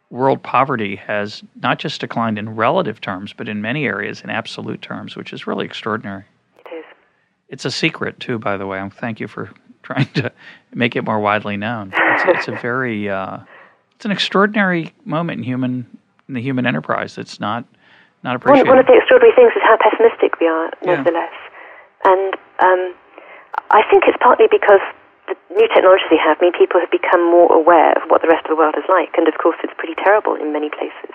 world 0.10 0.44
poverty 0.44 0.96
has 0.96 1.44
not 1.62 1.80
just 1.80 2.00
declined 2.00 2.38
in 2.38 2.56
relative 2.56 3.02
terms, 3.02 3.34
but 3.34 3.50
in 3.50 3.62
many 3.62 3.86
areas 3.86 4.22
in 4.22 4.30
absolute 4.30 4.82
terms, 4.82 5.16
which 5.16 5.34
is 5.34 5.48
really 5.48 5.66
extraordinary. 5.66 6.24
It 6.60 6.74
is. 6.74 6.86
It's 7.50 7.66
a 7.66 7.72
secret, 7.72 8.20
too, 8.20 8.40
by 8.40 8.58
the 8.58 8.68
way. 8.68 8.88
Thank 8.90 9.20
you 9.20 9.28
for 9.28 9.52
trying 9.84 10.08
to 10.14 10.32
make 10.74 10.96
it 10.96 11.04
more 11.04 11.20
widely 11.20 11.58
known. 11.58 11.94
It's, 11.96 12.24
it's 12.26 12.48
a 12.48 12.56
very, 12.62 13.10
uh, 13.10 13.40
it's 13.96 14.06
an 14.06 14.12
extraordinary 14.12 14.94
moment 15.06 15.40
in 15.40 15.44
human 15.44 15.86
in 16.28 16.34
the 16.34 16.42
human 16.42 16.66
enterprise. 16.66 17.18
It's 17.18 17.40
not 17.40 17.66
not 18.24 18.36
appreciated. 18.36 18.70
One, 18.70 18.78
one 18.78 18.80
of 18.80 18.88
the 18.88 18.98
extraordinary 18.98 19.36
things 19.36 19.52
is 19.56 19.64
how 19.66 19.78
pessimistic 19.82 20.40
we 20.40 20.48
are, 20.48 20.70
nevertheless, 20.86 21.34
yeah. 21.34 22.14
and 22.14 22.34
um, 22.62 22.82
I 23.72 23.82
think 23.90 24.04
it's 24.08 24.18
partly 24.22 24.48
because 24.50 24.82
the 25.28 25.36
new 25.54 25.68
technologies 25.74 26.08
we 26.12 26.22
have 26.22 26.40
mean 26.42 26.54
people 26.54 26.80
have 26.80 26.92
become 26.92 27.24
more 27.24 27.52
aware 27.52 27.94
of 27.98 28.10
what 28.10 28.22
the 28.22 28.28
rest 28.28 28.46
of 28.46 28.54
the 28.54 28.60
world 28.60 28.76
is 28.78 28.86
like, 28.90 29.14
and 29.18 29.28
of 29.28 29.36
course 29.42 29.58
it's 29.64 29.74
pretty 29.78 29.96
terrible 29.96 30.36
in 30.36 30.54
many 30.54 30.70
places. 30.70 31.14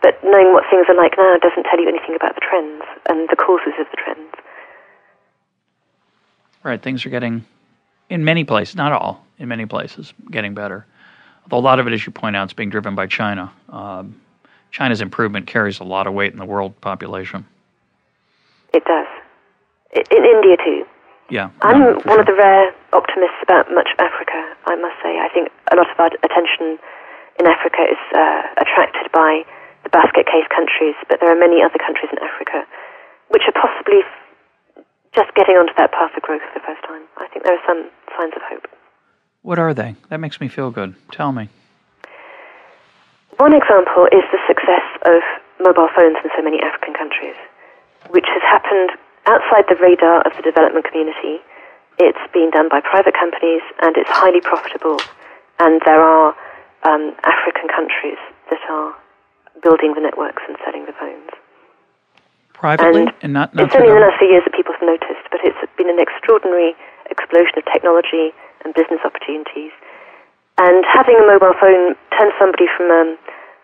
But 0.00 0.22
knowing 0.22 0.54
what 0.54 0.64
things 0.70 0.86
are 0.88 0.94
like 0.94 1.18
now 1.18 1.36
doesn't 1.42 1.64
tell 1.64 1.80
you 1.80 1.88
anything 1.88 2.14
about 2.14 2.34
the 2.38 2.44
trends 2.44 2.86
and 3.10 3.28
the 3.28 3.36
causes 3.36 3.74
of 3.80 3.86
the 3.90 3.98
trends. 3.98 4.30
Right, 6.62 6.80
things 6.80 7.04
are 7.04 7.10
getting 7.10 7.44
in 8.10 8.24
many 8.24 8.44
places, 8.44 8.76
not 8.76 8.92
all, 8.92 9.24
in 9.38 9.48
many 9.48 9.66
places, 9.66 10.12
getting 10.30 10.54
better. 10.54 10.86
Although 11.44 11.58
a 11.58 11.66
lot 11.66 11.80
of 11.80 11.86
it, 11.86 11.92
as 11.92 12.04
you 12.04 12.12
point 12.12 12.36
out, 12.36 12.48
is 12.48 12.52
being 12.52 12.70
driven 12.70 12.94
by 12.94 13.06
China. 13.06 13.52
Um, 13.68 14.20
China's 14.70 15.00
improvement 15.00 15.46
carries 15.46 15.80
a 15.80 15.84
lot 15.84 16.06
of 16.06 16.12
weight 16.12 16.32
in 16.32 16.38
the 16.38 16.44
world 16.44 16.78
population. 16.80 17.46
It 18.74 18.84
does. 18.84 19.06
In 19.94 20.24
India, 20.24 20.56
too. 20.62 20.84
Yeah. 21.30 21.50
I'm 21.62 21.80
no, 21.80 21.92
one 21.92 22.02
sure. 22.04 22.20
of 22.20 22.26
the 22.26 22.36
rare 22.36 22.72
optimists 22.92 23.40
about 23.42 23.68
much 23.72 23.88
of 23.92 24.00
Africa, 24.00 24.36
I 24.66 24.76
must 24.76 24.96
say. 25.02 25.20
I 25.20 25.28
think 25.32 25.48
a 25.72 25.76
lot 25.76 25.90
of 25.90 25.96
our 25.98 26.10
attention 26.24 26.78
in 27.40 27.46
Africa 27.46 27.84
is 27.84 28.00
uh, 28.16 28.42
attracted 28.60 29.12
by 29.12 29.44
the 29.84 29.90
basket 29.90 30.26
case 30.26 30.48
countries, 30.52 30.96
but 31.08 31.20
there 31.20 31.32
are 31.32 31.38
many 31.38 31.62
other 31.62 31.78
countries 31.80 32.08
in 32.12 32.18
Africa 32.18 32.64
which 33.28 33.44
are 33.44 33.52
possibly 33.52 34.00
just 35.14 35.32
getting 35.34 35.56
onto 35.56 35.72
that 35.76 35.92
path 35.92 36.12
of 36.16 36.22
growth 36.22 36.42
for 36.52 36.60
the 36.60 36.64
first 36.64 36.82
time. 36.84 37.02
I 37.16 37.28
think 37.28 37.44
there 37.44 37.54
are 37.54 37.66
some 37.66 37.88
signs 38.16 38.34
of 38.36 38.42
hope. 38.44 38.66
What 39.42 39.58
are 39.58 39.72
they? 39.72 39.94
That 40.10 40.20
makes 40.20 40.40
me 40.40 40.48
feel 40.48 40.70
good. 40.70 40.94
Tell 41.12 41.32
me. 41.32 41.48
One 43.38 43.54
example 43.54 44.10
is 44.10 44.26
the 44.34 44.42
success 44.50 44.84
of 45.06 45.22
mobile 45.62 45.88
phones 45.94 46.18
in 46.24 46.30
so 46.34 46.42
many 46.42 46.58
African 46.60 46.92
countries, 46.92 47.38
which 48.10 48.26
has 48.26 48.42
happened 48.42 48.98
outside 49.26 49.64
the 49.70 49.78
radar 49.78 50.26
of 50.26 50.34
the 50.36 50.42
development 50.42 50.84
community. 50.90 51.38
It's 51.98 52.24
been 52.32 52.50
done 52.50 52.68
by 52.68 52.80
private 52.82 53.14
companies 53.14 53.62
and 53.80 53.96
it's 53.96 54.10
highly 54.10 54.40
profitable. 54.40 54.98
And 55.58 55.80
there 55.86 56.02
are 56.02 56.34
um, 56.82 57.14
African 57.22 57.70
countries 57.70 58.18
that 58.50 58.62
are 58.70 58.94
building 59.62 59.94
the 59.94 60.02
networks 60.02 60.42
and 60.46 60.56
selling 60.64 60.86
the 60.86 60.94
phones 60.98 61.30
privately 62.58 63.06
and, 63.06 63.14
and 63.22 63.32
not, 63.32 63.54
not 63.54 63.70
it's 63.70 63.76
only 63.78 63.88
in 63.88 63.94
the 63.94 64.02
last 64.02 64.18
few 64.18 64.28
years 64.28 64.42
that 64.42 64.52
people 64.52 64.74
have 64.74 64.82
noticed, 64.82 65.24
but 65.30 65.40
it's 65.46 65.58
been 65.78 65.88
an 65.88 66.02
extraordinary 66.02 66.74
explosion 67.06 67.54
of 67.56 67.64
technology 67.70 68.34
and 68.66 68.74
business 68.74 68.98
opportunities. 69.06 69.70
And 70.58 70.82
having 70.82 71.14
a 71.22 71.26
mobile 71.26 71.54
phone 71.62 71.94
turns 72.18 72.34
somebody 72.34 72.66
from 72.66 72.90
um, 72.90 73.10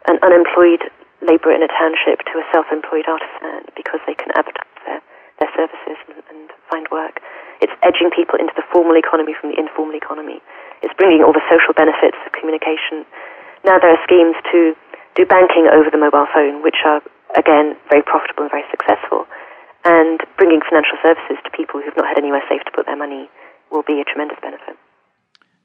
an 0.07 0.23
unemployed 0.23 0.87
labourer 1.27 1.59
in 1.59 1.67
a 1.67 1.71
township 1.75 2.23
to 2.31 2.39
a 2.39 2.45
self-employed 2.55 3.11
artisan 3.11 3.67
because 3.75 3.99
they 4.07 4.15
can 4.15 4.31
advertise 4.39 4.79
their, 4.87 5.01
their 5.43 5.51
services 5.59 5.99
and, 6.07 6.23
and 6.31 6.55
find 6.71 6.87
work. 6.95 7.19
It's 7.59 7.73
edging 7.83 8.15
people 8.15 8.39
into 8.39 8.55
the 8.55 8.63
formal 8.71 8.95
economy 8.95 9.35
from 9.35 9.51
the 9.51 9.59
informal 9.59 9.99
economy. 9.99 10.39
It's 10.87 10.95
bringing 10.95 11.25
all 11.25 11.33
the 11.33 11.45
social 11.51 11.75
benefits 11.75 12.19
of 12.23 12.31
communication. 12.31 13.03
Now 13.65 13.83
there 13.83 13.91
are 13.91 14.03
schemes 14.05 14.37
to 14.53 14.77
do 15.17 15.25
banking 15.25 15.67
over 15.67 15.91
the 15.91 15.99
mobile 15.99 16.27
phone, 16.31 16.63
which 16.63 16.85
are, 16.85 17.01
again, 17.37 17.76
very 17.91 18.03
profitable 18.03 18.45
and 18.45 18.51
very 18.51 18.64
successful. 18.70 19.26
And 19.85 20.20
bringing 20.39 20.61
financial 20.61 20.97
services 21.03 21.37
to 21.45 21.51
people 21.51 21.80
who've 21.80 21.97
not 21.97 22.09
had 22.09 22.18
anywhere 22.18 22.43
safe 22.49 22.62
to 22.64 22.70
put 22.74 22.87
their 22.87 22.97
money 22.97 23.28
will 23.70 23.82
be 23.82 24.01
a 24.01 24.05
tremendous 24.05 24.39
benefit. 24.41 24.76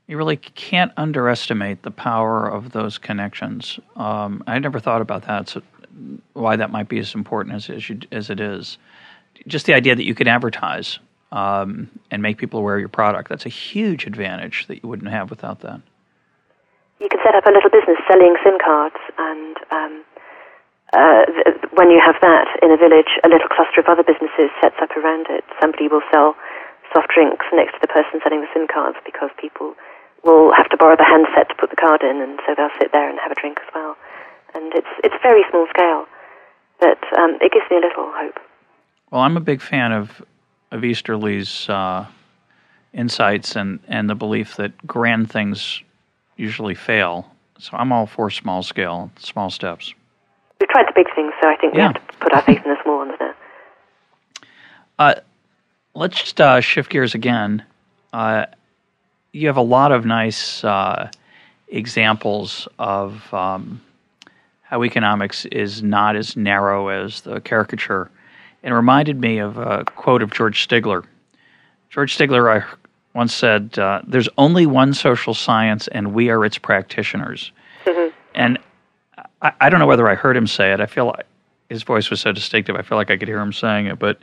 You 0.08 0.18
really 0.18 0.38
can't 0.38 0.92
underestimate 0.98 1.84
the 1.84 1.92
power 1.92 2.48
of 2.48 2.72
those 2.72 2.98
connections. 2.98 3.80
Um, 3.96 4.44
I 4.48 4.58
never 4.60 4.80
thought 4.80 5.02
about 5.02 5.24
that, 5.28 5.48
so 5.50 5.62
why 6.34 6.56
that 6.56 6.72
might 6.72 6.90
be 6.90 7.00
as 7.00 7.14
important 7.14 7.56
as, 7.56 7.70
as, 7.70 7.90
you, 7.90 8.00
as 8.12 8.30
it 8.30 8.40
is. 8.40 8.78
Just 9.48 9.68
the 9.68 9.74
idea 9.74 9.96
that 9.96 10.06
you 10.06 10.16
can 10.16 10.28
advertise 10.28 11.00
um, 11.32 11.90
and 12.12 12.22
make 12.22 12.38
people 12.38 12.60
aware 12.60 12.76
of 12.76 12.80
your 12.80 12.90
product, 12.90 13.30
that's 13.30 13.46
a 13.46 13.50
huge 13.50 14.06
advantage 14.06 14.66
that 14.68 14.84
you 14.84 14.90
wouldn't 14.90 15.12
have 15.12 15.30
without 15.30 15.62
that 15.62 15.82
you 17.00 17.08
can 17.08 17.20
set 17.24 17.34
up 17.34 17.46
a 17.48 17.52
little 17.52 17.72
business 17.72 17.98
selling 18.08 18.36
SIM 18.44 18.58
cards, 18.60 19.00
and 19.18 19.56
um, 19.72 20.04
uh, 20.94 21.26
when 21.78 21.92
you 21.92 22.02
have 22.02 22.18
that 22.22 22.50
in 22.62 22.72
a 22.72 22.78
village, 22.78 23.20
a 23.24 23.30
little 23.30 23.48
cluster 23.48 23.82
of 23.82 23.88
other 23.88 24.04
businesses 24.04 24.50
sets 24.62 24.76
up 24.82 24.90
around 24.98 25.28
it. 25.30 25.46
Somebody 25.62 25.88
will 25.88 26.02
sell 26.12 26.36
soft 26.94 27.14
drinks 27.14 27.46
next 27.54 27.74
to 27.78 27.82
the 27.82 27.92
person 27.92 28.20
selling 28.24 28.42
the 28.42 28.50
SIM 28.54 28.66
cards 28.66 28.98
because 29.06 29.30
people 29.38 29.76
will 30.24 30.52
have 30.54 30.70
to 30.70 30.78
borrow 30.78 30.98
the 30.98 31.06
handset 31.06 31.50
to 31.50 31.56
put 31.56 31.70
the 31.70 31.76
card 31.76 32.02
in, 32.02 32.22
and 32.22 32.40
so 32.46 32.56
they'll 32.58 32.74
sit 32.82 32.92
there 32.92 33.10
and 33.10 33.20
have 33.22 33.32
a 33.32 33.40
drink 33.40 33.60
as 33.62 33.70
well. 33.74 33.96
And 34.54 34.74
it's 34.74 34.94
it's 35.04 35.16
very 35.22 35.44
small 35.50 35.68
scale, 35.70 36.06
but 36.80 37.00
um, 37.18 37.38
it 37.42 37.54
gives 37.54 37.70
me 37.70 37.78
a 37.78 37.86
little 37.86 38.12
hope. 38.16 38.40
Well, 39.12 39.22
I'm 39.22 39.38
a 39.38 39.42
big 39.42 39.62
fan 39.62 39.92
of 39.92 40.22
of 40.72 40.84
Easterly's 40.84 41.70
uh, 41.70 42.06
insights 42.94 43.56
and 43.56 43.80
and 43.88 44.10
the 44.10 44.16
belief 44.16 44.56
that 44.56 44.76
grand 44.88 45.32
things 45.32 45.84
usually 46.36 46.76
fail. 46.76 47.30
So 47.60 47.78
I'm 47.78 47.92
all 47.92 48.08
for 48.08 48.30
small 48.30 48.64
scale, 48.64 49.12
small 49.20 49.50
steps. 49.50 49.94
We've 50.60 50.70
tried 50.70 50.88
the 50.88 50.94
big 50.96 51.08
things, 51.16 51.34
so 51.42 51.50
I 51.50 51.56
think 51.56 51.74
we 51.74 51.80
yeah. 51.80 51.94
have 51.94 51.96
to 51.96 52.18
put 52.20 52.34
our 52.34 52.42
faith 52.42 52.62
in 52.64 52.72
the 52.72 52.78
small 52.84 52.98
ones 52.98 53.14
now. 53.20 53.34
Uh, 54.98 55.16
let's 55.94 56.18
just 56.18 56.42
uh, 56.42 56.60
shift 56.60 56.90
gears 56.92 57.16
again. 57.16 57.64
Uh, 58.12 58.46
you 59.32 59.48
have 59.48 59.58
a 59.58 59.62
lot 59.62 59.92
of 59.92 60.06
nice 60.06 60.64
uh, 60.64 61.10
examples 61.70 62.68
of 62.78 63.34
um, 63.34 63.82
how 64.64 64.84
economics 64.84 65.46
is 65.46 65.82
not 65.82 66.16
as 66.16 66.36
narrow 66.36 66.90
as 66.90 67.22
the 67.22 67.40
caricature. 67.40 68.10
It 68.62 68.72
reminded 68.72 69.20
me 69.20 69.38
of 69.38 69.58
a 69.58 69.86
quote 69.86 70.22
of 70.22 70.32
George 70.32 70.68
Stigler. 70.68 71.06
George 71.90 72.18
Stigler, 72.18 72.62
I 72.62 72.66
once 73.14 73.34
said, 73.34 73.80
uh, 73.80 74.02
"There's 74.06 74.30
only 74.38 74.66
one 74.66 74.94
social 74.94 75.34
science, 75.34 75.88
and 75.88 76.14
we 76.14 76.30
are 76.30 76.44
its 76.44 76.58
practitioners." 76.58 77.52
Mm-hmm. 77.86 78.14
And 78.36 78.60
I, 79.42 79.52
I, 79.62 79.70
don't 79.70 79.80
know 79.80 79.88
whether 79.88 80.08
I 80.08 80.16
heard 80.16 80.36
him 80.36 80.48
say 80.48 80.74
it. 80.74 80.80
I 80.80 80.86
feel 80.86 81.08
like 81.08 81.26
his 81.70 81.84
voice 81.84 82.10
was 82.10 82.22
so 82.22 82.32
distinctive. 82.32 82.76
I 82.76 82.82
feel 82.82 82.98
like 82.98 83.12
I 83.12 83.18
could 83.18 83.28
hear 83.28 83.40
him 83.40 83.54
saying 83.54 83.86
it. 83.88 84.00
But 84.00 84.20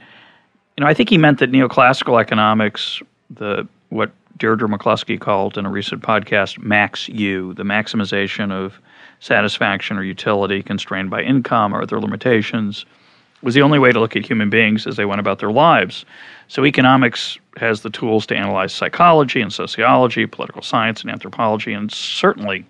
you 0.76 0.84
know, 0.84 0.88
I 0.88 0.94
think 0.94 1.08
he 1.08 1.18
meant 1.18 1.38
that 1.38 1.50
neoclassical 1.50 2.20
economics, 2.20 3.02
the 3.30 3.66
what 3.88 4.10
Deirdre 4.36 4.68
McCloskey 4.68 5.18
called 5.18 5.56
in 5.56 5.64
a 5.64 5.70
recent 5.70 6.02
podcast, 6.02 6.58
max 6.58 7.08
U, 7.08 7.54
the 7.54 7.62
maximization 7.62 8.52
of 8.52 8.78
satisfaction 9.20 9.96
or 9.96 10.02
utility 10.02 10.62
constrained 10.62 11.08
by 11.08 11.22
income 11.22 11.74
or 11.74 11.82
other 11.82 11.98
limitations, 12.00 12.84
was 13.42 13.54
the 13.54 13.62
only 13.62 13.78
way 13.78 13.92
to 13.92 14.00
look 14.00 14.16
at 14.16 14.26
human 14.26 14.50
beings 14.50 14.86
as 14.86 14.96
they 14.96 15.04
went 15.04 15.20
about 15.20 15.38
their 15.38 15.52
lives. 15.52 16.04
So 16.48 16.66
economics 16.66 17.38
has 17.56 17.80
the 17.80 17.90
tools 17.90 18.26
to 18.26 18.36
analyze 18.36 18.72
psychology 18.72 19.40
and 19.40 19.52
sociology, 19.52 20.26
political 20.26 20.62
science 20.62 21.00
and 21.00 21.10
anthropology, 21.10 21.72
and 21.72 21.90
certainly 21.90 22.66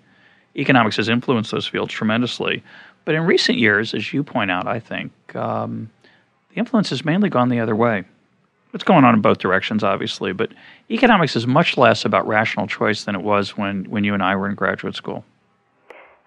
economics 0.57 0.97
has 0.97 1.09
influenced 1.09 1.51
those 1.51 1.67
fields 1.67 1.93
tremendously. 1.93 2.63
But 3.05 3.15
in 3.15 3.23
recent 3.25 3.57
years, 3.57 3.93
as 3.93 4.11
you 4.11 4.23
point 4.23 4.51
out, 4.51 4.67
I 4.67 4.79
think 4.79 5.11
um, 5.35 5.89
the 6.49 6.57
influence 6.57 6.89
has 6.89 7.05
mainly 7.05 7.29
gone 7.29 7.49
the 7.49 7.59
other 7.59 7.75
way. 7.75 8.03
It's 8.73 8.83
going 8.83 9.05
on 9.05 9.13
in 9.13 9.21
both 9.21 9.37
directions, 9.37 9.83
obviously, 9.83 10.33
but 10.33 10.51
economics 10.91 11.35
is 11.35 11.47
much 11.47 11.77
less 11.77 12.03
about 12.03 12.27
rational 12.27 12.67
choice 12.67 13.05
than 13.05 13.15
it 13.15 13.21
was 13.21 13.55
when, 13.55 13.85
when 13.89 14.03
you 14.03 14.13
and 14.13 14.21
I 14.21 14.35
were 14.35 14.49
in 14.49 14.55
graduate 14.55 14.95
school. 14.95 15.23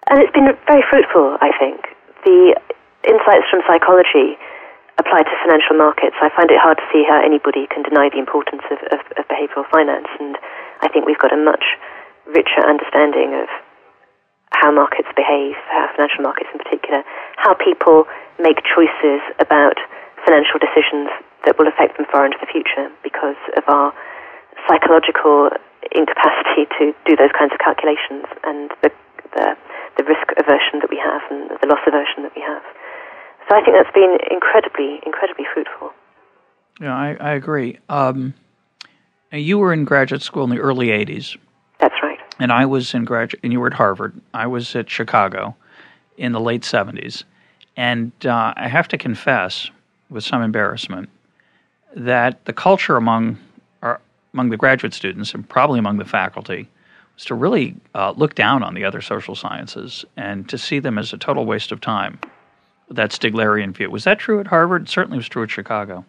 And 0.09 0.19
it's 0.19 0.33
been 0.33 0.49
very 0.65 0.83
fruitful, 0.89 1.37
I 1.39 1.51
think. 1.59 1.85
The 2.25 2.57
insights 3.07 3.45
from 3.51 3.61
psychology 3.67 4.37
apply 4.97 5.21
to 5.21 5.33
financial 5.45 5.77
markets, 5.77 6.15
I 6.21 6.29
find 6.35 6.49
it 6.49 6.57
hard 6.57 6.77
to 6.77 6.87
see 6.91 7.05
how 7.07 7.21
anybody 7.21 7.67
can 7.69 7.83
deny 7.83 8.09
the 8.09 8.17
importance 8.17 8.63
of, 8.71 8.79
of, 8.91 8.99
of 9.17 9.23
behavioral 9.29 9.69
finance. 9.69 10.09
And 10.19 10.37
I 10.81 10.89
think 10.89 11.05
we've 11.05 11.21
got 11.21 11.31
a 11.31 11.37
much 11.37 11.77
richer 12.25 12.65
understanding 12.65 13.37
of 13.37 13.47
how 14.51 14.71
markets 14.71 15.09
behave, 15.15 15.55
how 15.71 15.87
financial 15.95 16.21
markets 16.23 16.49
in 16.53 16.59
particular, 16.59 17.03
how 17.37 17.53
people 17.55 18.05
make 18.39 18.61
choices 18.67 19.21
about 19.39 19.79
financial 20.25 20.59
decisions 20.59 21.09
that 21.45 21.57
will 21.57 21.67
affect 21.67 21.97
them 21.97 22.05
far 22.11 22.25
into 22.25 22.37
the 22.39 22.47
future 22.47 22.91
because 23.01 23.39
of 23.57 23.63
our 23.67 23.93
psychological 24.67 25.49
incapacity 25.91 26.69
to 26.77 26.93
do 27.05 27.15
those 27.15 27.33
kinds 27.37 27.51
of 27.53 27.59
calculations 27.59 28.25
and 28.43 28.69
the, 28.83 28.91
the, 29.33 29.57
the 29.97 30.03
risk 30.03 30.29
aversion 30.37 30.79
that 30.81 30.89
we 30.89 30.99
have 31.01 31.21
and 31.31 31.49
the 31.61 31.67
loss 31.67 31.81
aversion 31.87 32.23
that 32.23 32.33
we 32.35 32.41
have. 32.41 32.61
So 33.49 33.57
I 33.57 33.61
think 33.63 33.75
that's 33.75 33.93
been 33.93 34.17
incredibly, 34.29 35.01
incredibly 35.05 35.45
fruitful. 35.53 35.91
Yeah, 36.79 36.95
I, 36.95 37.17
I 37.19 37.31
agree. 37.33 37.79
Um, 37.89 38.33
you 39.31 39.57
were 39.57 39.73
in 39.73 39.85
graduate 39.85 40.21
school 40.21 40.43
in 40.43 40.49
the 40.49 40.59
early 40.59 40.87
80s. 40.87 41.37
That's 41.79 41.95
right. 42.03 42.10
And 42.41 42.51
I 42.51 42.65
was 42.65 42.95
in 42.95 43.05
graduate, 43.05 43.39
and 43.43 43.53
you 43.53 43.59
were 43.59 43.67
at 43.67 43.73
Harvard. 43.73 44.19
I 44.33 44.47
was 44.47 44.75
at 44.75 44.89
Chicago 44.89 45.55
in 46.17 46.31
the 46.31 46.39
late 46.39 46.63
70s. 46.63 47.23
And 47.77 48.11
uh, 48.25 48.55
I 48.57 48.67
have 48.67 48.87
to 48.87 48.97
confess, 48.97 49.69
with 50.09 50.23
some 50.23 50.41
embarrassment, 50.41 51.09
that 51.95 52.43
the 52.45 52.53
culture 52.53 52.97
among 52.97 53.37
our, 53.83 54.01
among 54.33 54.49
the 54.49 54.57
graduate 54.57 54.95
students 54.95 55.35
and 55.35 55.47
probably 55.47 55.77
among 55.77 55.97
the 55.99 56.05
faculty 56.05 56.67
was 57.13 57.25
to 57.25 57.35
really 57.35 57.75
uh, 57.93 58.11
look 58.17 58.33
down 58.33 58.63
on 58.63 58.73
the 58.73 58.85
other 58.85 59.01
social 59.01 59.35
sciences 59.35 60.03
and 60.17 60.49
to 60.49 60.57
see 60.57 60.79
them 60.79 60.97
as 60.97 61.13
a 61.13 61.19
total 61.19 61.45
waste 61.45 61.71
of 61.71 61.79
time 61.79 62.19
that 62.89 63.11
Stiglerian 63.11 63.71
view. 63.71 63.91
Was 63.91 64.05
that 64.05 64.17
true 64.17 64.39
at 64.39 64.47
Harvard? 64.47 64.83
It 64.83 64.89
certainly 64.89 65.17
was 65.17 65.29
true 65.29 65.43
at 65.43 65.51
Chicago. 65.51 66.03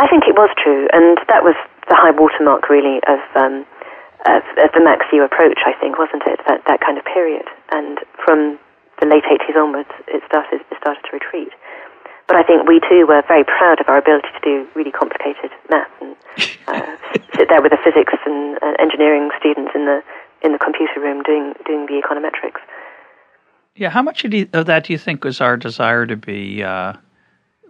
I 0.00 0.08
think 0.08 0.24
it 0.26 0.34
was 0.34 0.50
true, 0.60 0.88
and 0.92 1.18
that 1.28 1.44
was 1.44 1.54
the 1.88 1.94
high 1.94 2.10
watermark, 2.10 2.68
really, 2.68 2.98
of, 3.06 3.20
um, 3.36 3.64
of, 4.24 4.42
of 4.60 4.70
the 4.72 4.82
Max 4.82 5.06
U 5.12 5.24
approach, 5.24 5.60
I 5.64 5.72
think, 5.78 5.98
wasn't 5.98 6.24
it? 6.26 6.40
That, 6.48 6.64
that 6.66 6.80
kind 6.80 6.98
of 6.98 7.04
period. 7.04 7.44
And 7.70 7.98
from 8.24 8.58
the 9.00 9.06
late 9.06 9.24
80s 9.24 9.56
onwards, 9.56 9.90
it 10.08 10.22
started, 10.26 10.60
it 10.70 10.76
started 10.80 11.02
to 11.04 11.12
retreat. 11.12 11.52
But 12.26 12.36
I 12.36 12.42
think 12.42 12.66
we 12.66 12.80
too 12.80 13.04
were 13.06 13.22
very 13.28 13.44
proud 13.44 13.80
of 13.80 13.88
our 13.88 13.98
ability 13.98 14.28
to 14.32 14.40
do 14.40 14.66
really 14.74 14.90
complicated 14.90 15.52
math 15.68 15.92
and 16.00 16.16
uh, 16.68 16.96
sit 17.36 17.48
there 17.50 17.60
with 17.60 17.72
the 17.72 17.78
physics 17.84 18.14
and 18.24 18.56
uh, 18.62 18.72
engineering 18.80 19.28
students 19.38 19.72
in 19.74 19.84
the 19.84 20.00
in 20.42 20.52
the 20.52 20.58
computer 20.58 21.00
room 21.00 21.22
doing 21.22 21.52
doing 21.66 21.86
the 21.86 22.00
econometrics. 22.00 22.60
Yeah, 23.76 23.90
how 23.90 24.02
much 24.02 24.24
of 24.24 24.66
that 24.66 24.84
do 24.84 24.92
you 24.92 24.98
think 24.98 25.24
was 25.24 25.40
our 25.40 25.56
desire 25.56 26.06
to 26.06 26.16
be 26.16 26.62
uh, 26.62 26.94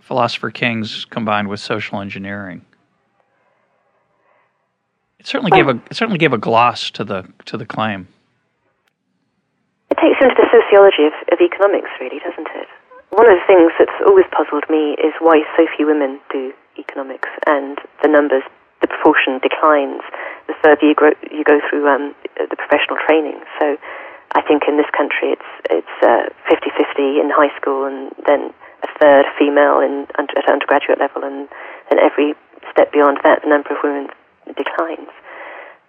philosopher 0.00 0.50
kings 0.50 1.05
combined 1.07 1.48
with 1.48 1.61
social 1.61 2.00
engineering? 2.00 2.64
It 5.25 5.33
certainly 5.33 5.57
well, 5.57 5.64
gave 5.64 5.68
a 5.72 5.81
it 5.89 5.97
certainly 5.97 6.20
gave 6.20 6.37
a 6.37 6.39
gloss 6.39 6.93
to 7.01 7.03
the 7.03 7.25
to 7.49 7.57
the 7.57 7.64
claim. 7.64 8.09
It 9.89 9.97
takes 9.97 10.20
into 10.20 10.37
the 10.37 10.49
sociology 10.53 11.09
of, 11.09 11.16
of 11.33 11.41
economics, 11.41 11.89
really, 11.97 12.20
doesn't 12.20 12.45
it? 12.53 12.68
One 13.09 13.25
of 13.25 13.41
the 13.41 13.47
things 13.49 13.72
that's 13.81 13.97
always 14.05 14.29
puzzled 14.37 14.68
me 14.68 15.01
is 15.01 15.16
why 15.25 15.41
so 15.57 15.64
few 15.81 15.87
women 15.89 16.20
do 16.29 16.53
economics, 16.77 17.33
and 17.47 17.81
the 18.05 18.09
numbers, 18.12 18.45
the 18.85 18.87
proportion 18.87 19.41
declines 19.41 20.05
the 20.45 20.53
further 20.61 20.85
you, 20.85 20.95
grow, 20.95 21.16
you 21.33 21.41
go 21.41 21.57
through 21.70 21.89
um, 21.89 22.12
the 22.37 22.57
professional 22.61 23.01
training. 23.09 23.41
So 23.57 23.81
I 24.37 24.43
think 24.45 24.68
in 24.68 24.77
this 24.77 24.93
country 24.93 25.41
it's 25.41 25.51
it's 25.72 25.97
uh, 26.05 26.29
50-50 26.53 27.16
in 27.16 27.33
high 27.33 27.55
school 27.57 27.89
and 27.89 28.12
then 28.29 28.53
a 28.85 28.89
third 29.01 29.25
female 29.41 29.81
in 29.81 30.05
at 30.20 30.53
undergraduate 30.53 31.01
level 31.01 31.25
and 31.25 31.49
then 31.89 31.97
every 31.97 32.37
step 32.68 32.93
beyond 32.93 33.25
that 33.25 33.41
the 33.41 33.49
number 33.49 33.72
of 33.72 33.81
women 33.81 34.12
declines. 34.53 35.09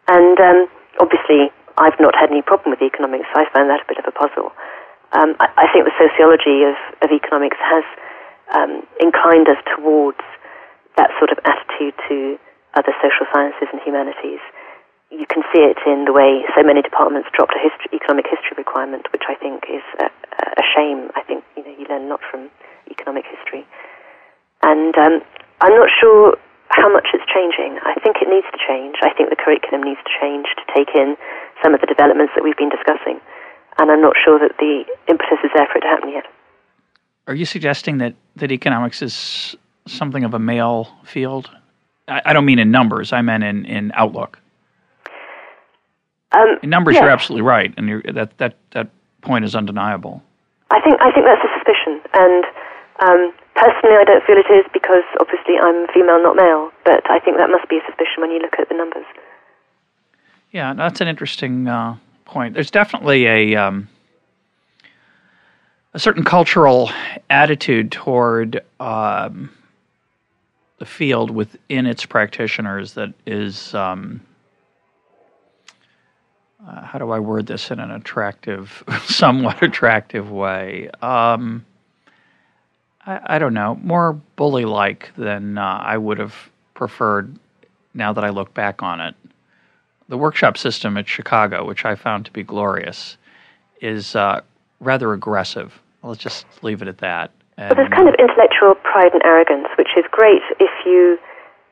And 0.08 0.39
um, 0.39 0.60
obviously 0.99 1.51
I've 1.78 1.99
not 1.99 2.16
had 2.16 2.32
any 2.32 2.41
problem 2.41 2.72
with 2.72 2.82
economics, 2.82 3.28
I 3.36 3.45
find 3.51 3.70
that 3.70 3.84
a 3.84 3.88
bit 3.88 3.99
of 3.99 4.08
a 4.08 4.16
puzzle. 4.16 4.56
Um, 5.12 5.36
I, 5.39 5.47
I, 5.64 5.66
think 5.72 5.86
the 5.86 5.95
sociology 5.95 6.64
of, 6.64 6.76
of 7.03 7.10
economics 7.12 7.58
has 7.60 7.86
um, 8.56 8.84
inclined 8.99 9.47
us 9.47 9.60
towards 9.76 10.24
that 10.97 11.12
sort 11.20 11.32
of 11.32 11.39
attitude 11.43 11.95
to 12.10 12.39
other 12.76 12.91
social 12.99 13.28
sciences 13.32 13.68
and 13.72 13.80
humanities 13.84 14.43
you 15.12 15.26
can 15.30 15.43
see 15.53 15.62
it 15.62 15.78
in 15.86 16.06
the 16.06 16.14
way 16.14 16.43
so 16.58 16.64
many 16.64 16.82
departments 16.82 17.30
dropped 17.32 17.53
a 17.53 17.62
history, 17.62 17.88
economic 17.93 18.26
history 18.26 18.58
requirement, 18.58 19.08
which 19.14 19.24
I 19.30 19.36
think 19.36 19.64
is 19.70 19.86
a, 20.01 20.10
a, 20.60 20.64
shame. 20.76 21.12
I 21.16 21.22
think 21.22 21.43
you 21.56 21.64
know 21.64 21.74
you 21.78 21.86
learn 21.88 22.08
a 22.08 22.10
lot 22.10 22.22
from 22.26 22.49
economic 22.89 23.26
history, 23.30 23.66
and 24.64 24.97
um, 24.97 25.22
I'm 25.62 25.76
not 25.78 25.89
sure 25.93 26.38
how 26.70 26.91
much 26.91 27.07
it's 27.13 27.26
changing. 27.32 27.80
I 27.84 27.95
think 28.01 28.18
it 28.22 28.28
needs 28.28 28.47
to 28.51 28.59
change. 28.59 28.97
I 29.01 29.13
think 29.13 29.30
the 29.30 29.36
curriculum 29.36 29.84
needs 29.84 29.99
to 30.03 30.11
change 30.20 30.47
to 30.57 30.66
take 30.76 30.95
in 30.95 31.16
some 31.63 31.74
of 31.74 31.82
the 31.82 31.88
developments 31.88 32.34
that 32.36 32.43
we've 32.43 32.57
been 32.57 32.70
discussing. 32.70 33.20
And 33.78 33.91
I'm 33.91 34.01
not 34.01 34.16
sure 34.24 34.39
that 34.39 34.57
the 34.59 34.84
impetus 35.07 35.39
is 35.43 35.51
there 35.55 35.68
for 35.72 35.78
it 35.78 35.82
to 35.82 35.88
happen 35.88 36.09
yet. 36.09 36.26
Are 37.28 37.36
you 37.36 37.45
suggesting 37.45 37.97
that, 37.99 38.16
that 38.36 38.51
economics 38.51 39.01
is 39.01 39.55
something 39.88 40.24
of 40.24 40.34
a 40.34 40.39
male 40.39 40.89
field? 41.03 41.49
I, 42.07 42.22
I 42.26 42.34
don't 42.34 42.45
mean 42.45 42.59
in 42.59 42.72
numbers, 42.72 43.13
I 43.13 43.22
meant 43.22 43.43
in, 43.43 43.66
in 43.66 43.91
outlook. 43.95 44.39
Um, 46.32 46.59
in 46.61 46.70
numbers, 46.70 46.95
you're 46.95 47.09
absolutely 47.09 47.43
right, 47.43 47.74
and 47.78 48.03
that, 48.13 48.38
that, 48.38 48.55
that 48.72 48.89
point 49.22 49.45
is 49.45 49.55
undeniable. 49.55 50.22
I 50.72 50.82
think, 50.82 50.99
I 50.99 51.11
think 51.11 51.26
that's 51.26 51.41
a 51.43 51.51
suspicion. 51.57 52.01
And 52.13 52.43
um, 53.00 53.34
personally, 53.56 53.96
I 54.00 54.04
don't 54.06 54.24
feel 54.24 54.38
it 54.38 54.52
is 54.54 54.66
because 54.72 55.04
obviously 55.20 55.56
I'm 55.62 55.88
female, 55.93 56.22
not 56.22 56.36
male. 56.36 56.72
But 56.86 57.10
I 57.10 57.20
think 57.20 57.38
that 57.38 57.50
must 57.50 57.68
be 57.70 57.78
a 57.78 57.86
suspicion 57.86 58.22
when 58.22 58.32
you 58.32 58.39
look 58.39 58.54
at 58.60 58.70
the 58.70 58.76
numbers. 58.76 59.06
Yeah, 60.52 60.74
that's 60.74 61.02
an 61.02 61.08
interesting 61.08 61.68
uh, 61.68 61.98
point. 62.24 62.54
There's 62.54 62.72
definitely 62.72 63.26
a 63.26 63.56
um, 63.56 63.89
a 65.93 66.00
certain 66.00 66.24
cultural 66.24 66.89
attitude 67.30 67.91
toward 67.91 68.64
um, 68.80 69.50
the 70.78 70.86
field 70.86 71.32
within 71.32 71.86
its 71.86 72.06
practitioners 72.06 72.93
that 72.93 73.14
is. 73.26 73.74
Um, 73.74 74.22
uh, 76.66 76.82
how 76.82 76.98
do 76.98 77.12
I 77.12 77.20
word 77.20 77.46
this 77.46 77.70
in 77.70 77.80
an 77.80 77.91
attractive, 77.91 78.84
somewhat 79.06 79.62
attractive 79.62 80.32
way? 80.32 80.89
Um, 81.02 81.64
I, 83.06 83.36
I, 83.36 83.39
don't 83.39 83.53
know, 83.53 83.80
more 83.84 84.14
bully 84.36 84.66
like 84.66 85.12
than 85.18 85.58
uh, 85.58 85.62
I 85.62 85.97
would 85.97 86.18
have 86.18 86.36
preferred 86.74 87.38
now 87.93 88.14
that 88.14 88.24
I 88.24 88.30
look 88.30 88.53
back 88.53 88.84
on 88.84 89.01
it. 89.01 89.16
The 90.08 90.18
workshop 90.18 90.58
system 90.58 90.97
at 90.97 91.08
Chicago, 91.08 91.66
which 91.66 91.86
I 91.86 91.95
found 91.95 92.26
to 92.26 92.32
be 92.32 92.43
glorious, 92.43 93.18
is 93.82 94.16
uh, 94.16 94.41
rather 94.80 95.14
aggressive. 95.14 95.74
Let's 96.03 96.22
just 96.22 96.45
leave 96.62 96.82
it 96.82 96.88
at 96.88 96.99
that. 96.99 97.32
And, 97.58 97.70
but 97.70 97.76
there's 97.78 97.89
kind 97.89 98.10
of 98.10 98.16
intellectual 98.20 98.76
pride 98.84 99.14
and 99.14 99.24
arrogance, 99.24 99.68
which 99.78 99.89
is 99.97 100.06
great 100.12 100.43
if 100.60 100.72
you 100.86 101.18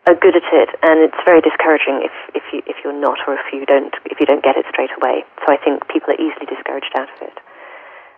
are 0.08 0.16
good 0.16 0.36
at 0.36 0.48
it, 0.52 0.70
and 0.84 1.00
it's 1.00 1.16
very 1.26 1.40
discouraging 1.40 2.04
if, 2.04 2.16
if 2.36 2.44
you 2.52 2.60
if 2.68 2.76
you're 2.84 2.96
not, 2.96 3.20
or 3.28 3.36
if 3.36 3.48
you 3.52 3.66
don't 3.66 3.94
if 4.06 4.20
you 4.20 4.26
don't 4.26 4.44
get 4.44 4.58
it 4.58 4.66
straight 4.72 4.92
away. 5.00 5.24
So 5.46 5.54
I 5.54 5.58
think 5.58 5.88
people 5.88 6.12
are 6.12 6.20
easily 6.20 6.48
discouraged 6.48 6.92
out 6.96 7.08
of 7.08 7.20
it. 7.22 7.38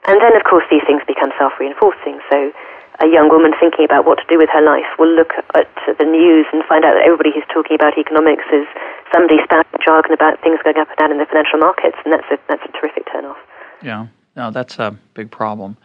And 0.05 0.22
then, 0.22 0.38
of 0.38 0.45
course, 0.45 0.66
these 0.70 0.86
things 0.86 1.01
become 1.09 1.34
self-reinforcing. 1.38 2.22
So 2.30 2.53
a 3.00 3.08
young 3.08 3.30
woman 3.30 3.52
thinking 3.60 3.86
about 3.86 4.06
what 4.06 4.18
to 4.18 4.26
do 4.30 4.38
with 4.38 4.50
her 4.54 4.62
life 4.62 4.88
will 4.98 5.14
look 5.14 5.32
at 5.54 5.68
the 5.86 6.06
news 6.06 6.46
and 6.54 6.64
find 6.66 6.86
out 6.86 6.93
that 6.96 7.04
everybody 7.04 7.32
who's 7.34 7.48
talking 7.54 7.76
about 7.76 7.98
economics 7.98 8.43
is 8.54 8.66
somebody 9.12 9.38
spouting 9.43 9.80
jargon 9.84 10.14
about 10.14 10.41
things 10.41 10.60
going 10.64 10.78
up 10.78 10.88
and 10.89 10.98
down 10.98 11.12
in 11.12 11.18
the 11.18 11.26
financial 11.26 11.60
markets, 11.60 11.98
and 12.04 12.14
that's 12.14 12.28
a 12.32 12.38
that's 12.48 12.64
a 12.64 12.72
terrific 12.80 13.06
turnoff. 13.08 13.38
Yeah, 13.82 14.08
no, 14.36 14.52
that's 14.52 14.80
a 14.80 14.96
big 15.14 15.32
problem. 15.32 15.78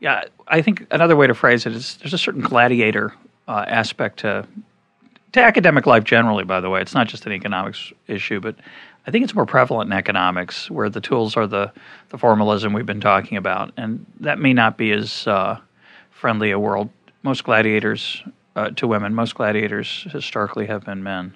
Yeah, 0.00 0.24
I 0.48 0.62
think 0.62 0.86
another 0.90 1.16
way 1.16 1.26
to 1.26 1.34
phrase 1.34 1.66
it 1.66 1.72
is 1.72 1.96
there's 1.98 2.14
a 2.14 2.18
certain 2.18 2.42
gladiator 2.42 3.14
uh, 3.48 3.64
aspect 3.66 4.18
to 4.20 4.46
to 5.32 5.42
academic 5.42 5.86
life 5.86 6.04
generally. 6.04 6.44
By 6.44 6.60
the 6.60 6.70
way, 6.70 6.80
it's 6.80 6.94
not 6.94 7.08
just 7.08 7.26
an 7.26 7.32
economics 7.32 7.92
issue, 8.06 8.40
but 8.40 8.56
I 9.06 9.10
think 9.10 9.24
it's 9.24 9.34
more 9.34 9.46
prevalent 9.46 9.92
in 9.92 9.96
economics, 9.96 10.70
where 10.70 10.90
the 10.90 11.00
tools 11.00 11.36
are 11.36 11.46
the 11.46 11.72
the 12.08 12.18
formalism 12.18 12.72
we've 12.72 12.86
been 12.86 13.00
talking 13.00 13.38
about, 13.38 13.72
and 13.76 14.04
that 14.20 14.38
may 14.38 14.52
not 14.52 14.76
be 14.76 14.90
as 14.90 15.26
uh, 15.26 15.58
friendly 16.16 16.50
a 16.50 16.58
world. 16.58 16.88
Most 17.22 17.44
gladiators 17.44 18.22
uh, 18.54 18.70
to 18.70 18.86
women, 18.86 19.14
most 19.14 19.34
gladiators 19.34 20.06
historically 20.10 20.66
have 20.66 20.84
been 20.84 21.02
men, 21.02 21.34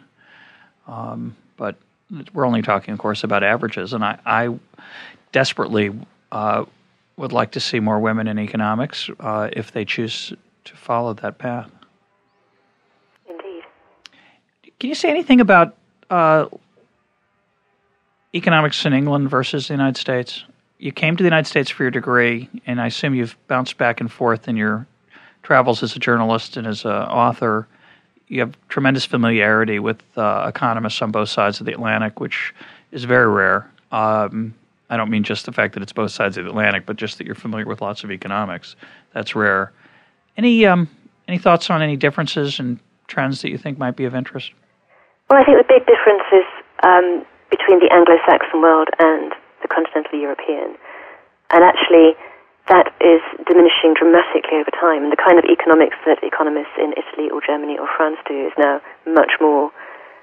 um, 0.87 1.37
but 1.57 1.77
we're 2.33 2.47
only 2.47 2.63
talking, 2.63 2.93
of 2.93 2.99
course, 2.99 3.23
about 3.23 3.43
averages, 3.43 3.93
and 3.93 4.05
I, 4.05 4.19
I 4.25 4.59
desperately 5.33 5.93
uh, 6.33 6.65
would 7.17 7.33
like 7.33 7.53
to 7.53 7.61
see 7.61 7.81
more 7.81 7.99
women 8.01 8.27
in 8.27 8.39
economics 8.39 9.11
uh, 9.21 9.51
if 9.53 9.73
they 9.73 9.85
choose 9.85 10.33
to 10.65 10.77
follow 10.77 11.13
that 11.15 11.39
path. 11.39 11.71
Indeed. 13.29 13.65
Can 14.79 14.89
you 14.89 14.95
say 14.95 15.11
anything 15.11 15.41
about 15.41 15.77
uh, 16.09 16.47
economics 18.35 18.85
in 18.87 18.93
England 18.93 19.29
versus 19.29 19.69
the 19.69 19.75
United 19.75 19.99
States? 19.99 20.45
You 20.81 20.93
came 20.93 21.15
to 21.15 21.23
the 21.23 21.27
United 21.27 21.47
States 21.47 21.69
for 21.69 21.85
your 21.85 21.91
degree, 21.91 22.49
and 22.67 22.81
I 22.81 22.87
assume 22.87 23.15
you've 23.15 23.37
bounced 23.49 23.77
back 23.77 24.01
and 24.01 24.11
forth 24.11 24.49
in 24.49 24.57
your 24.57 24.87
travels 25.43 25.83
as 25.83 25.95
a 25.95 25.99
journalist 25.99 26.57
and 26.57 26.67
as 26.67 26.87
an 26.87 26.93
author. 26.93 27.69
You 28.29 28.41
have 28.41 28.57
tremendous 28.69 29.05
familiarity 29.05 29.79
with 29.79 30.03
uh, 30.17 30.47
economists 30.49 31.03
on 31.03 31.11
both 31.11 31.29
sides 31.29 31.61
of 31.61 31.67
the 31.67 31.73
Atlantic, 31.73 32.19
which 32.19 32.55
is 32.93 33.05
very 33.05 33.29
rare. 33.29 33.71
Um, 33.93 34.55
I 34.89 34.97
don't 34.97 35.11
mean 35.11 35.23
just 35.23 35.45
the 35.45 35.53
fact 35.53 35.75
that 35.75 35.83
it's 35.83 35.93
both 35.93 36.13
sides 36.13 36.39
of 36.39 36.45
the 36.45 36.51
Atlantic, 36.51 36.87
but 36.87 36.97
just 36.97 37.19
that 37.19 37.27
you're 37.27 37.35
familiar 37.35 37.67
with 37.67 37.83
lots 37.83 38.03
of 38.03 38.11
economics. 38.11 38.75
That's 39.13 39.35
rare. 39.37 39.73
Any 40.39 40.65
um, 40.65 40.89
any 41.29 41.37
thoughts 41.37 41.69
on 41.69 41.83
any 41.83 41.97
differences 41.97 42.59
and 42.59 42.81
trends 43.07 43.43
that 43.43 43.51
you 43.51 43.59
think 43.59 43.77
might 43.77 43.97
be 43.97 44.07
of 44.07 44.15
interest? 44.15 44.53
Well, 45.29 45.39
I 45.39 45.45
think 45.45 45.59
the 45.59 45.69
big 45.69 45.87
difference 45.87 46.25
is 46.33 46.47
um, 46.83 47.27
between 47.51 47.81
the 47.81 47.93
Anglo-Saxon 47.93 48.63
world 48.63 48.89
and 48.99 49.33
continental 49.71 50.19
European, 50.19 50.77
and 51.55 51.63
actually 51.65 52.19
that 52.71 52.95
is 53.03 53.19
diminishing 53.51 53.99
dramatically 53.99 54.63
over 54.63 54.71
time. 54.71 55.03
And 55.03 55.11
the 55.11 55.19
kind 55.19 55.43
of 55.43 55.45
economics 55.51 55.99
that 56.07 56.23
economists 56.23 56.75
in 56.79 56.95
Italy 56.95 57.27
or 57.27 57.43
Germany 57.43 57.75
or 57.75 57.91
France 57.99 58.23
do 58.31 58.47
is 58.47 58.55
now 58.55 58.79
much 59.11 59.41
more, 59.43 59.75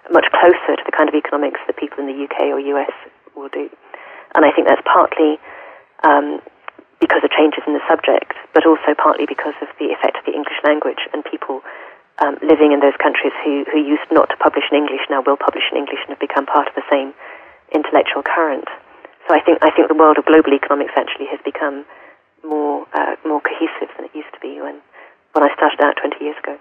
much 0.08 0.32
closer 0.32 0.80
to 0.80 0.84
the 0.88 0.96
kind 0.96 1.12
of 1.12 1.16
economics 1.16 1.60
that 1.68 1.76
people 1.76 2.00
in 2.00 2.08
the 2.08 2.16
UK 2.16 2.48
or 2.56 2.60
US 2.78 2.96
will 3.36 3.52
do. 3.52 3.68
And 4.32 4.48
I 4.48 4.56
think 4.56 4.68
that's 4.68 4.84
partly 4.88 5.36
um, 6.08 6.40
because 7.04 7.20
of 7.20 7.36
changes 7.36 7.68
in 7.68 7.76
the 7.76 7.84
subject, 7.84 8.32
but 8.56 8.64
also 8.64 8.96
partly 8.96 9.28
because 9.28 9.60
of 9.60 9.68
the 9.76 9.92
effect 9.92 10.16
of 10.16 10.24
the 10.24 10.32
English 10.32 10.58
language 10.64 11.04
and 11.12 11.28
people 11.28 11.60
um, 12.24 12.40
living 12.42 12.72
in 12.72 12.80
those 12.80 12.96
countries 12.98 13.36
who, 13.44 13.68
who 13.68 13.84
used 13.84 14.08
not 14.10 14.32
to 14.32 14.38
publish 14.40 14.66
in 14.72 14.78
English 14.80 15.04
now 15.12 15.20
will 15.20 15.38
publish 15.38 15.68
in 15.68 15.78
English 15.78 16.00
and 16.08 16.16
have 16.16 16.24
become 16.24 16.48
part 16.48 16.72
of 16.72 16.74
the 16.80 16.88
same 16.90 17.14
intellectual 17.76 18.24
current. 18.24 18.72
So 19.28 19.36
I 19.36 19.42
think 19.42 19.60
I 19.62 19.72
think 19.76 19.88
the 19.88 19.96
world 19.96 20.18
of 20.18 20.26
global 20.26 20.54
economics 20.54 20.94
actually 20.96 21.28
has 21.32 21.40
become 21.44 21.86
more 22.44 22.86
uh, 22.94 23.16
more 23.26 23.42
cohesive 23.42 23.94
than 23.96 24.06
it 24.06 24.12
used 24.16 24.34
to 24.34 24.40
be 24.40 24.62
when 24.62 24.80
when 25.34 25.44
I 25.44 25.54
started 25.56 25.80
out 25.82 25.96
20 26.02 26.24
years 26.24 26.36
ago. 26.42 26.58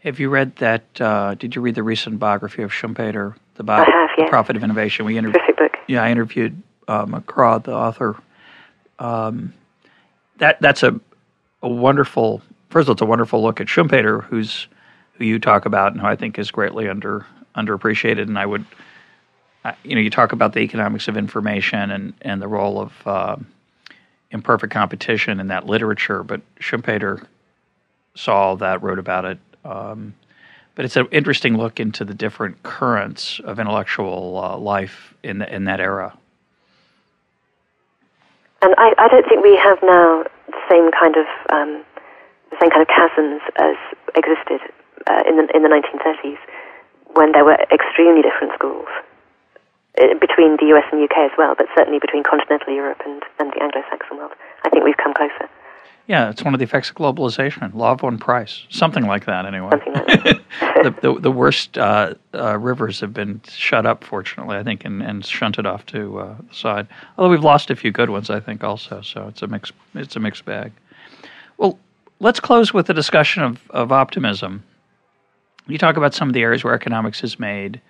Have 0.00 0.20
you 0.20 0.28
read 0.28 0.56
that? 0.56 0.84
Uh, 1.00 1.34
did 1.34 1.54
you 1.54 1.62
read 1.62 1.74
the 1.74 1.82
recent 1.82 2.18
biography 2.18 2.62
of 2.62 2.70
Schumpeter, 2.70 3.34
the, 3.54 3.64
Bi- 3.64 3.78
have, 3.84 4.10
the 4.16 4.26
Prophet 4.28 4.56
of 4.56 4.62
Innovation? 4.62 5.04
We 5.04 5.18
interviewed. 5.18 5.42
Yeah, 5.88 6.02
I 6.02 6.10
interviewed 6.10 6.62
uh, 6.86 7.06
McCraw, 7.06 7.62
the 7.62 7.72
author. 7.72 8.16
Um, 8.98 9.52
that 10.38 10.60
that's 10.60 10.82
a 10.82 11.00
a 11.62 11.68
wonderful. 11.68 12.42
First 12.70 12.84
of 12.86 12.90
all, 12.90 12.92
it's 12.94 13.02
a 13.02 13.06
wonderful 13.06 13.42
look 13.42 13.60
at 13.60 13.68
Schumpeter, 13.68 14.22
who's 14.24 14.68
who 15.14 15.24
you 15.24 15.38
talk 15.38 15.66
about 15.66 15.92
and 15.92 16.00
who 16.00 16.06
I 16.06 16.16
think 16.16 16.38
is 16.38 16.50
greatly 16.50 16.88
under 16.88 17.26
underappreciated. 17.56 18.22
And 18.22 18.38
I 18.38 18.44
would, 18.46 18.66
you 19.84 19.94
know, 19.94 20.00
you 20.00 20.10
talk 20.10 20.32
about 20.32 20.52
the 20.52 20.60
economics 20.60 21.08
of 21.08 21.16
information 21.16 21.90
and 21.90 22.14
and 22.22 22.40
the 22.42 22.48
role 22.48 22.80
of 22.80 22.92
uh, 23.06 23.36
imperfect 24.30 24.72
competition 24.72 25.40
in 25.40 25.48
that 25.48 25.66
literature, 25.66 26.22
but 26.22 26.40
Schumpeter 26.60 27.26
saw 28.14 28.54
that, 28.56 28.82
wrote 28.82 28.98
about 28.98 29.24
it. 29.24 29.38
Um, 29.64 30.14
but 30.74 30.84
it's 30.84 30.96
an 30.96 31.06
interesting 31.10 31.56
look 31.56 31.80
into 31.80 32.04
the 32.04 32.14
different 32.14 32.62
currents 32.62 33.40
of 33.44 33.58
intellectual 33.58 34.38
uh, 34.42 34.56
life 34.58 35.14
in 35.22 35.38
the, 35.38 35.52
in 35.52 35.64
that 35.64 35.80
era. 35.80 36.16
And 38.62 38.74
I, 38.78 38.92
I, 38.98 39.08
don't 39.08 39.26
think 39.28 39.42
we 39.42 39.56
have 39.56 39.78
now 39.82 40.24
the 40.48 40.62
same 40.70 40.90
kind 40.92 41.16
of 41.16 41.26
um, 41.52 41.84
the 42.50 42.56
same 42.60 42.70
kind 42.70 42.82
of 42.82 42.88
chasms 42.88 43.40
as 43.56 43.76
existed 44.16 44.60
uh, 45.06 45.22
in 45.28 45.36
the 45.36 45.48
in 45.54 45.62
the 45.62 45.68
1930s 45.68 46.38
when 47.14 47.32
there 47.32 47.44
were 47.44 47.56
extremely 47.72 48.22
different 48.22 48.52
schools 48.54 48.88
between 49.96 50.56
the 50.56 50.66
US 50.76 50.84
and 50.92 51.02
UK 51.02 51.16
as 51.18 51.32
well, 51.38 51.54
but 51.56 51.66
certainly 51.76 51.98
between 51.98 52.22
continental 52.22 52.72
Europe 52.72 53.00
and, 53.04 53.22
and 53.38 53.52
the 53.52 53.62
Anglo-Saxon 53.62 54.16
world. 54.16 54.32
I 54.64 54.70
think 54.70 54.84
we've 54.84 54.96
come 54.96 55.14
closer. 55.14 55.48
Yeah, 56.06 56.30
it's 56.30 56.44
one 56.44 56.54
of 56.54 56.60
the 56.60 56.64
effects 56.64 56.90
of 56.90 56.96
globalization. 56.96 57.74
Law 57.74 57.92
of 57.92 58.02
one 58.02 58.18
price, 58.18 58.64
something 58.70 59.04
like 59.04 59.26
that, 59.26 59.44
anyway. 59.44 59.70
Something 59.70 59.92
like 59.94 60.06
that. 60.06 60.40
the, 60.84 60.90
the, 61.02 61.20
the 61.20 61.30
worst 61.32 61.76
uh, 61.76 62.14
uh, 62.32 62.56
rivers 62.58 63.00
have 63.00 63.12
been 63.12 63.40
shut 63.48 63.86
up, 63.86 64.04
fortunately, 64.04 64.56
I 64.56 64.62
think, 64.62 64.84
and, 64.84 65.02
and 65.02 65.26
shunted 65.26 65.66
off 65.66 65.84
to 65.86 66.20
uh, 66.20 66.36
the 66.48 66.54
side. 66.54 66.86
Although 67.18 67.30
we've 67.30 67.42
lost 67.42 67.70
a 67.70 67.76
few 67.76 67.90
good 67.90 68.10
ones, 68.10 68.30
I 68.30 68.38
think, 68.38 68.62
also. 68.62 69.00
So 69.00 69.26
it's 69.26 69.42
a 69.42 69.48
mix. 69.48 69.72
It's 69.94 70.14
a 70.14 70.20
mixed 70.20 70.44
bag. 70.44 70.72
Well, 71.56 71.76
let's 72.20 72.38
close 72.38 72.72
with 72.72 72.88
a 72.88 72.94
discussion 72.94 73.42
of, 73.42 73.60
of 73.70 73.90
optimism. 73.90 74.62
You 75.66 75.78
talk 75.78 75.96
about 75.96 76.14
some 76.14 76.28
of 76.28 76.34
the 76.34 76.42
areas 76.42 76.62
where 76.62 76.74
economics 76.74 77.24
is 77.24 77.40
made 77.40 77.80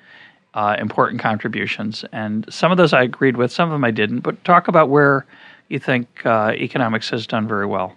uh, 0.56 0.74
important 0.80 1.20
contributions, 1.20 2.04
and 2.12 2.48
some 2.48 2.72
of 2.72 2.78
those 2.78 2.94
I 2.96 3.02
agreed 3.02 3.36
with, 3.36 3.52
some 3.52 3.68
of 3.68 3.72
them 3.74 3.84
I 3.84 3.92
didn't. 3.92 4.20
But 4.20 4.42
talk 4.42 4.68
about 4.68 4.88
where 4.88 5.26
you 5.68 5.78
think 5.78 6.08
uh, 6.24 6.52
economics 6.56 7.10
has 7.10 7.26
done 7.26 7.46
very 7.46 7.66
well. 7.66 7.94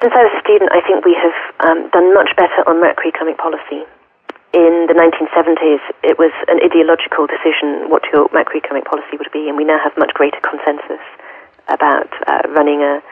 Since 0.00 0.14
I 0.16 0.22
was 0.24 0.32
a 0.32 0.40
student, 0.40 0.72
I 0.72 0.80
think 0.80 1.04
we 1.04 1.12
have 1.20 1.36
um, 1.60 1.90
done 1.92 2.12
much 2.14 2.32
better 2.36 2.64
on 2.64 2.80
macroeconomic 2.80 3.36
policy. 3.36 3.84
In 4.56 4.88
the 4.88 4.96
1970s, 4.96 5.82
it 6.02 6.16
was 6.18 6.32
an 6.48 6.60
ideological 6.64 7.26
decision 7.26 7.90
what 7.90 8.02
your 8.12 8.28
macroeconomic 8.32 8.88
policy 8.88 9.20
would 9.20 9.30
be, 9.32 9.48
and 9.48 9.56
we 9.56 9.64
now 9.64 9.78
have 9.82 9.92
much 9.98 10.14
greater 10.14 10.40
consensus 10.40 11.04
about 11.68 12.08
uh, 12.26 12.48
running 12.48 12.80
a 12.80 13.02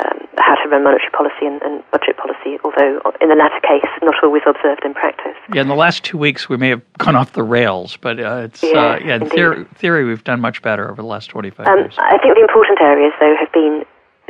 um, 0.00 0.26
how 0.38 0.54
to 0.56 0.68
run 0.68 0.82
monetary 0.84 1.10
policy 1.10 1.46
and, 1.46 1.62
and, 1.62 1.82
budget 1.90 2.16
policy, 2.16 2.58
although 2.64 3.00
in 3.20 3.28
the 3.28 3.36
latter 3.36 3.60
case, 3.60 3.86
not 4.02 4.14
always 4.22 4.42
observed 4.46 4.82
in 4.84 4.94
practice. 4.94 5.36
Yeah, 5.52 5.62
in 5.62 5.68
the 5.68 5.76
last 5.76 6.02
two 6.02 6.18
weeks, 6.18 6.48
we 6.48 6.56
may 6.56 6.70
have 6.70 6.82
gone 6.98 7.14
off 7.14 7.32
the 7.32 7.42
rails, 7.42 7.96
but 7.96 8.18
uh, 8.18 8.42
it's 8.44 8.62
yeah, 8.62 8.70
uh, 8.70 8.98
yeah 8.98 9.16
in 9.16 9.30
theory, 9.30 9.64
theory, 9.76 10.04
we've 10.04 10.24
done 10.24 10.40
much 10.40 10.62
better 10.62 10.90
over 10.90 11.00
the 11.00 11.08
last 11.08 11.30
25 11.30 11.66
um, 11.66 11.78
years. 11.78 11.94
I 11.98 12.18
think 12.18 12.34
the 12.34 12.42
important 12.42 12.80
areas, 12.80 13.12
though, 13.20 13.36
have 13.38 13.52
been 13.52 13.84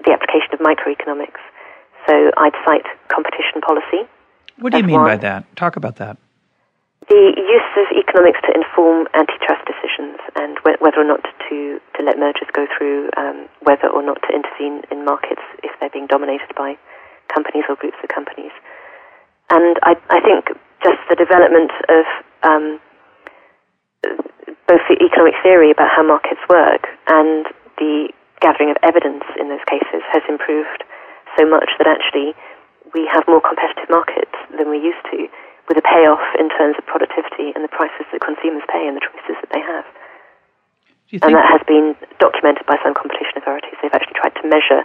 the 0.04 0.12
application 0.12 0.52
of 0.52 0.60
microeconomics. 0.60 1.40
So 2.06 2.30
I'd 2.36 2.52
cite 2.64 2.84
competition 3.08 3.60
policy. 3.62 4.08
What 4.58 4.72
do 4.72 4.78
you 4.78 4.84
mean 4.84 5.00
one. 5.00 5.06
by 5.06 5.16
that? 5.16 5.56
Talk 5.56 5.76
about 5.76 5.96
that. 5.96 6.18
The 7.04 7.36
use 7.36 7.70
of 7.76 7.86
economics 7.92 8.40
to 8.48 8.50
inform 8.56 9.08
antitrust 9.12 9.60
decisions 9.68 10.16
and 10.40 10.56
wh- 10.64 10.80
whether 10.80 11.04
or 11.04 11.08
not 11.08 11.20
to, 11.20 11.56
to 11.76 12.00
let 12.00 12.16
mergers 12.16 12.48
go 12.56 12.64
through, 12.72 13.10
um, 13.16 13.44
whether 13.60 13.92
or 13.92 14.00
not 14.00 14.24
to 14.24 14.30
intervene 14.32 14.88
in 14.90 15.04
markets 15.04 15.42
if 15.62 15.70
they're 15.80 15.92
being 15.92 16.08
dominated 16.08 16.48
by 16.56 16.80
companies 17.28 17.64
or 17.68 17.76
groups 17.76 18.00
of 18.02 18.08
companies. 18.08 18.52
And 19.50 19.76
I, 19.84 20.00
I 20.08 20.20
think 20.24 20.56
just 20.80 20.96
the 21.12 21.16
development 21.16 21.72
of 21.92 22.04
um, 22.40 22.80
both 24.64 24.84
the 24.88 24.96
economic 24.96 25.36
theory 25.44 25.70
about 25.70 25.92
how 25.92 26.02
markets 26.02 26.40
work 26.48 26.88
and 27.08 27.44
the 27.76 28.08
gathering 28.40 28.70
of 28.72 28.80
evidence 28.80 29.24
in 29.36 29.48
those 29.52 29.64
cases 29.68 30.00
has 30.08 30.22
improved 30.28 30.84
so 31.36 31.44
much 31.44 31.68
that 31.76 31.86
actually 31.86 32.32
we 32.96 33.04
have 33.12 33.24
more 33.28 33.40
competitive 33.44 33.90
markets 33.90 34.32
than 34.56 34.70
we 34.70 34.80
used 34.80 35.04
to 35.12 35.28
with 35.68 35.80
a 35.80 35.84
payoff 35.84 36.22
in 36.38 36.48
terms 36.52 36.76
of 36.76 36.84
productivity 36.84 37.52
and 37.56 37.64
the 37.64 37.72
prices 37.72 38.04
that 38.12 38.20
consumers 38.20 38.64
pay 38.68 38.84
and 38.84 38.96
the 38.96 39.04
choices 39.04 39.36
that 39.40 39.50
they 39.52 39.64
have. 39.64 39.86
And 41.22 41.30
that 41.36 41.46
has 41.46 41.62
been 41.68 41.94
documented 42.18 42.66
by 42.66 42.74
some 42.82 42.92
competition 42.96 43.38
authorities. 43.38 43.78
They've 43.78 43.94
actually 43.94 44.18
tried 44.18 44.34
to 44.40 44.44
measure 44.48 44.82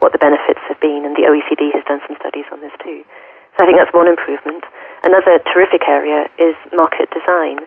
what 0.00 0.12
the 0.12 0.20
benefits 0.20 0.60
have 0.68 0.80
been, 0.80 1.04
and 1.04 1.16
the 1.16 1.28
OECD 1.28 1.72
has 1.74 1.84
done 1.84 2.00
some 2.08 2.16
studies 2.16 2.48
on 2.48 2.60
this 2.60 2.72
too. 2.80 3.04
So 3.56 3.64
I 3.64 3.66
think 3.66 3.76
that's 3.76 3.92
one 3.92 4.08
improvement. 4.08 4.64
Another 5.04 5.40
terrific 5.52 5.84
area 5.88 6.28
is 6.40 6.56
market 6.72 7.08
design 7.12 7.64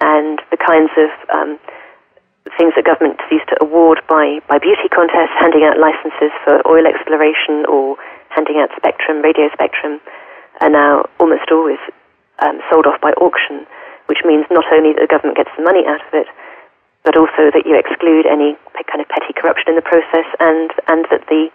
and 0.00 0.42
the 0.50 0.58
kinds 0.58 0.90
of 0.98 1.10
um, 1.30 1.58
things 2.58 2.74
that 2.76 2.86
governments 2.86 3.22
used 3.30 3.48
to 3.50 3.56
award 3.62 4.02
by, 4.06 4.38
by 4.46 4.58
beauty 4.58 4.86
contests, 4.90 5.34
handing 5.38 5.66
out 5.66 5.78
licenses 5.78 6.30
for 6.46 6.62
oil 6.66 6.86
exploration 6.86 7.66
or 7.66 7.96
handing 8.30 8.58
out 8.62 8.70
spectrum, 8.76 9.22
radio 9.22 9.50
spectrum 9.52 9.98
are 10.60 10.70
now 10.70 11.04
almost 11.20 11.50
always 11.50 11.78
um, 12.38 12.60
sold 12.70 12.86
off 12.86 13.00
by 13.00 13.12
auction, 13.20 13.66
which 14.06 14.18
means 14.24 14.46
not 14.50 14.64
only 14.72 14.92
that 14.92 15.02
the 15.02 15.12
government 15.12 15.36
gets 15.36 15.50
the 15.56 15.64
money 15.64 15.84
out 15.86 16.00
of 16.00 16.12
it, 16.12 16.26
but 17.04 17.16
also 17.16 17.54
that 17.54 17.62
you 17.64 17.78
exclude 17.78 18.26
any 18.26 18.58
kind 18.90 19.00
of 19.00 19.08
petty 19.08 19.32
corruption 19.34 19.68
in 19.68 19.76
the 19.76 19.82
process 19.82 20.26
and, 20.40 20.70
and 20.88 21.06
that 21.10 21.22
the 21.28 21.48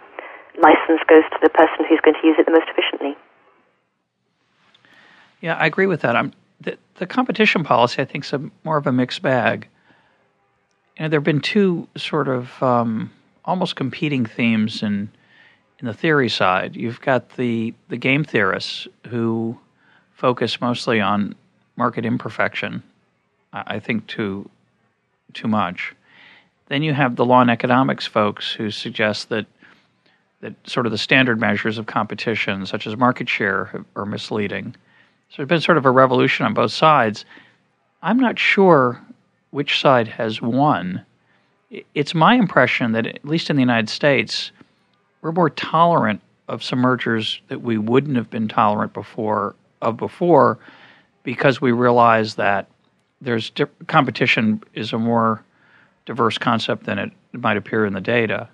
license 0.60 1.00
goes 1.08 1.24
to 1.30 1.38
the 1.42 1.50
person 1.50 1.84
who's 1.88 2.00
going 2.00 2.16
to 2.20 2.26
use 2.26 2.36
it 2.38 2.46
the 2.46 2.52
most 2.52 2.68
efficiently. 2.68 3.16
Yeah, 5.40 5.56
I 5.56 5.66
agree 5.66 5.86
with 5.86 6.00
that. 6.02 6.16
I'm, 6.16 6.32
the, 6.60 6.78
the 6.96 7.06
competition 7.06 7.64
policy, 7.64 8.00
I 8.00 8.04
think, 8.04 8.24
is 8.24 8.32
a, 8.32 8.50
more 8.64 8.76
of 8.76 8.86
a 8.86 8.92
mixed 8.92 9.22
bag. 9.22 9.68
You 10.96 11.04
know, 11.04 11.08
there 11.08 11.18
have 11.18 11.24
been 11.24 11.40
two 11.40 11.88
sort 11.96 12.28
of 12.28 12.62
um, 12.62 13.10
almost 13.44 13.76
competing 13.76 14.24
themes 14.24 14.82
in 14.82 15.10
in 15.82 15.88
the 15.88 15.94
theory 15.94 16.28
side, 16.28 16.76
you've 16.76 17.00
got 17.00 17.36
the 17.36 17.74
the 17.88 17.96
game 17.96 18.22
theorists 18.22 18.86
who 19.08 19.58
focus 20.14 20.60
mostly 20.60 21.00
on 21.00 21.34
market 21.76 22.06
imperfection. 22.06 22.82
I 23.52 23.80
think 23.80 24.06
too 24.06 24.48
too 25.34 25.48
much. 25.48 25.94
Then 26.68 26.82
you 26.84 26.94
have 26.94 27.16
the 27.16 27.24
law 27.24 27.40
and 27.40 27.50
economics 27.50 28.06
folks 28.06 28.52
who 28.52 28.70
suggest 28.70 29.28
that 29.30 29.46
that 30.40 30.54
sort 30.68 30.86
of 30.86 30.92
the 30.92 30.98
standard 30.98 31.40
measures 31.40 31.78
of 31.78 31.86
competition, 31.86 32.64
such 32.64 32.86
as 32.86 32.96
market 32.96 33.28
share, 33.28 33.84
are 33.96 34.06
misleading. 34.06 34.74
So 35.30 35.36
there's 35.38 35.48
been 35.48 35.60
sort 35.60 35.78
of 35.78 35.86
a 35.86 35.90
revolution 35.90 36.46
on 36.46 36.54
both 36.54 36.72
sides. 36.72 37.24
I'm 38.02 38.18
not 38.18 38.38
sure 38.38 39.00
which 39.50 39.80
side 39.80 40.08
has 40.08 40.40
won. 40.40 41.04
It's 41.94 42.14
my 42.14 42.34
impression 42.34 42.92
that, 42.92 43.06
at 43.06 43.24
least 43.24 43.50
in 43.50 43.56
the 43.56 43.62
United 43.62 43.88
States, 43.88 44.52
we're 45.22 45.32
more 45.32 45.50
tolerant 45.50 46.20
of 46.48 46.62
some 46.62 46.80
mergers 46.80 47.40
that 47.48 47.62
we 47.62 47.78
wouldn't 47.78 48.16
have 48.16 48.28
been 48.28 48.48
tolerant 48.48 48.92
before 48.92 49.54
of 49.80 49.96
before 49.96 50.58
because 51.22 51.60
we 51.60 51.72
realize 51.72 52.34
that 52.34 52.68
there's 53.20 53.50
di- 53.50 53.64
competition 53.86 54.62
is 54.74 54.92
a 54.92 54.98
more 54.98 55.42
diverse 56.04 56.36
concept 56.36 56.84
than 56.84 56.98
it 56.98 57.12
might 57.32 57.56
appear 57.56 57.86
in 57.86 57.92
the 57.92 58.00
data. 58.00 58.48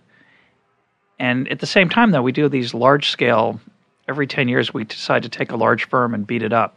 And 1.18 1.48
at 1.48 1.58
the 1.58 1.66
same 1.66 1.88
time, 1.88 2.10
though, 2.10 2.22
we 2.22 2.32
do 2.32 2.48
these 2.48 2.74
large 2.74 3.10
scale. 3.10 3.60
Every 4.06 4.26
ten 4.26 4.48
years, 4.48 4.72
we 4.72 4.84
decide 4.84 5.22
to 5.24 5.28
take 5.28 5.50
a 5.50 5.56
large 5.56 5.88
firm 5.88 6.14
and 6.14 6.26
beat 6.26 6.42
it 6.42 6.52
up. 6.52 6.76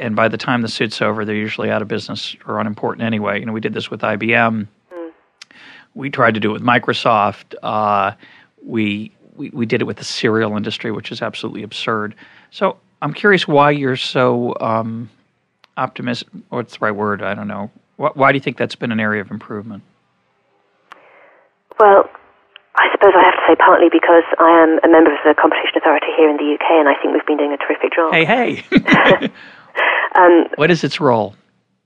And 0.00 0.16
by 0.16 0.28
the 0.28 0.38
time 0.38 0.62
the 0.62 0.68
suit's 0.68 1.00
over, 1.00 1.24
they're 1.24 1.36
usually 1.36 1.70
out 1.70 1.82
of 1.82 1.88
business 1.88 2.34
or 2.46 2.58
unimportant 2.58 3.06
anyway. 3.06 3.38
You 3.38 3.46
know, 3.46 3.52
we 3.52 3.60
did 3.60 3.74
this 3.74 3.90
with 3.90 4.00
IBM. 4.00 4.66
Mm. 4.92 5.12
We 5.94 6.10
tried 6.10 6.34
to 6.34 6.40
do 6.40 6.50
it 6.50 6.54
with 6.54 6.62
Microsoft. 6.62 7.54
Uh, 7.62 8.12
we, 8.64 9.12
we, 9.36 9.50
we 9.50 9.66
did 9.66 9.80
it 9.80 9.84
with 9.84 9.96
the 9.96 10.04
cereal 10.04 10.56
industry, 10.56 10.90
which 10.90 11.12
is 11.12 11.22
absolutely 11.22 11.62
absurd. 11.62 12.14
So 12.50 12.76
I'm 13.00 13.12
curious 13.12 13.48
why 13.48 13.70
you're 13.70 13.96
so 13.96 14.54
um, 14.60 15.10
optimistic. 15.76 16.28
What's 16.48 16.74
the 16.74 16.78
right 16.80 16.92
word? 16.92 17.22
I 17.22 17.34
don't 17.34 17.48
know. 17.48 17.70
Why, 17.96 18.10
why 18.14 18.32
do 18.32 18.36
you 18.36 18.40
think 18.40 18.56
that's 18.56 18.74
been 18.74 18.92
an 18.92 19.00
area 19.00 19.20
of 19.20 19.30
improvement? 19.30 19.82
Well, 21.78 22.08
I 22.76 22.88
suppose 22.92 23.12
I 23.16 23.24
have 23.24 23.34
to 23.34 23.44
say 23.48 23.56
partly 23.56 23.88
because 23.90 24.24
I 24.38 24.62
am 24.62 24.78
a 24.84 24.88
member 24.88 25.12
of 25.12 25.20
the 25.24 25.34
competition 25.34 25.76
authority 25.76 26.08
here 26.16 26.30
in 26.30 26.36
the 26.36 26.54
UK, 26.54 26.78
and 26.80 26.88
I 26.88 26.94
think 27.00 27.12
we've 27.12 27.26
been 27.26 27.36
doing 27.36 27.52
a 27.52 27.60
terrific 27.60 27.92
job. 27.92 28.14
Hey, 28.14 28.24
hey. 28.24 28.64
um, 30.16 30.46
what 30.56 30.70
is 30.70 30.84
its 30.84 31.00
role? 31.00 31.34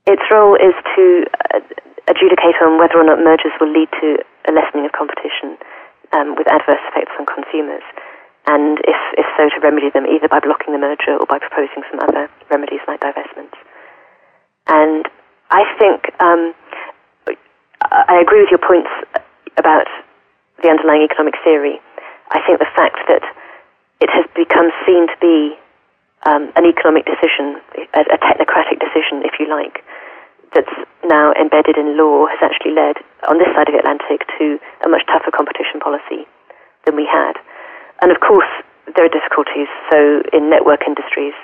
Its 0.05 0.23
role 0.31 0.55
is 0.55 0.75
to 0.95 1.25
uh, 1.53 1.59
adjudicate 2.07 2.55
on 2.63 2.79
whether 2.79 2.95
or 2.95 3.03
not 3.03 3.19
mergers 3.19 3.51
will 3.59 3.71
lead 3.71 3.89
to 3.99 4.23
a 4.47 4.51
lessening 4.55 4.85
of 4.85 4.91
competition 4.93 5.59
um, 6.13 6.35
with 6.35 6.47
adverse 6.47 6.81
effects 6.91 7.11
on 7.19 7.25
consumers, 7.25 7.83
and 8.47 8.79
if, 8.87 8.99
if 9.19 9.27
so, 9.35 9.49
to 9.49 9.59
remedy 9.59 9.89
them 9.91 10.05
either 10.07 10.27
by 10.27 10.39
blocking 10.39 10.71
the 10.71 10.79
merger 10.79 11.19
or 11.19 11.25
by 11.27 11.39
proposing 11.39 11.83
some 11.91 11.99
other 11.99 12.29
remedies 12.49 12.79
like 12.87 13.01
divestments. 13.01 13.59
And 14.67 15.07
I 15.51 15.63
think 15.79 16.11
um, 16.19 16.55
I 17.81 18.19
agree 18.21 18.41
with 18.41 18.51
your 18.51 18.63
points 18.63 18.89
about 19.57 19.87
the 20.63 20.69
underlying 20.69 21.03
economic 21.03 21.35
theory. 21.43 21.79
I 22.31 22.39
think 22.45 22.59
the 22.59 22.71
fact 22.75 22.99
that 23.07 23.23
it 23.99 24.09
has 24.09 24.25
become 24.35 24.71
seen 24.85 25.07
to 25.07 25.17
be 25.21 25.55
um, 26.25 26.51
an 26.55 26.65
economic 26.65 27.05
decision, 27.05 27.61
a, 27.93 28.01
a 28.01 28.17
technocratic 28.19 28.79
decision, 28.79 29.23
if 29.23 29.39
you 29.39 29.47
like, 29.49 29.83
that's 30.53 30.71
now 31.07 31.31
embedded 31.35 31.77
in 31.77 31.97
law 31.97 32.27
has 32.27 32.39
actually 32.41 32.75
led, 32.75 32.99
on 33.27 33.39
this 33.39 33.47
side 33.55 33.67
of 33.67 33.73
the 33.73 33.81
Atlantic, 33.81 34.27
to 34.39 34.59
a 34.83 34.87
much 34.87 35.03
tougher 35.07 35.31
competition 35.31 35.79
policy 35.79 36.27
than 36.85 36.95
we 36.95 37.07
had. 37.07 37.39
And 38.01 38.11
of 38.11 38.19
course, 38.19 38.49
there 38.95 39.05
are 39.05 39.11
difficulties. 39.11 39.67
So 39.91 40.23
in 40.31 40.49
network 40.49 40.87
industries, 40.87 41.35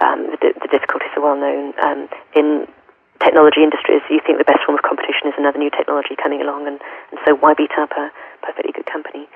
um, 0.00 0.34
the, 0.40 0.56
the, 0.56 0.70
difficulties 0.72 1.12
are 1.14 1.22
well 1.22 1.36
known. 1.36 1.76
Um, 1.84 2.08
in 2.34 2.66
technology 3.20 3.60
industries, 3.62 4.00
you 4.08 4.18
think 4.24 4.40
the 4.40 4.48
best 4.48 4.64
form 4.64 4.80
of 4.80 4.82
competition 4.82 5.28
is 5.28 5.36
another 5.36 5.60
new 5.60 5.70
technology 5.70 6.16
coming 6.16 6.40
along, 6.40 6.66
and, 6.66 6.80
and 7.12 7.20
so 7.28 7.36
why 7.36 7.52
beat 7.52 7.76
up 7.76 7.92
a 7.92 8.08
perfectly 8.40 8.72
good 8.72 8.88
company? 8.88 9.28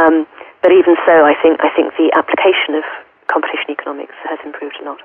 Um, 0.00 0.26
but 0.62 0.72
even 0.72 0.96
so, 1.04 1.26
I 1.26 1.36
think 1.36 1.60
I 1.60 1.70
think 1.76 1.92
the 2.00 2.08
application 2.16 2.78
of 2.78 2.86
competition 3.28 3.68
economics 3.68 4.16
has 4.24 4.38
improved 4.46 4.80
a 4.80 4.84
lot. 4.84 5.02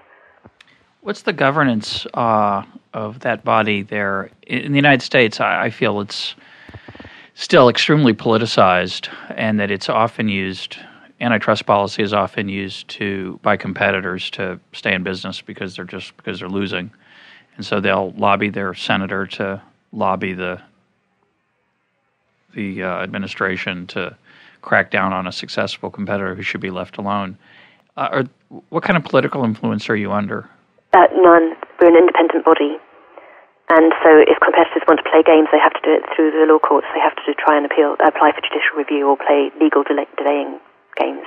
What's 1.04 1.24
the 1.24 1.34
governance 1.34 2.08
uh, 2.14 2.64
of 2.94 3.20
that 3.20 3.44
body 3.44 3.82
there 3.82 4.32
in 4.48 4.72
the 4.72 4.78
United 4.78 5.02
States? 5.02 5.42
I, 5.42 5.66
I 5.66 5.70
feel 5.70 6.00
it's 6.00 6.34
still 7.36 7.68
extremely 7.68 8.14
politicized, 8.14 9.10
and 9.36 9.60
that 9.60 9.70
it's 9.70 9.90
often 9.90 10.30
used. 10.30 10.78
Antitrust 11.20 11.66
policy 11.66 12.04
is 12.04 12.14
often 12.14 12.48
used 12.48 12.88
to 12.88 13.38
by 13.44 13.58
competitors 13.58 14.30
to 14.32 14.58
stay 14.72 14.94
in 14.94 15.04
business 15.04 15.42
because 15.42 15.76
they're 15.76 15.84
just 15.84 16.16
because 16.16 16.40
they're 16.40 16.48
losing, 16.48 16.90
and 17.58 17.66
so 17.66 17.82
they'll 17.82 18.12
lobby 18.12 18.48
their 18.48 18.74
senator 18.74 19.28
to 19.28 19.62
lobby 19.92 20.32
the 20.32 20.62
the 22.54 22.82
uh, 22.82 23.02
administration 23.02 23.88
to 23.88 24.16
crack 24.62 24.90
down 24.90 25.12
on 25.12 25.28
a 25.28 25.34
successful 25.34 25.90
competitor 25.90 26.34
who 26.34 26.42
should 26.44 26.62
be 26.62 26.72
left 26.72 26.96
alone. 26.96 27.38
Uh, 27.98 28.24
or, 28.50 28.62
what 28.70 28.84
kind 28.84 28.96
of 28.96 29.04
political 29.04 29.44
influence 29.44 29.90
are 29.90 29.98
you 29.98 30.14
under? 30.14 30.50
Uh, 30.94 31.10
none. 31.18 31.58
We're 31.82 31.90
an 31.90 31.98
independent 31.98 32.46
body. 32.46 32.78
And 33.70 33.92
so 34.06 34.22
if 34.22 34.38
competitors 34.38 34.86
want 34.88 35.02
to 35.02 35.08
play 35.10 35.26
games, 35.26 35.50
they 35.50 35.58
have 35.58 35.74
to 35.74 35.82
do 35.82 35.90
it 35.90 36.06
through 36.14 36.30
the 36.30 36.46
law 36.46 36.60
courts. 36.60 36.86
They 36.94 37.02
have 37.02 37.18
to 37.26 37.34
try 37.34 37.58
and 37.58 37.66
appeal, 37.66 37.98
apply 38.06 38.38
for 38.38 38.42
judicial 38.46 38.78
review 38.78 39.10
or 39.10 39.18
play 39.18 39.50
legal 39.58 39.82
delay, 39.82 40.06
delaying 40.18 40.60
games. 41.00 41.26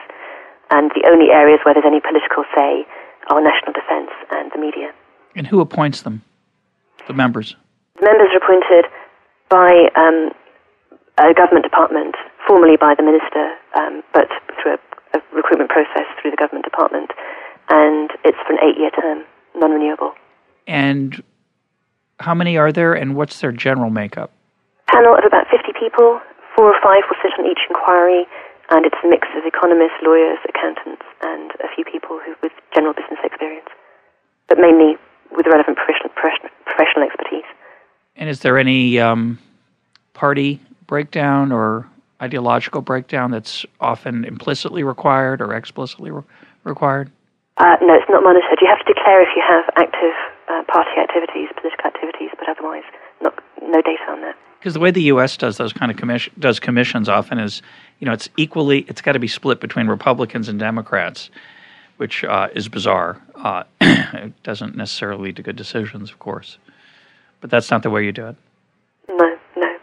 And 0.70 0.90
the 0.94 1.08
only 1.10 1.34
areas 1.34 1.58
where 1.64 1.74
there's 1.74 1.88
any 1.88 1.98
political 1.98 2.44
say 2.54 2.86
are 3.26 3.40
national 3.42 3.72
defence 3.72 4.14
and 4.30 4.52
the 4.52 4.58
media. 4.58 4.94
And 5.34 5.46
who 5.46 5.60
appoints 5.60 6.02
them? 6.02 6.22
The 7.06 7.14
members? 7.14 7.56
The 7.98 8.06
members 8.06 8.30
are 8.30 8.42
appointed 8.42 8.86
by 9.48 9.90
um, 9.96 10.30
a 11.18 11.34
government 11.34 11.64
department, 11.64 12.14
formally 12.46 12.76
by 12.76 12.94
the 12.94 13.02
minister, 13.02 13.56
um, 13.74 14.02
but 14.12 14.28
through 14.62 14.78
a, 14.78 15.18
a 15.18 15.22
recruitment 15.34 15.70
process 15.70 16.06
through 16.20 16.30
the 16.30 16.36
government 16.36 16.64
department. 16.64 17.10
And 17.68 18.10
it's 18.24 18.38
for 18.46 18.54
an 18.54 18.62
eight 18.62 18.78
year 18.78 18.90
term, 18.90 19.24
non 19.56 19.70
renewable. 19.72 20.14
And 20.66 21.22
how 22.20 22.34
many 22.34 22.56
are 22.56 22.72
there, 22.72 22.94
and 22.94 23.14
what's 23.14 23.40
their 23.40 23.52
general 23.52 23.90
makeup? 23.90 24.30
Panel 24.88 25.14
of 25.16 25.24
about 25.24 25.46
50 25.50 25.72
people. 25.78 26.20
Four 26.54 26.72
or 26.72 26.80
five 26.82 27.02
will 27.10 27.18
sit 27.20 27.32
on 27.38 27.44
each 27.44 27.60
inquiry, 27.68 28.24
and 28.70 28.86
it's 28.86 28.96
a 29.04 29.08
mix 29.08 29.28
of 29.36 29.44
economists, 29.44 30.00
lawyers, 30.02 30.38
accountants, 30.48 31.04
and 31.22 31.50
a 31.60 31.68
few 31.74 31.84
people 31.84 32.18
who 32.24 32.34
with 32.42 32.52
general 32.74 32.94
business 32.94 33.20
experience, 33.22 33.68
but 34.48 34.58
mainly 34.58 34.96
with 35.36 35.46
relevant 35.46 35.76
professional, 35.76 36.10
professional 36.64 37.04
expertise. 37.04 37.44
And 38.16 38.30
is 38.30 38.40
there 38.40 38.58
any 38.58 38.98
um, 38.98 39.38
party 40.14 40.60
breakdown 40.86 41.52
or 41.52 41.86
ideological 42.22 42.80
breakdown 42.80 43.30
that's 43.30 43.66
often 43.80 44.24
implicitly 44.24 44.82
required 44.82 45.42
or 45.42 45.54
explicitly 45.54 46.10
re- 46.10 46.22
required? 46.64 47.10
Uh, 47.58 47.76
no, 47.80 47.94
it's 47.94 48.08
not 48.10 48.22
monitored. 48.22 48.58
You 48.60 48.68
have 48.68 48.84
to 48.84 48.92
declare 48.92 49.22
if 49.22 49.28
you 49.34 49.42
have 49.48 49.64
active 49.76 50.12
uh, 50.48 50.62
party 50.68 50.90
activities, 51.00 51.48
political 51.56 51.86
activities, 51.86 52.30
but 52.38 52.48
otherwise, 52.48 52.84
not, 53.22 53.34
no 53.62 53.80
data 53.80 54.02
on 54.08 54.20
that. 54.20 54.36
Because 54.58 54.74
the 54.74 54.80
way 54.80 54.90
the 54.90 55.02
U.S. 55.04 55.36
does 55.36 55.56
those 55.56 55.72
kind 55.72 55.90
of 55.90 55.96
commission 55.96 56.32
does 56.38 56.60
commissions 56.60 57.08
often 57.08 57.38
is, 57.38 57.62
you 57.98 58.06
know, 58.06 58.12
it's 58.12 58.28
equally 58.36 58.80
it's 58.88 59.00
got 59.00 59.12
to 59.12 59.18
be 59.18 59.28
split 59.28 59.60
between 59.60 59.86
Republicans 59.86 60.48
and 60.48 60.58
Democrats, 60.58 61.30
which 61.96 62.24
uh, 62.24 62.48
is 62.54 62.68
bizarre. 62.68 63.22
Uh, 63.34 63.62
it 63.80 64.42
doesn't 64.42 64.76
necessarily 64.76 65.24
lead 65.24 65.36
to 65.36 65.42
good 65.42 65.56
decisions, 65.56 66.10
of 66.10 66.18
course, 66.18 66.58
but 67.40 67.48
that's 67.48 67.70
not 67.70 67.82
the 67.82 67.90
way 67.90 68.04
you 68.04 68.12
do 68.12 68.26
it. 68.26 68.36
No, 69.08 69.38
no. 69.56 69.76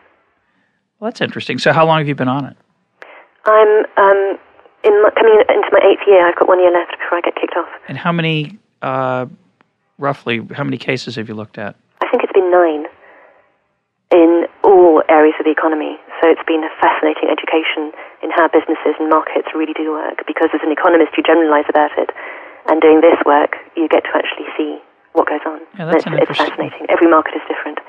Well, 0.99 1.09
that's 1.09 1.21
interesting. 1.21 1.57
So, 1.57 1.71
how 1.71 1.85
long 1.85 1.99
have 1.99 2.07
you 2.07 2.15
been 2.15 2.27
on 2.27 2.45
it? 2.45 2.57
I'm 3.45 3.85
um, 3.97 4.37
in 4.83 4.93
my, 5.01 5.09
coming 5.11 5.39
into 5.39 5.69
my 5.71 5.81
eighth 5.83 6.03
year. 6.07 6.27
I've 6.27 6.35
got 6.35 6.47
one 6.47 6.59
year 6.59 6.71
left 6.71 6.91
before 6.99 7.17
I 7.17 7.21
get 7.21 7.35
kicked 7.35 7.55
off. 7.55 7.69
And 7.87 7.97
how 7.97 8.11
many, 8.11 8.59
uh, 8.81 9.25
roughly, 9.97 10.41
how 10.53 10.63
many 10.63 10.77
cases 10.77 11.15
have 11.15 11.27
you 11.27 11.35
looked 11.35 11.57
at? 11.57 11.75
I 12.01 12.09
think 12.09 12.23
it's 12.23 12.33
been 12.33 12.51
nine 12.51 12.85
in 14.11 14.45
all 14.63 15.01
areas 15.09 15.35
of 15.39 15.45
the 15.45 15.51
economy. 15.51 15.97
So 16.21 16.29
it's 16.29 16.45
been 16.45 16.63
a 16.63 16.69
fascinating 16.79 17.33
education 17.33 17.91
in 18.21 18.29
how 18.29 18.47
businesses 18.47 18.95
and 18.99 19.09
markets 19.09 19.49
really 19.55 19.73
do 19.73 19.91
work 19.91 20.23
because 20.27 20.49
as 20.53 20.61
an 20.63 20.71
economist 20.71 21.11
you 21.17 21.23
generalize 21.23 21.65
about 21.67 21.91
it 21.97 22.09
and 22.67 22.79
doing 22.79 23.01
this 23.01 23.17
work 23.25 23.57
you 23.75 23.89
get 23.89 24.03
to 24.05 24.13
actually 24.15 24.45
see 24.55 24.77
what 25.13 25.27
goes 25.27 25.41
on. 25.45 25.59
Yeah, 25.77 25.85
that's 25.85 26.05
it's, 26.05 26.29
it's 26.29 26.37
fascinating. 26.37 26.85
Every 26.89 27.09
market 27.09 27.35
is 27.35 27.41
different. 27.47 27.79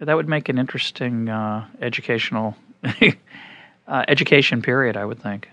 That 0.00 0.14
would 0.14 0.28
make 0.28 0.48
an 0.48 0.58
interesting 0.58 1.28
uh, 1.28 1.66
educational 1.80 2.56
uh, 2.84 4.04
education 4.08 4.60
period, 4.60 4.96
I 4.96 5.04
would 5.04 5.20
think. 5.20 5.48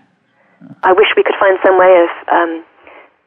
I 0.82 0.92
wish 0.92 1.08
we 1.16 1.22
could 1.22 1.38
find 1.40 1.58
some 1.64 1.78
way 1.78 2.04
of 2.04 2.10
um, 2.28 2.64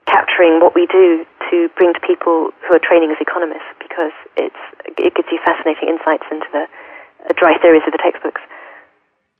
capturing 0.05 0.59
what 0.59 0.75
we 0.75 0.85
do 0.87 1.25
to 1.49 1.69
bring 1.77 1.93
to 1.93 1.99
people 1.99 2.51
who 2.61 2.75
are 2.75 2.79
training 2.79 3.11
as 3.11 3.17
economists 3.21 3.73
because 3.79 4.13
it's 4.37 4.61
it 4.97 5.15
gives 5.15 5.27
you 5.31 5.39
fascinating 5.45 5.89
insights 5.89 6.23
into 6.31 6.45
the 6.51 6.65
uh, 7.29 7.33
dry 7.37 7.57
theories 7.59 7.83
of 7.85 7.91
the 7.91 7.99
textbooks. 8.01 8.41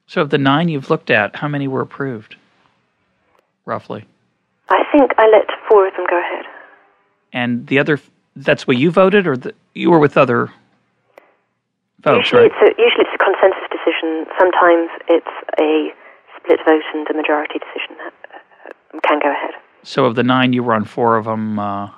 So, 0.08 0.22
of 0.22 0.30
the 0.30 0.38
nine 0.38 0.70
you've 0.70 0.90
looked 0.90 1.10
at, 1.10 1.36
how 1.36 1.48
many 1.48 1.68
were 1.68 1.82
approved, 1.82 2.36
roughly? 3.66 4.06
I 4.70 4.84
think 4.92 5.12
I 5.18 5.28
let 5.30 5.48
four 5.68 5.88
of 5.88 5.94
them 5.96 6.06
go 6.10 6.20
ahead. 6.20 6.46
And 7.32 7.68
the 7.68 7.80
other, 7.80 8.00
that's 8.36 8.68
what 8.68 8.78
you 8.78 8.92
voted, 8.92 9.28
or 9.28 9.38
the, 9.38 9.54
you 9.74 9.92
were 9.92 10.00
with 10.00 10.18
other 10.18 10.52
folks, 12.04 12.32
usually 12.32 12.42
right? 12.44 12.52
It's 12.62 12.78
a, 12.78 12.82
usually 12.82 13.06
it's 13.06 13.16
a 13.16 13.24
consensus 13.24 13.68
decision. 13.72 14.26
Sometimes 14.38 14.90
it's 15.08 15.36
a 15.60 15.94
split 16.44 16.60
vote 16.66 16.84
and 16.94 17.08
a 17.10 17.14
majority 17.14 17.60
decision 17.60 17.98
that 17.98 18.14
uh, 18.36 19.00
can 19.08 19.20
go 19.20 19.32
ahead. 19.32 19.52
So, 19.84 20.06
of 20.06 20.16
the 20.16 20.24
nine 20.24 20.54
you 20.54 20.64
were 20.64 20.74
on, 20.74 20.86
four 20.86 21.18
of 21.18 21.26
them 21.26 21.60
uh, 21.60 21.90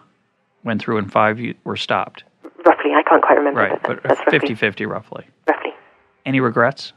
went 0.63 0.81
through, 0.81 0.97
and 0.97 1.11
five 1.11 1.39
you 1.39 1.55
were 1.63 1.75
stopped. 1.75 2.23
Roughly, 2.65 2.91
I 2.95 3.03
can't 3.07 3.21
quite 3.21 3.37
remember. 3.37 3.61
Right, 3.61 3.83
but, 3.83 4.01
but 4.03 4.17
50 4.29 4.55
50 4.55 4.85
roughly. 4.85 5.25
Roughly. 5.47 5.71
Any 6.25 6.39
regrets 6.39 6.93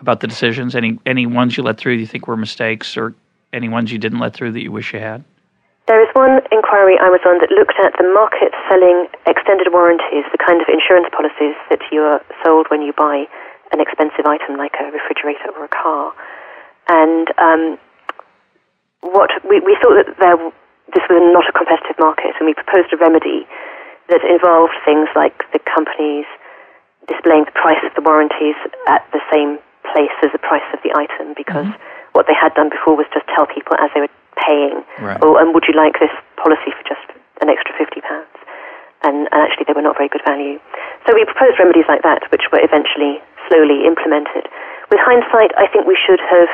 about 0.00 0.20
the 0.20 0.26
decisions? 0.26 0.74
Any 0.74 0.98
any 1.06 1.26
ones 1.26 1.56
you 1.56 1.62
let 1.62 1.78
through 1.78 1.94
you 1.94 2.06
think 2.06 2.26
were 2.26 2.36
mistakes, 2.36 2.96
or 2.96 3.14
any 3.52 3.68
ones 3.68 3.90
you 3.90 3.98
didn't 3.98 4.18
let 4.18 4.34
through 4.34 4.52
that 4.52 4.62
you 4.62 4.72
wish 4.72 4.92
you 4.92 5.00
had? 5.00 5.24
There 5.86 6.00
is 6.00 6.08
one 6.14 6.38
inquiry 6.52 6.94
I 7.00 7.08
was 7.08 7.18
on 7.26 7.40
that 7.40 7.50
looked 7.50 7.74
at 7.82 7.96
the 7.98 8.06
market 8.14 8.52
selling 8.68 9.08
extended 9.26 9.72
warranties, 9.72 10.22
the 10.30 10.38
kind 10.38 10.60
of 10.60 10.68
insurance 10.68 11.08
policies 11.10 11.56
that 11.68 11.80
you 11.90 12.02
are 12.02 12.20
sold 12.44 12.66
when 12.68 12.82
you 12.82 12.92
buy 12.92 13.26
an 13.72 13.80
expensive 13.80 14.26
item 14.26 14.58
like 14.58 14.74
a 14.78 14.90
refrigerator 14.90 15.50
or 15.56 15.64
a 15.64 15.72
car. 15.72 16.12
And 16.88 17.28
um, 17.38 17.78
what 19.00 19.30
we, 19.46 19.60
we 19.60 19.78
thought 19.80 19.94
that 19.94 20.10
there, 20.18 20.36
this 20.92 21.04
was 21.08 21.22
not 21.32 21.46
a 21.46 21.54
competitive 21.54 21.98
market, 21.98 22.34
and 22.38 22.46
we 22.46 22.54
proposed 22.54 22.92
a 22.92 22.98
remedy 22.98 23.46
that 24.10 24.26
involved 24.26 24.74
things 24.84 25.06
like 25.14 25.46
the 25.54 25.62
companies 25.62 26.26
displaying 27.06 27.46
the 27.46 27.54
price 27.54 27.80
of 27.86 27.94
the 27.94 28.02
warranties 28.02 28.58
at 28.90 29.06
the 29.14 29.22
same 29.30 29.58
place 29.94 30.12
as 30.22 30.30
the 30.34 30.42
price 30.42 30.66
of 30.74 30.82
the 30.82 30.90
item 30.94 31.32
because 31.34 31.66
mm-hmm. 31.66 32.12
what 32.12 32.26
they 32.26 32.36
had 32.36 32.52
done 32.54 32.68
before 32.68 32.94
was 32.98 33.06
just 33.14 33.26
tell 33.34 33.46
people 33.46 33.74
as 33.78 33.90
they 33.94 34.02
were 34.02 34.12
paying, 34.38 34.82
right. 35.00 35.18
oh, 35.22 35.38
and 35.38 35.54
would 35.54 35.64
you 35.66 35.74
like 35.74 35.98
this 35.98 36.12
policy 36.38 36.74
for 36.74 36.84
just 36.86 37.06
an 37.40 37.48
extra 37.48 37.74
£50? 37.78 38.02
And, 39.02 39.26
and 39.32 39.40
actually, 39.40 39.64
they 39.64 39.72
were 39.72 39.82
not 39.82 39.96
very 39.96 40.12
good 40.12 40.20
value. 40.28 40.60
So 41.08 41.16
we 41.16 41.24
proposed 41.24 41.56
remedies 41.56 41.88
like 41.88 42.04
that, 42.04 42.28
which 42.28 42.52
were 42.52 42.60
eventually 42.60 43.16
slowly 43.50 43.82
implemented. 43.82 44.46
With 44.94 45.02
hindsight, 45.02 45.50
I 45.58 45.66
think 45.66 45.86
we 45.90 45.98
should 45.98 46.22
have 46.22 46.48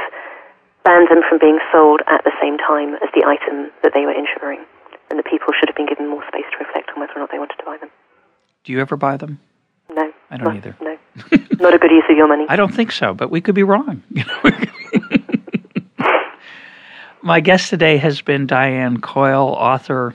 banned 0.84 1.12
them 1.12 1.20
from 1.28 1.38
being 1.38 1.60
sold 1.70 2.00
at 2.08 2.24
the 2.24 2.32
same 2.40 2.56
time 2.56 2.96
as 3.04 3.12
the 3.12 3.28
item 3.28 3.70
that 3.84 3.92
they 3.92 4.08
were 4.08 4.16
insuring, 4.16 4.64
and 5.10 5.18
the 5.20 5.22
people 5.22 5.52
should 5.52 5.68
have 5.68 5.76
been 5.76 5.86
given 5.86 6.08
more 6.08 6.24
space 6.28 6.48
to 6.52 6.58
reflect 6.64 6.90
on 6.96 7.00
whether 7.00 7.12
or 7.16 7.20
not 7.20 7.30
they 7.30 7.38
wanted 7.38 7.56
to 7.60 7.64
buy 7.64 7.76
them. 7.76 7.90
Do 8.64 8.72
you 8.72 8.80
ever 8.80 8.96
buy 8.96 9.16
them? 9.16 9.38
No. 9.94 10.10
I 10.30 10.36
don't 10.36 10.44
not, 10.44 10.56
either. 10.56 10.76
No. 10.80 10.96
not 11.60 11.74
a 11.74 11.78
good 11.78 11.90
use 11.90 12.04
of 12.08 12.16
your 12.16 12.26
money. 12.26 12.46
I 12.48 12.56
don't 12.56 12.74
think 12.74 12.90
so, 12.92 13.14
but 13.14 13.30
we 13.30 13.40
could 13.40 13.54
be 13.54 13.62
wrong. 13.62 14.02
My 17.22 17.40
guest 17.40 17.70
today 17.70 17.96
has 17.98 18.22
been 18.22 18.46
Diane 18.46 19.00
Coyle, 19.00 19.48
author 19.48 20.14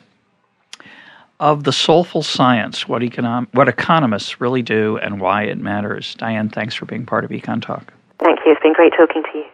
of 1.42 1.64
The 1.64 1.74
Soulful 1.74 2.22
Science 2.22 2.88
What, 2.88 3.02
econom- 3.02 3.48
what 3.54 3.68
Economists 3.68 4.40
Really 4.40 4.62
Do 4.62 4.98
and 5.00 5.20
Why 5.20 5.44
It 5.44 5.58
Matters. 5.58 6.14
Diane, 6.16 6.50
thanks 6.50 6.76
for 6.76 6.86
being 6.86 7.04
part 7.06 7.26
of 7.26 7.32
Econ 7.32 7.62
Talk. 7.62 7.92
Thank 8.20 8.40
you. 8.46 8.52
It's 8.52 8.62
been 8.62 8.74
great 8.74 8.94
talking 8.96 9.24
to 9.24 9.38
you. 9.40 9.46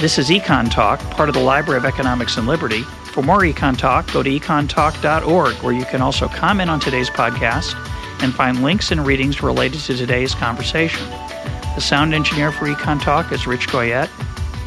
This 0.00 0.16
is 0.16 0.30
Econ 0.30 0.70
Talk, 0.70 1.00
part 1.10 1.28
of 1.28 1.34
the 1.34 1.40
Library 1.42 1.78
of 1.78 1.84
Economics 1.84 2.36
and 2.36 2.46
Liberty. 2.46 2.82
For 3.12 3.20
more 3.20 3.40
Econ 3.40 3.76
Talk, 3.76 4.12
go 4.12 4.22
to 4.22 4.30
econtalk.org, 4.30 5.54
where 5.56 5.72
you 5.72 5.84
can 5.86 6.00
also 6.00 6.28
comment 6.28 6.70
on 6.70 6.78
today's 6.78 7.10
podcast 7.10 7.74
and 8.22 8.32
find 8.32 8.62
links 8.62 8.92
and 8.92 9.04
readings 9.04 9.42
related 9.42 9.80
to 9.80 9.96
today's 9.96 10.36
conversation. 10.36 11.04
The 11.74 11.80
sound 11.80 12.14
engineer 12.14 12.52
for 12.52 12.66
Econ 12.66 13.02
Talk 13.02 13.32
is 13.32 13.48
Rich 13.48 13.66
Goyette. 13.68 14.08